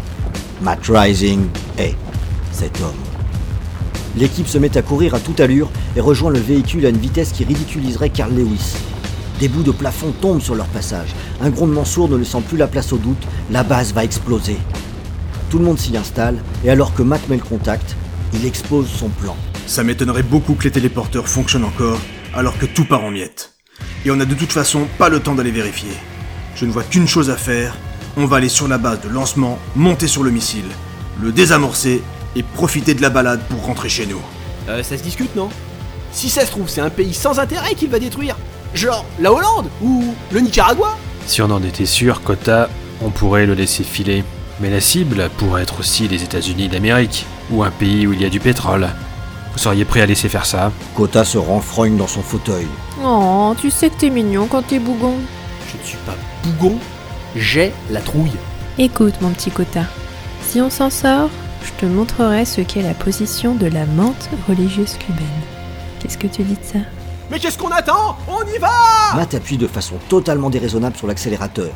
Matt 0.62 0.80
Rising 0.89 1.48
est 1.78 1.95
cet 2.52 2.82
homme. 2.82 3.00
L'équipe 4.18 4.50
se 4.50 4.58
met 4.58 4.78
à 4.78 4.82
courir 4.82 5.16
à 5.16 5.20
toute 5.22 5.39
allure 5.39 5.70
et 5.95 6.02
rejoint 6.02 6.32
le 6.32 6.39
véhicule 6.39 6.86
à 6.86 6.89
une 6.89 6.98
vitesse 6.98 7.32
qui 7.32 7.45
ridiculiserait 7.45 8.10
Carl 8.10 8.34
Lewis. 8.34 8.76
Des 9.39 9.48
bouts 9.48 9.64
de 9.64 9.72
plafond 9.72 10.12
tombent 10.20 10.41
sur 10.41 10.56
leur 10.56 10.68
passage. 10.68 11.16
Un 11.39 11.52
grondement 11.52 11.86
sourd 11.86 12.10
ne 12.10 12.18
laissant 12.18 12.41
plus 12.41 12.58
la 12.58 12.68
place 12.68 12.91
au 12.91 12.98
doute, 12.98 13.26
la 13.50 13.64
base 13.64 13.93
va 13.93 14.04
exploser. 14.04 14.58
Tout 15.50 15.60
le 15.60 15.64
monde 15.64 15.80
s'y 15.80 15.95
installe 15.95 16.36
et 16.66 16.70
alors 16.70 16.93
que 16.93 17.02
Matt 17.02 17.30
met 17.30 17.38
le 17.38 17.43
contact, 17.43 17.95
il 18.38 18.45
expose 18.45 18.88
son 18.88 19.09
plan. 19.09 19.35
Ça 19.65 19.83
m'étonnerait 19.83 20.23
beaucoup 20.23 20.53
que 20.53 20.63
les 20.63 20.71
téléporteurs 20.71 21.27
fonctionnent 21.27 21.65
encore, 21.65 21.99
alors 22.33 22.57
que 22.57 22.65
tout 22.65 22.85
part 22.85 23.03
en 23.03 23.11
miettes. 23.11 23.53
Et 24.05 24.11
on 24.11 24.19
a 24.19 24.25
de 24.25 24.35
toute 24.35 24.51
façon 24.51 24.88
pas 24.97 25.09
le 25.09 25.19
temps 25.19 25.35
d'aller 25.35 25.51
vérifier. 25.51 25.91
Je 26.55 26.65
ne 26.65 26.71
vois 26.71 26.83
qu'une 26.83 27.07
chose 27.07 27.29
à 27.29 27.35
faire, 27.35 27.75
on 28.15 28.25
va 28.25 28.38
aller 28.38 28.49
sur 28.49 28.67
la 28.67 28.77
base 28.77 29.01
de 29.01 29.09
lancement, 29.09 29.59
monter 29.75 30.07
sur 30.07 30.23
le 30.23 30.31
missile, 30.31 30.65
le 31.21 31.31
désamorcer 31.31 32.01
et 32.35 32.43
profiter 32.43 32.93
de 32.93 33.01
la 33.01 33.09
balade 33.09 33.41
pour 33.49 33.65
rentrer 33.65 33.89
chez 33.89 34.05
nous. 34.05 34.21
Euh, 34.69 34.83
ça 34.83 34.97
se 34.97 35.03
discute, 35.03 35.35
non? 35.35 35.49
Si 36.11 36.29
ça 36.29 36.45
se 36.45 36.51
trouve, 36.51 36.69
c'est 36.69 36.81
un 36.81 36.89
pays 36.89 37.13
sans 37.13 37.39
intérêt 37.39 37.75
qu'il 37.75 37.89
va 37.89 37.99
détruire. 37.99 38.35
Genre 38.73 39.05
la 39.19 39.31
Hollande 39.31 39.69
ou 39.81 40.13
le 40.31 40.39
Nicaragua? 40.39 40.97
Si 41.25 41.41
on 41.41 41.49
en 41.51 41.63
était 41.63 41.85
sûr, 41.85 42.21
Kota, 42.21 42.69
on 43.01 43.09
pourrait 43.09 43.45
le 43.45 43.53
laisser 43.53 43.83
filer. 43.83 44.23
Mais 44.60 44.70
la 44.70 44.82
cible 44.82 45.30
pourrait 45.38 45.62
être 45.64 45.80
aussi 45.80 46.08
les 46.08 46.24
États-Unis 46.24 46.68
d'Amérique, 46.68 47.26
ou 47.51 47.64
un 47.64 47.70
pays 47.70 48.08
où 48.08 48.14
il 48.14 48.22
y 48.22 48.26
a 48.26 48.30
du 48.30 48.39
pétrole. 48.39 48.89
Vous 49.53 49.60
seriez 49.60 49.86
prêt 49.86 50.01
à 50.01 50.05
laisser 50.05 50.30
faire 50.30 50.45
ça? 50.45 50.72
Kota 50.95 51.24
se 51.24 51.38
renfrogne 51.38 51.97
dans 51.97 52.08
son 52.08 52.22
fauteuil. 52.22 52.68
Oh, 53.03 53.53
tu 53.60 53.70
sais 53.70 53.89
que 53.89 53.97
t'es 53.97 54.10
mignon 54.10 54.47
quand 54.47 54.64
t'es 54.64 54.80
bougon. 54.80 55.16
Je 55.72 55.78
ne 55.78 55.84
suis 55.84 55.97
pas 56.05 56.16
bougon, 56.43 56.78
j'ai 57.36 57.72
la 57.91 58.01
trouille. 58.01 58.32
Écoute, 58.78 59.16
mon 59.22 59.30
petit 59.32 59.51
Kota. 59.51 59.84
Si 60.41 60.62
on 60.62 60.70
s'en 60.70 60.89
sort, 60.89 61.30
je 61.64 61.72
te 61.80 61.86
montrerai 61.86 62.45
ce 62.45 62.62
qu'est 62.62 62.82
la 62.82 62.93
position 62.93 63.53
de 63.55 63.68
la 63.68 63.86
menthe 63.86 64.30
religieuse 64.47 64.97
cubaine. 64.97 65.26
Qu'est-ce 65.99 66.18
que 66.18 66.28
tu 66.28 66.43
dis 66.43 66.53
de 66.53 66.64
ça? 66.64 66.80
Mais 67.30 67.39
qu'est-ce 67.39 67.58
qu'on 67.58 67.70
attend? 67.70 68.18
On 68.28 68.41
y 68.43 68.58
va 68.58 68.70
Matt 69.16 69.34
appuie 69.34 69.58
de 69.58 69.68
façon 69.68 69.95
totalement 70.08 70.49
déraisonnable 70.49 70.95
sur 70.95 71.08
l'accélérateur. 71.08 71.72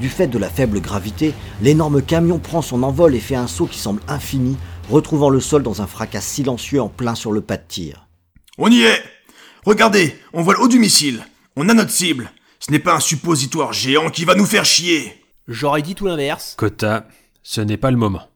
Du 0.00 0.08
fait 0.08 0.28
de 0.28 0.38
la 0.38 0.48
faible 0.48 0.80
gravité, 0.80 1.34
l'énorme 1.60 2.00
camion 2.00 2.38
prend 2.38 2.62
son 2.62 2.82
envol 2.82 3.14
et 3.14 3.20
fait 3.20 3.34
un 3.34 3.46
saut 3.46 3.66
qui 3.66 3.78
semble 3.78 4.00
infini, 4.08 4.56
retrouvant 4.88 5.28
le 5.28 5.40
sol 5.40 5.62
dans 5.62 5.82
un 5.82 5.86
fracas 5.86 6.22
silencieux 6.22 6.80
en 6.80 6.88
plein 6.88 7.14
sur 7.14 7.32
le 7.32 7.42
pas 7.42 7.58
de 7.58 7.64
tir. 7.68 8.08
On 8.56 8.70
y 8.70 8.80
est 8.80 9.02
Regardez, 9.66 10.16
on 10.32 10.40
voit 10.40 10.54
le 10.54 10.60
haut 10.62 10.68
du 10.68 10.78
missile. 10.78 11.22
On 11.54 11.68
a 11.68 11.74
notre 11.74 11.90
cible. 11.90 12.32
Ce 12.60 12.70
n'est 12.70 12.78
pas 12.78 12.94
un 12.94 13.00
suppositoire 13.00 13.74
géant 13.74 14.08
qui 14.08 14.24
va 14.24 14.34
nous 14.34 14.46
faire 14.46 14.64
chier. 14.64 15.22
J'aurais 15.46 15.82
dit 15.82 15.94
tout 15.94 16.06
l'inverse. 16.06 16.54
Kota, 16.56 17.06
ce 17.42 17.60
n'est 17.60 17.76
pas 17.76 17.90
le 17.90 17.98
moment. 17.98 18.26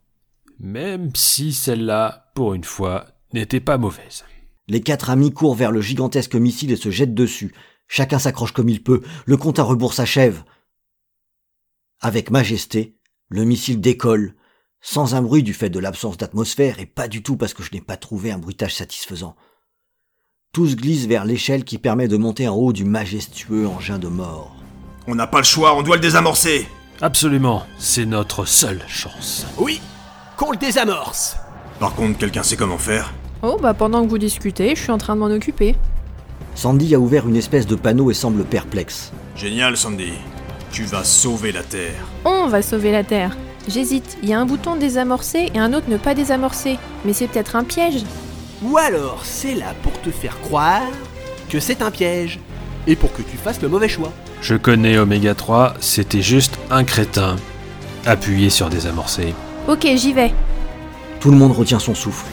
Même 0.60 1.12
si 1.16 1.54
celle-là, 1.54 2.30
pour 2.34 2.52
une 2.52 2.64
fois, 2.64 3.06
n'était 3.32 3.60
pas 3.60 3.78
mauvaise. 3.78 4.26
Les 4.68 4.82
quatre 4.82 5.08
amis 5.08 5.32
courent 5.32 5.54
vers 5.54 5.72
le 5.72 5.80
gigantesque 5.80 6.34
missile 6.34 6.72
et 6.72 6.76
se 6.76 6.90
jettent 6.90 7.14
dessus. 7.14 7.54
Chacun 7.88 8.18
s'accroche 8.18 8.52
comme 8.52 8.68
il 8.68 8.82
peut. 8.82 9.00
Le 9.24 9.38
compte 9.38 9.58
à 9.58 9.62
rebours 9.62 9.94
s'achève. 9.94 10.42
Avec 12.05 12.30
majesté, 12.30 12.98
le 13.30 13.44
missile 13.44 13.80
décolle, 13.80 14.34
sans 14.82 15.14
un 15.14 15.22
bruit 15.22 15.42
du 15.42 15.55
fait 15.55 15.70
de 15.70 15.78
l'absence 15.78 16.18
d'atmosphère 16.18 16.78
et 16.78 16.84
pas 16.84 17.09
du 17.09 17.22
tout 17.22 17.38
parce 17.38 17.55
que 17.55 17.62
je 17.62 17.70
n'ai 17.72 17.80
pas 17.80 17.96
trouvé 17.96 18.30
un 18.30 18.36
bruitage 18.36 18.74
satisfaisant. 18.74 19.36
Tous 20.52 20.76
glissent 20.76 21.07
vers 21.07 21.24
l'échelle 21.24 21.64
qui 21.64 21.78
permet 21.78 22.07
de 22.07 22.18
monter 22.18 22.46
en 22.46 22.57
haut 22.57 22.74
du 22.74 22.84
majestueux 22.84 23.66
engin 23.66 23.98
de 23.98 24.09
mort. 24.09 24.55
On 25.07 25.14
n'a 25.14 25.26
pas 25.26 25.38
le 25.38 25.44
choix, 25.44 25.74
on 25.78 25.82
doit 25.82 25.96
le 25.96 26.02
désamorcer. 26.02 26.68
Absolument, 27.00 27.64
c'est 27.78 28.05
notre 28.05 28.44
seule 28.44 28.82
chance. 28.86 29.46
Oui, 29.57 29.80
qu'on 30.36 30.52
le 30.52 30.59
désamorce. 30.59 31.38
Par 31.80 31.94
contre, 31.94 32.18
quelqu'un 32.18 32.42
sait 32.42 32.57
comment 32.57 32.76
faire 32.76 33.14
Oh, 33.40 33.57
bah 33.59 33.72
pendant 33.72 34.05
que 34.05 34.11
vous 34.11 34.18
discutez, 34.18 34.76
je 34.76 34.82
suis 34.82 34.92
en 34.92 34.98
train 34.98 35.14
de 35.14 35.20
m'en 35.20 35.34
occuper. 35.34 35.74
Sandy 36.55 36.94
a 36.94 37.00
ouvert 37.00 37.26
une 37.26 37.36
espèce 37.36 37.66
de 37.66 37.76
panneau 37.76 38.11
et 38.11 38.14
semble 38.14 38.44
perplexe. 38.44 39.11
Génial, 39.36 39.78
Sandy. 39.78 40.12
Tu 40.75 40.83
vas 40.83 41.05
sauver 41.05 41.53
la 41.53 41.62
Terre. 41.62 42.05
On 42.25 42.49
va 42.49 42.61
sauver 42.61 42.91
la 42.91 43.05
Terre. 43.05 43.37
J'hésite, 43.68 44.18
il 44.25 44.31
y 44.31 44.33
a 44.33 44.41
un 44.41 44.45
bouton 44.45 44.75
désamorcer 44.75 45.53
et 45.55 45.59
un 45.61 45.72
autre 45.72 45.89
ne 45.89 45.97
pas 45.97 46.14
désamorcer. 46.14 46.79
Mais 47.05 47.12
c'est 47.12 47.29
peut-être 47.29 47.55
un 47.55 47.62
piège. 47.62 48.03
Ou 48.61 48.77
alors 48.77 49.20
c'est 49.22 49.55
là 49.55 49.72
pour 49.85 49.93
te 50.01 50.11
faire 50.11 50.37
croire 50.41 50.83
que 51.49 51.61
c'est 51.61 51.81
un 51.81 51.93
piège 51.93 52.41
et 52.89 52.97
pour 52.97 53.12
que 53.12 53.22
tu 53.22 53.37
fasses 53.37 53.62
le 53.62 53.68
mauvais 53.68 53.89
choix. 53.89 54.12
Je 54.41 54.57
connais 54.57 54.99
Oméga 54.99 55.37
3, 55.37 55.75
c'était 55.79 56.22
juste 56.22 56.59
un 56.72 56.83
crétin. 56.83 57.37
Appuyé 58.05 58.51
sur 58.51 58.68
désamorcer. 58.68 59.33
Ok, 59.68 59.87
j'y 59.95 60.12
vais. 60.12 60.35
Tout 61.20 61.31
le 61.31 61.37
monde 61.37 61.53
retient 61.53 61.79
son 61.79 61.95
souffle. 61.95 62.27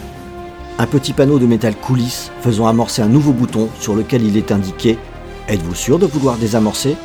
Un 0.80 0.88
petit 0.88 1.14
panneau 1.14 1.38
de 1.38 1.46
métal 1.46 1.76
coulisse 1.76 2.32
faisant 2.42 2.66
amorcer 2.66 3.04
un 3.04 3.08
nouveau 3.08 3.34
bouton 3.34 3.70
sur 3.80 3.94
lequel 3.94 4.26
il 4.26 4.36
est 4.36 4.52
indiqué 4.52 4.98
Êtes-vous 5.48 5.76
sûr 5.76 6.00
de 6.00 6.08
vouloir 6.08 6.38
désamorcer? 6.38 6.96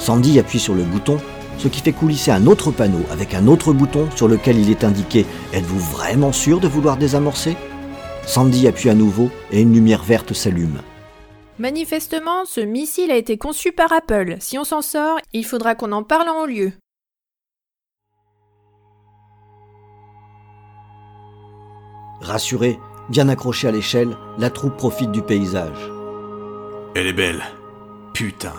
Sandy 0.00 0.38
appuie 0.38 0.58
sur 0.58 0.74
le 0.74 0.82
bouton, 0.82 1.18
ce 1.58 1.68
qui 1.68 1.82
fait 1.82 1.92
coulisser 1.92 2.30
un 2.30 2.46
autre 2.46 2.70
panneau 2.70 3.04
avec 3.10 3.34
un 3.34 3.46
autre 3.46 3.74
bouton 3.74 4.08
sur 4.16 4.28
lequel 4.28 4.58
il 4.58 4.70
est 4.70 4.82
indiqué 4.82 5.26
Êtes-vous 5.52 5.78
vraiment 5.78 6.32
sûr 6.32 6.58
de 6.58 6.66
vouloir 6.66 6.96
désamorcer? 6.96 7.54
Sandy 8.26 8.66
appuie 8.66 8.88
à 8.88 8.94
nouveau 8.94 9.30
et 9.52 9.60
une 9.60 9.74
lumière 9.74 10.02
verte 10.02 10.32
s'allume. 10.32 10.80
Manifestement, 11.58 12.46
ce 12.46 12.62
missile 12.62 13.10
a 13.10 13.16
été 13.16 13.36
conçu 13.36 13.72
par 13.72 13.92
Apple. 13.92 14.36
Si 14.40 14.58
on 14.58 14.64
s'en 14.64 14.80
sort, 14.80 15.18
il 15.34 15.44
faudra 15.44 15.74
qu'on 15.74 15.92
en 15.92 16.02
parle 16.02 16.30
en 16.30 16.42
haut 16.42 16.46
lieu. 16.46 16.72
Rassurée, 22.22 22.78
bien 23.10 23.28
accrochée 23.28 23.68
à 23.68 23.72
l'échelle, 23.72 24.16
la 24.38 24.48
troupe 24.48 24.78
profite 24.78 25.12
du 25.12 25.20
paysage. 25.20 25.90
Elle 26.94 27.06
est 27.06 27.12
belle. 27.12 27.42
Putain. 28.14 28.54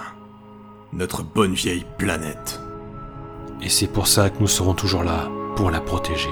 Notre 0.94 1.24
bonne 1.24 1.54
vieille 1.54 1.86
planète. 1.98 2.60
Et 3.62 3.70
c'est 3.70 3.88
pour 3.88 4.08
ça 4.08 4.30
que 4.30 4.40
nous 4.42 4.48
serons 4.48 4.74
toujours 4.74 5.04
là, 5.04 5.30
pour 5.56 5.72
la 5.72 5.80
protéger. 5.80 6.30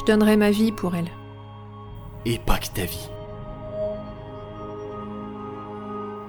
Je 0.00 0.06
donnerai 0.06 0.38
ma 0.38 0.50
vie 0.50 0.72
pour 0.72 0.94
elle. 0.94 1.10
Et 2.24 2.38
pas 2.38 2.56
que 2.56 2.68
ta 2.68 2.86
vie. 2.86 3.10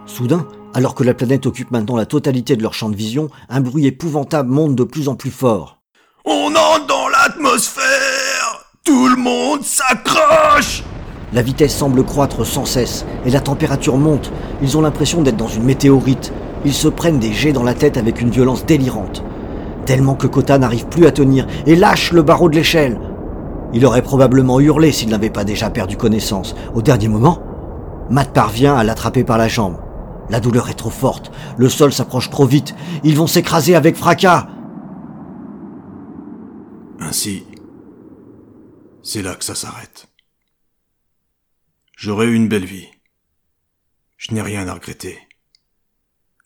Soudain, 0.05 0.49
alors 0.73 0.95
que 0.95 1.05
la 1.05 1.13
planète 1.13 1.45
occupe 1.45 1.71
maintenant 1.71 1.95
la 1.95 2.05
totalité 2.05 2.57
de 2.57 2.61
leur 2.61 2.73
champ 2.73 2.89
de 2.89 2.95
vision, 2.95 3.29
un 3.47 3.61
bruit 3.61 3.85
épouvantable 3.85 4.49
monte 4.49 4.75
de 4.75 4.83
plus 4.83 5.07
en 5.07 5.15
plus 5.15 5.31
fort. 5.31 5.79
On 6.25 6.47
entre 6.47 6.87
dans 6.87 7.07
l'atmosphère 7.07 8.65
Tout 8.83 9.07
le 9.07 9.15
monde 9.15 9.63
s'accroche 9.63 10.83
La 11.31 11.41
vitesse 11.41 11.73
semble 11.73 12.03
croître 12.03 12.45
sans 12.45 12.65
cesse 12.65 13.05
et 13.25 13.29
la 13.29 13.39
température 13.39 13.95
monte. 13.95 14.29
Ils 14.61 14.75
ont 14.77 14.81
l'impression 14.81 15.21
d'être 15.21 15.37
dans 15.37 15.47
une 15.47 15.63
météorite. 15.63 16.33
Ils 16.65 16.73
se 16.73 16.87
prennent 16.87 17.19
des 17.19 17.33
jets 17.33 17.53
dans 17.53 17.63
la 17.63 17.73
tête 17.73 17.97
avec 17.97 18.21
une 18.21 18.29
violence 18.29 18.65
délirante. 18.65 19.23
Tellement 19.85 20.15
que 20.15 20.27
Kota 20.27 20.57
n'arrive 20.57 20.87
plus 20.87 21.05
à 21.05 21.11
tenir 21.11 21.47
et 21.65 21.75
lâche 21.75 22.11
le 22.11 22.23
barreau 22.23 22.49
de 22.49 22.55
l'échelle. 22.55 22.99
Il 23.73 23.85
aurait 23.85 24.01
probablement 24.01 24.59
hurlé 24.59 24.91
s'il 24.91 25.09
n'avait 25.09 25.29
pas 25.29 25.43
déjà 25.43 25.69
perdu 25.69 25.97
connaissance. 25.97 26.55
Au 26.73 26.81
dernier 26.81 27.07
moment, 27.07 27.41
Matt 28.09 28.33
parvient 28.33 28.75
à 28.75 28.83
l'attraper 28.83 29.23
par 29.23 29.37
la 29.37 29.47
jambe. 29.47 29.77
La 30.29 30.39
douleur 30.39 30.69
est 30.69 30.73
trop 30.73 30.89
forte, 30.89 31.31
le 31.57 31.69
sol 31.69 31.93
s'approche 31.93 32.29
trop 32.29 32.45
vite, 32.45 32.75
ils 33.03 33.15
vont 33.15 33.27
s'écraser 33.27 33.75
avec 33.75 33.95
fracas. 33.95 34.47
Ainsi, 36.99 37.45
c'est 39.03 39.21
là 39.21 39.35
que 39.35 39.45
ça 39.45 39.55
s'arrête. 39.55 40.07
J'aurais 41.95 42.25
eu 42.25 42.35
une 42.35 42.49
belle 42.49 42.65
vie. 42.65 42.87
Je 44.17 44.33
n'ai 44.33 44.41
rien 44.41 44.67
à 44.67 44.73
regretter. 44.73 45.17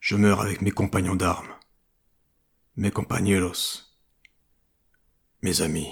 Je 0.02 0.16
meurs 0.16 0.42
avec 0.42 0.64
mes 0.64 0.72
compagnons 0.72 1.16
d'armes, 1.16 1.54
mes 2.76 2.90
compañeros, 2.90 3.84
mes 5.44 5.62
amis. 5.62 5.90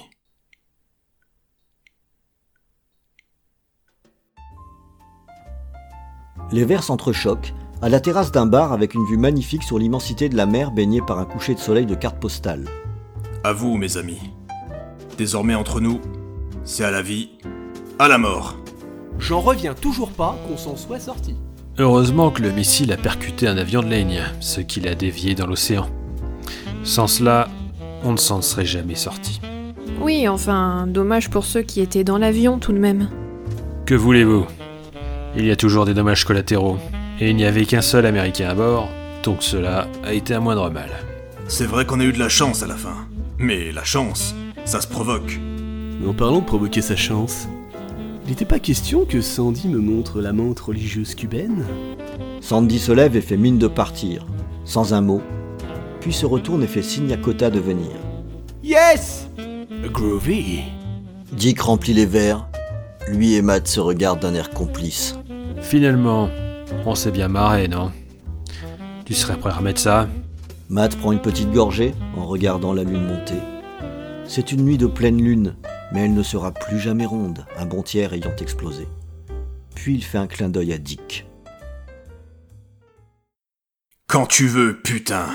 Les 6.51 6.65
vers 6.65 6.81
s'entrechoquent 6.81 7.53
à 7.83 7.89
la 7.89 7.99
terrasse 7.99 8.31
d'un 8.31 8.47
bar 8.47 8.73
avec 8.73 8.95
une 8.95 9.05
vue 9.05 9.15
magnifique 9.15 9.61
sur 9.61 9.77
l'immensité 9.77 10.27
de 10.27 10.35
la 10.35 10.47
mer 10.47 10.71
baignée 10.71 11.03
par 11.03 11.19
un 11.19 11.25
coucher 11.25 11.53
de 11.53 11.59
soleil 11.59 11.85
de 11.85 11.93
carte 11.93 12.19
postale. 12.19 12.67
À 13.43 13.53
vous, 13.53 13.77
mes 13.77 13.97
amis. 13.97 14.33
Désormais 15.19 15.53
entre 15.53 15.79
nous, 15.79 16.01
c'est 16.63 16.83
à 16.83 16.89
la 16.89 17.03
vie, 17.03 17.37
à 17.99 18.07
la 18.07 18.17
mort. 18.17 18.57
J'en 19.19 19.39
reviens 19.39 19.75
toujours 19.75 20.11
pas 20.11 20.35
qu'on 20.47 20.57
s'en 20.57 20.77
soit 20.77 20.99
sorti. 20.99 21.35
Heureusement 21.79 22.29
que 22.29 22.41
le 22.41 22.51
missile 22.51 22.91
a 22.91 22.97
percuté 22.97 23.47
un 23.47 23.57
avion 23.57 23.81
de 23.81 23.87
ligne, 23.87 24.21
ce 24.41 24.59
qui 24.59 24.81
l'a 24.81 24.95
dévié 24.95 25.33
dans 25.33 25.47
l'océan. 25.47 25.87
Sans 26.83 27.07
cela, 27.07 27.47
on 28.03 28.11
ne 28.11 28.17
s'en 28.17 28.41
serait 28.41 28.65
jamais 28.65 28.95
sorti. 28.95 29.39
Oui, 30.01 30.27
enfin, 30.27 30.87
dommage 30.87 31.29
pour 31.29 31.45
ceux 31.45 31.61
qui 31.61 31.79
étaient 31.79 32.03
dans 32.03 32.17
l'avion 32.17 32.59
tout 32.59 32.73
de 32.73 32.79
même. 32.79 33.07
Que 33.85 33.95
voulez-vous? 33.95 34.45
Il 35.37 35.45
y 35.45 35.51
a 35.51 35.55
toujours 35.55 35.85
des 35.85 35.93
dommages 35.93 36.25
collatéraux, 36.25 36.77
et 37.21 37.29
il 37.29 37.37
n'y 37.37 37.45
avait 37.45 37.65
qu'un 37.65 37.81
seul 37.81 38.05
Américain 38.05 38.49
à 38.49 38.55
bord, 38.55 38.89
donc 39.23 39.41
cela 39.41 39.87
a 40.03 40.11
été 40.11 40.33
un 40.33 40.41
moindre 40.41 40.69
mal. 40.69 40.89
C'est 41.47 41.65
vrai 41.65 41.85
qu'on 41.85 42.01
a 42.01 42.03
eu 42.03 42.11
de 42.11 42.19
la 42.19 42.29
chance 42.29 42.61
à 42.61 42.67
la 42.67 42.75
fin. 42.75 43.07
Mais 43.37 43.71
la 43.71 43.85
chance, 43.85 44.35
ça 44.65 44.81
se 44.81 44.87
provoque. 44.87 45.39
En 46.05 46.13
parlant 46.13 46.39
de 46.39 46.45
provoquer 46.45 46.81
sa 46.81 46.97
chance, 46.97 47.47
il 48.29 48.33
n'était 48.33 48.45
pas 48.45 48.59
question 48.59 49.05
que 49.05 49.21
Sandy 49.21 49.67
me 49.67 49.79
montre 49.79 50.21
la 50.21 50.33
menthe 50.33 50.59
religieuse 50.59 51.15
cubaine 51.15 51.65
Sandy 52.41 52.77
se 52.77 52.91
lève 52.91 53.15
et 53.15 53.21
fait 53.21 53.37
mine 53.37 53.57
de 53.57 53.65
partir, 53.65 54.27
sans 54.65 54.93
un 54.93 55.01
mot, 55.01 55.23
puis 55.99 56.13
se 56.13 56.27
retourne 56.27 56.61
et 56.61 56.67
fait 56.67 56.83
signe 56.83 57.11
à 57.11 57.17
Kota 57.17 57.49
de 57.49 57.59
venir. 57.59 57.89
Yes! 58.63 59.27
Groovy. 59.91 60.59
Dick 61.31 61.59
remplit 61.59 61.93
les 61.93 62.05
verres, 62.05 62.47
lui 63.07 63.33
et 63.33 63.41
Matt 63.41 63.67
se 63.67 63.79
regardent 63.79 64.19
d'un 64.19 64.35
air 64.35 64.51
complice. 64.51 65.17
Finalement, 65.61 66.29
on 66.85 66.93
s'est 66.93 67.09
bien 67.09 67.29
marré, 67.29 67.67
non? 67.67 67.91
Tu 69.05 69.15
serais 69.15 69.37
prêt 69.37 69.49
à 69.49 69.55
remettre 69.55 69.81
ça? 69.81 70.07
Matt 70.69 70.95
prend 70.97 71.13
une 71.13 71.21
petite 71.21 71.51
gorgée 71.51 71.95
en 72.15 72.27
regardant 72.27 72.73
la 72.73 72.83
lune 72.83 73.07
monter. 73.07 73.41
C'est 74.25 74.51
une 74.51 74.65
nuit 74.65 74.77
de 74.77 74.85
pleine 74.85 75.19
lune, 75.19 75.55
mais 75.91 76.05
elle 76.05 76.13
ne 76.13 76.23
sera 76.23 76.51
plus 76.51 76.79
jamais 76.79 77.05
ronde, 77.05 77.45
un 77.57 77.65
bon 77.65 77.83
tiers 77.83 78.13
ayant 78.13 78.35
explosé. 78.37 78.87
Puis 79.75 79.95
il 79.95 80.03
fait 80.03 80.17
un 80.17 80.27
clin 80.27 80.49
d'œil 80.49 80.73
à 80.73 80.77
Dick. 80.77 81.25
Quand 84.07 84.25
tu 84.25 84.47
veux, 84.47 84.79
putain. 84.81 85.29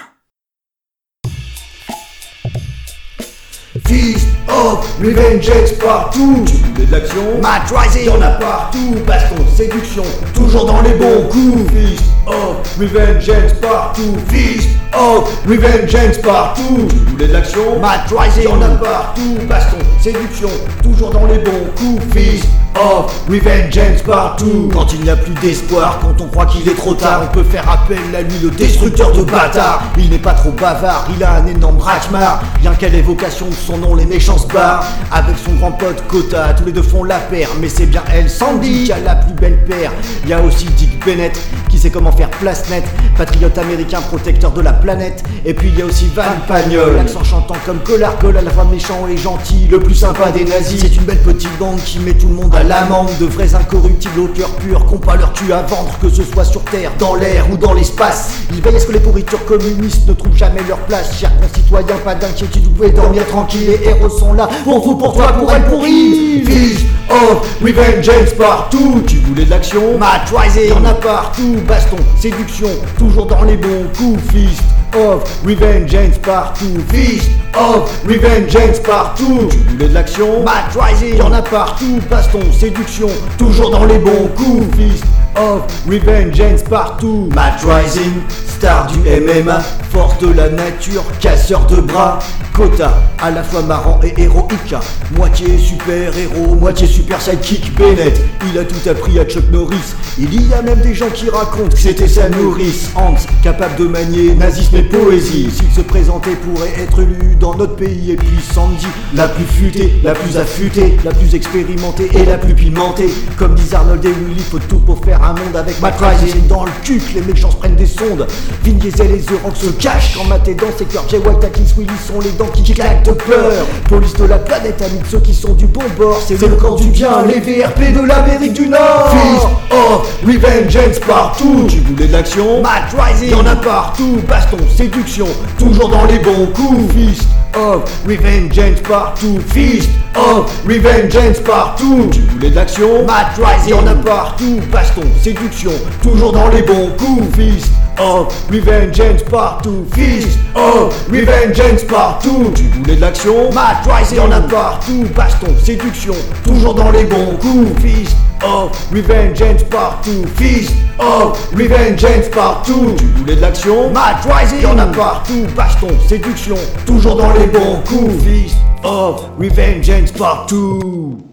Fist 4.55 4.67
of 4.67 5.01
Revengeance 5.01 5.73
partout. 5.73 6.45
Voulais 6.75 6.87
de 6.87 6.93
l'action. 6.93 7.41
Matt 7.43 7.71
Rising. 7.71 8.07
Y'en 8.07 8.21
a 8.23 8.31
partout. 8.31 8.95
Baston, 9.07 9.45
séduction, 9.57 10.03
toujours 10.35 10.67
dans 10.67 10.83
les 10.83 10.95
bons 10.95 11.29
coups. 11.31 11.73
Fist. 11.73 12.05
Of 12.27 12.79
Revengeance 12.79 13.55
partout. 13.61 14.17
Fist. 14.29 14.69
Of 14.93 15.31
Revengeance 15.47 16.19
partout. 16.19 16.89
Tu 16.89 16.97
voulais 17.11 17.29
de 17.29 17.33
l'action. 17.33 17.81
Matt 17.81 18.11
Rising. 18.17 18.45
Y'en 18.45 18.63
a 18.63 18.69
partout. 18.69 19.39
Baston, 19.49 19.79
séduction, 20.01 20.51
toujours 20.83 21.11
dans 21.11 21.27
les 21.27 21.39
bons 21.39 21.67
coups. 21.77 22.03
Fist 22.15 22.47
of 22.77 23.25
Revengeance 23.29 24.03
partout. 24.03 24.71
Quand 24.73 24.93
il 24.93 25.01
n'y 25.03 25.11
a 25.11 25.17
plus 25.17 25.35
d'espoir, 25.35 25.99
quand 26.01 26.23
on 26.23 26.29
croit 26.29 26.47
qu'il 26.47 26.69
est 26.69 26.75
trop 26.75 26.95
tard 26.95 27.23
On 27.25 27.33
peut 27.33 27.45
faire 27.45 27.69
appel 27.69 27.99
à 28.15 28.23
lui, 28.23 28.39
le 28.43 28.51
destructeur 28.51 29.13
de 29.13 29.23
bâtards. 29.23 29.83
Il 29.97 30.11
n'est 30.11 30.19
pas 30.19 30.35
trop 30.35 30.51
bavard, 30.51 31.07
il 31.17 31.23
a 31.23 31.37
un 31.37 31.47
énorme 31.47 31.77
braquemar 31.77 32.43
Bien 32.61 32.75
qu'à 32.75 32.89
l'évocation 32.89 33.47
de 33.47 33.55
son 33.55 33.79
nom, 33.79 33.95
les 33.95 34.07
méchants 34.07 34.39
se 34.39 34.47
barrent 34.49 34.85
Avec 35.11 35.37
son 35.45 35.55
grand 35.55 35.73
pote 35.73 36.03
Kota, 36.09 36.55
tous 36.55 36.67
les 36.67 36.73
deux 36.73 36.83
font 36.83 37.05
la 37.05 37.19
paire. 37.19 37.49
Mais 37.61 37.69
c'est 37.69 37.87
bien 37.87 38.03
elle, 38.13 38.29
Sandy, 38.29 38.85
qui 38.85 38.93
a 38.93 38.99
la 38.99 39.17
plus 39.17 39.35
belle 39.35 39.65
paire. 39.65 39.93
Il 40.25 40.31
y 40.31 40.33
a 40.33 40.43
aussi 40.43 40.67
Dick 40.67 41.05
Bennett, 41.05 41.39
qui 41.69 41.79
sait 41.79 41.91
comment 41.91 42.13
faire 42.13 42.31
place 42.31 42.69
nette. 42.71 42.85
Patriote 43.17 43.57
américain, 43.59 44.01
protecteur 44.03 44.53
de 44.53 44.61
la 44.61 44.73
planète. 44.73 45.23
Et 45.45 45.55
puis 45.55 45.69
il 45.69 45.79
y 45.79 45.83
a 45.83 45.87
aussi 45.87 46.11
Van 46.15 46.23
Pagnol 46.47 46.97
L'accent 46.97 47.25
chantant 47.25 47.57
comme 47.65 47.79
Collar 47.79 48.17
Cole, 48.19 48.37
à 48.37 48.43
la 48.43 48.51
fois 48.51 48.65
méchant 48.65 49.07
et 49.09 49.17
gentil 49.17 49.69
Le 49.71 49.81
plus 49.81 49.95
sympa 49.95 50.31
des 50.31 50.45
nazis. 50.45 50.81
C'est 50.81 50.97
une 50.97 51.05
belle 51.05 51.23
petite 51.23 51.57
bande 51.59 51.81
qui 51.85 51.99
met 52.01 52.15
tout 52.15 52.29
le 52.29 52.35
monde 52.35 52.55
à 52.55 52.64
l'amende 52.69 53.11
De 53.21 53.27
vrais 53.27 53.55
incorruptibles 53.55 54.21
au 54.21 54.29
cœur 54.29 54.51
pur 54.57 54.85
Qu'on 54.87 54.99
pas 54.99 55.17
leur 55.17 55.33
cul 55.33 55.53
à 55.53 55.63
vendre, 55.63 55.97
que 56.01 56.09
ce 56.09 56.23
soit 56.23 56.45
sur 56.45 56.63
terre, 56.63 56.93
dans 56.99 57.15
l'air 57.15 57.47
ou 57.51 57.57
dans 57.57 57.73
l'espace. 57.73 58.33
Ils 58.51 58.61
veillent 58.61 58.77
à 58.77 58.81
ce 58.81 58.87
que 58.87 58.93
les 58.93 59.01
pourritures 59.01 59.45
communistes 59.45 60.07
ne 60.09 60.15
trouvent 60.15 60.37
jamais 60.37 60.63
leur 60.69 60.79
place. 60.81 61.19
Chers 61.19 61.33
concitoyens, 61.41 61.97
pas 62.05 62.15
d'inquiétude, 62.15 62.65
vous 62.65 62.71
pouvez 62.71 62.91
dormir 62.91 63.27
tranquille. 63.27 63.67
Les 63.67 63.89
héros 63.89 64.09
sont 64.09 64.33
là, 64.33 64.49
pour 64.65 64.85
vous, 64.85 64.97
pour 64.97 65.15
toi, 65.15 65.33
pour 65.33 65.51
elle, 65.53 65.65
pour 65.65 65.87
ils. 65.87 66.45
Fist 66.45 66.87
of 67.11 67.47
Revengeance 67.63 68.33
partout. 68.39 69.03
Tu 69.07 69.17
voulais 69.19 69.45
de 69.45 69.51
l'action? 69.51 69.99
Matt 69.99 70.33
Rising. 70.35 70.69
Y'en 70.69 70.85
a 70.85 70.95
partout. 70.95 71.57
Baston, 71.67 71.97
séduction, 72.19 72.69
toujours 72.99 73.27
dans 73.27 73.43
les 73.45 73.57
bons 73.57 73.87
coups. 73.97 74.21
Fist 74.33 74.63
of 74.97 75.23
Revengeance 75.45 76.19
partout. 76.19 76.81
Fist 76.89 77.31
of 77.55 77.91
Revengeance 78.07 78.81
partout. 78.81 79.49
Tu 79.51 79.59
voulais 79.59 79.89
de 79.89 79.95
l'action. 79.95 80.45
Matt 80.45 80.77
Rising. 80.79 81.17
Y'en 81.19 81.33
a 81.33 81.43
partout. 81.43 82.01
Baston, 82.11 82.41
séduction, 82.53 83.09
toujours 83.39 83.71
dans 83.71 83.85
les 83.85 83.99
bons 83.99 84.29
coups. 84.37 84.77
Fist 84.77 85.05
of 85.37 85.63
Revengeance 85.87 86.63
partout. 86.63 87.29
Matt 87.35 87.61
Rising, 87.63 88.13
star 88.47 88.87
du 88.87 88.99
MMA 89.01 89.61
Force 89.95 90.19
de 90.19 90.33
la 90.33 90.49
nature, 90.49 91.05
casseur 91.21 91.67
de 91.67 91.81
bras. 91.81 92.19
Kota, 92.53 92.95
à 93.21 93.31
la 93.31 93.43
fois 93.43 93.63
marrant 93.63 93.99
et 94.03 94.15
héroïque. 94.21 94.75
Moitié 95.17 95.59
super 95.59 96.17
héros, 96.17 96.55
moitié 96.55 96.87
super 96.87 97.21
sidekick 97.21 97.77
Bennett, 97.77 98.21
il 98.49 98.59
a 98.59 98.65
tout 98.65 98.89
appris 98.89 99.19
à 99.19 99.25
Chuck 99.25 99.51
Norris. 99.51 99.95
Il 100.19 100.49
y 100.49 100.55
a 100.55 100.63
même 100.63 100.81
des 100.81 100.95
gens 100.95 101.11
qui 101.13 101.29
racontent 101.29 101.75
que 101.75 101.79
c'était 101.79 102.07
sa 102.07 102.29
nourrice. 102.29 102.91
Hans, 102.95 103.17
capable 103.43 103.77
de 103.77 103.89
manier 103.89 104.35
nazisme 104.35 104.77
et 104.77 104.83
poésies. 104.85 105.51
S'il 105.51 105.71
se 105.71 105.81
présentait, 105.81 106.37
pourrait 106.37 106.73
être 106.79 107.01
lu 107.03 107.37
dans 107.39 107.55
notre 107.55 107.77
pays. 107.77 108.13
Et 108.13 108.17
puis 108.17 108.39
Sandy, 108.53 108.87
la 109.15 109.29
plus 109.29 109.45
futée, 109.45 110.01
la 110.03 110.15
plus 110.15 110.37
affûtée, 110.37 110.97
la 111.05 111.13
plus 111.13 111.35
expérimentée 111.35 112.11
et 112.15 112.25
la 112.25 112.39
plus 112.39 112.55
pimentée. 112.55 113.13
Comme 113.37 113.55
disent 113.55 113.75
Arnold 113.75 114.05
et 114.05 114.09
Willy, 114.09 114.41
faut 114.41 114.59
tout 114.59 114.79
pour 114.79 115.05
faire 115.05 115.23
un 115.23 115.35
monde 115.35 115.57
avec 115.57 115.81
Matt 115.81 115.99
Rising 116.01 116.47
dans 116.49 116.65
le 116.65 116.71
cul 116.83 116.99
que 116.99 117.15
les 117.19 117.23
méchants 117.23 117.51
se 117.51 117.57
prennent 117.57 117.77
des 117.77 117.87
sondes. 117.87 118.27
Vin 118.65 118.73
Diesel 118.73 119.13
et 119.13 119.21
The 119.21 119.33
Rock 119.43 119.57
se 119.57 119.71
cachent 119.71 120.17
quand 120.17 120.25
Matt 120.25 120.47
est 120.49 120.55
dans 120.55 120.77
ses 120.77 120.85
cœurs. 120.85 121.05
Jay 121.09 121.19
White, 121.19 121.45
Atkins, 121.45 121.63
Willy 121.77 121.93
sont 122.07 122.21
les 122.21 122.33
dents 122.33 122.51
qui 122.53 122.63
claquent 122.73 123.05
de 123.05 123.13
peur. 123.13 123.67
Police 123.89 124.15
de 124.15 124.25
la 124.25 124.39
planète, 124.39 124.81
amis 124.83 125.01
de 125.01 125.07
ceux 125.07 125.21
qui 125.21 125.35
sont 125.35 125.55
du 125.55 125.67
bon 125.67 125.83
bord. 125.97 126.21
C'est 126.27 126.41
le 126.41 126.57
camp 126.57 126.77
du 126.77 126.89
bien, 126.89 127.23
les 127.27 127.41
VRP 127.41 127.93
de 127.93 128.07
l'Amérique 128.07 128.53
du 128.55 128.69
Nord. 128.69 129.11
Fist 129.11 129.47
of 129.71 130.09
Revengeance 130.25 130.99
partout. 131.07 131.67
Tu 131.69 131.79
voulais 131.81 132.07
de 132.07 132.13
l'action? 132.13 132.63
Matt 132.63 132.95
Rising, 132.99 133.31
y'en 133.31 133.47
a 133.47 133.57
partout. 133.57 134.19
Baston, 134.29 134.59
séduction, 134.77 135.27
toujours 135.59 135.89
dans 135.89 136.05
les 136.07 136.19
bons 136.19 136.47
coups. 136.55 136.93
Fist 136.93 137.29
of 137.55 137.85
Revengeance 138.07 138.81
partout. 138.81 139.39
Fist 139.49 139.89
of 140.15 140.51
Revengeance 140.67 141.39
partout. 141.41 142.09
Tu 142.13 142.21
voulais 142.21 142.51
de 142.51 142.57
l'action? 142.57 143.05
Matt 143.07 143.39
Rising, 143.39 143.71
y'en 143.71 143.87
a 143.87 143.95
partout. 143.95 144.61
Baston, 144.73 145.03
séduction, 145.23 145.73
toujours 146.03 146.33
dans 146.33 146.49
les 146.49 146.63
bons 146.63 146.91
coups. 146.99 147.37
Fist 147.37 147.73
of 147.99 148.35
Revengeance 148.51 149.23
partout. 149.31 149.87
Fist 149.95 150.39
of 150.55 151.07
Revengeance 151.09 151.85
partout. 151.89 152.53
Tu 152.55 152.65
voulais 152.65 152.97
de 152.97 153.01
l'action? 153.01 153.53
Matt 153.53 153.87
Rising, 153.89 154.19
y'en 154.19 154.31
a 154.33 154.41
partout. 154.41 155.05
Baston, 155.15 155.55
séduction, 155.63 156.15
toujours 156.45 156.75
dans 156.75 156.91
les 156.91 157.05
bons 157.05 157.37
coups. 157.41 157.81
Fist 157.81 158.17
of 158.45 158.73
Revengeance 158.93 159.63
partout. 159.71 160.25
Fist 160.37 160.73
of 160.99 161.39
Revengeance 161.53 162.29
partout. 162.35 162.95
Tu 162.99 163.05
voulais 163.17 163.37
de 163.37 163.41
l'action? 163.41 163.91
Matt 163.91 164.27
Rising, 164.29 164.54
y'en 164.63 164.79
a 164.79 164.87
partout. 164.87 165.47
Baston, 165.57 165.89
séduction, 166.07 166.57
toujours 166.87 167.17
dans 167.17 167.33
les 167.33 167.47
bons 167.47 167.81
coups. 167.87 168.23
Fist 168.25 168.57
of 168.83 169.31
Revengeance 169.39 170.13
partout. 170.13 171.24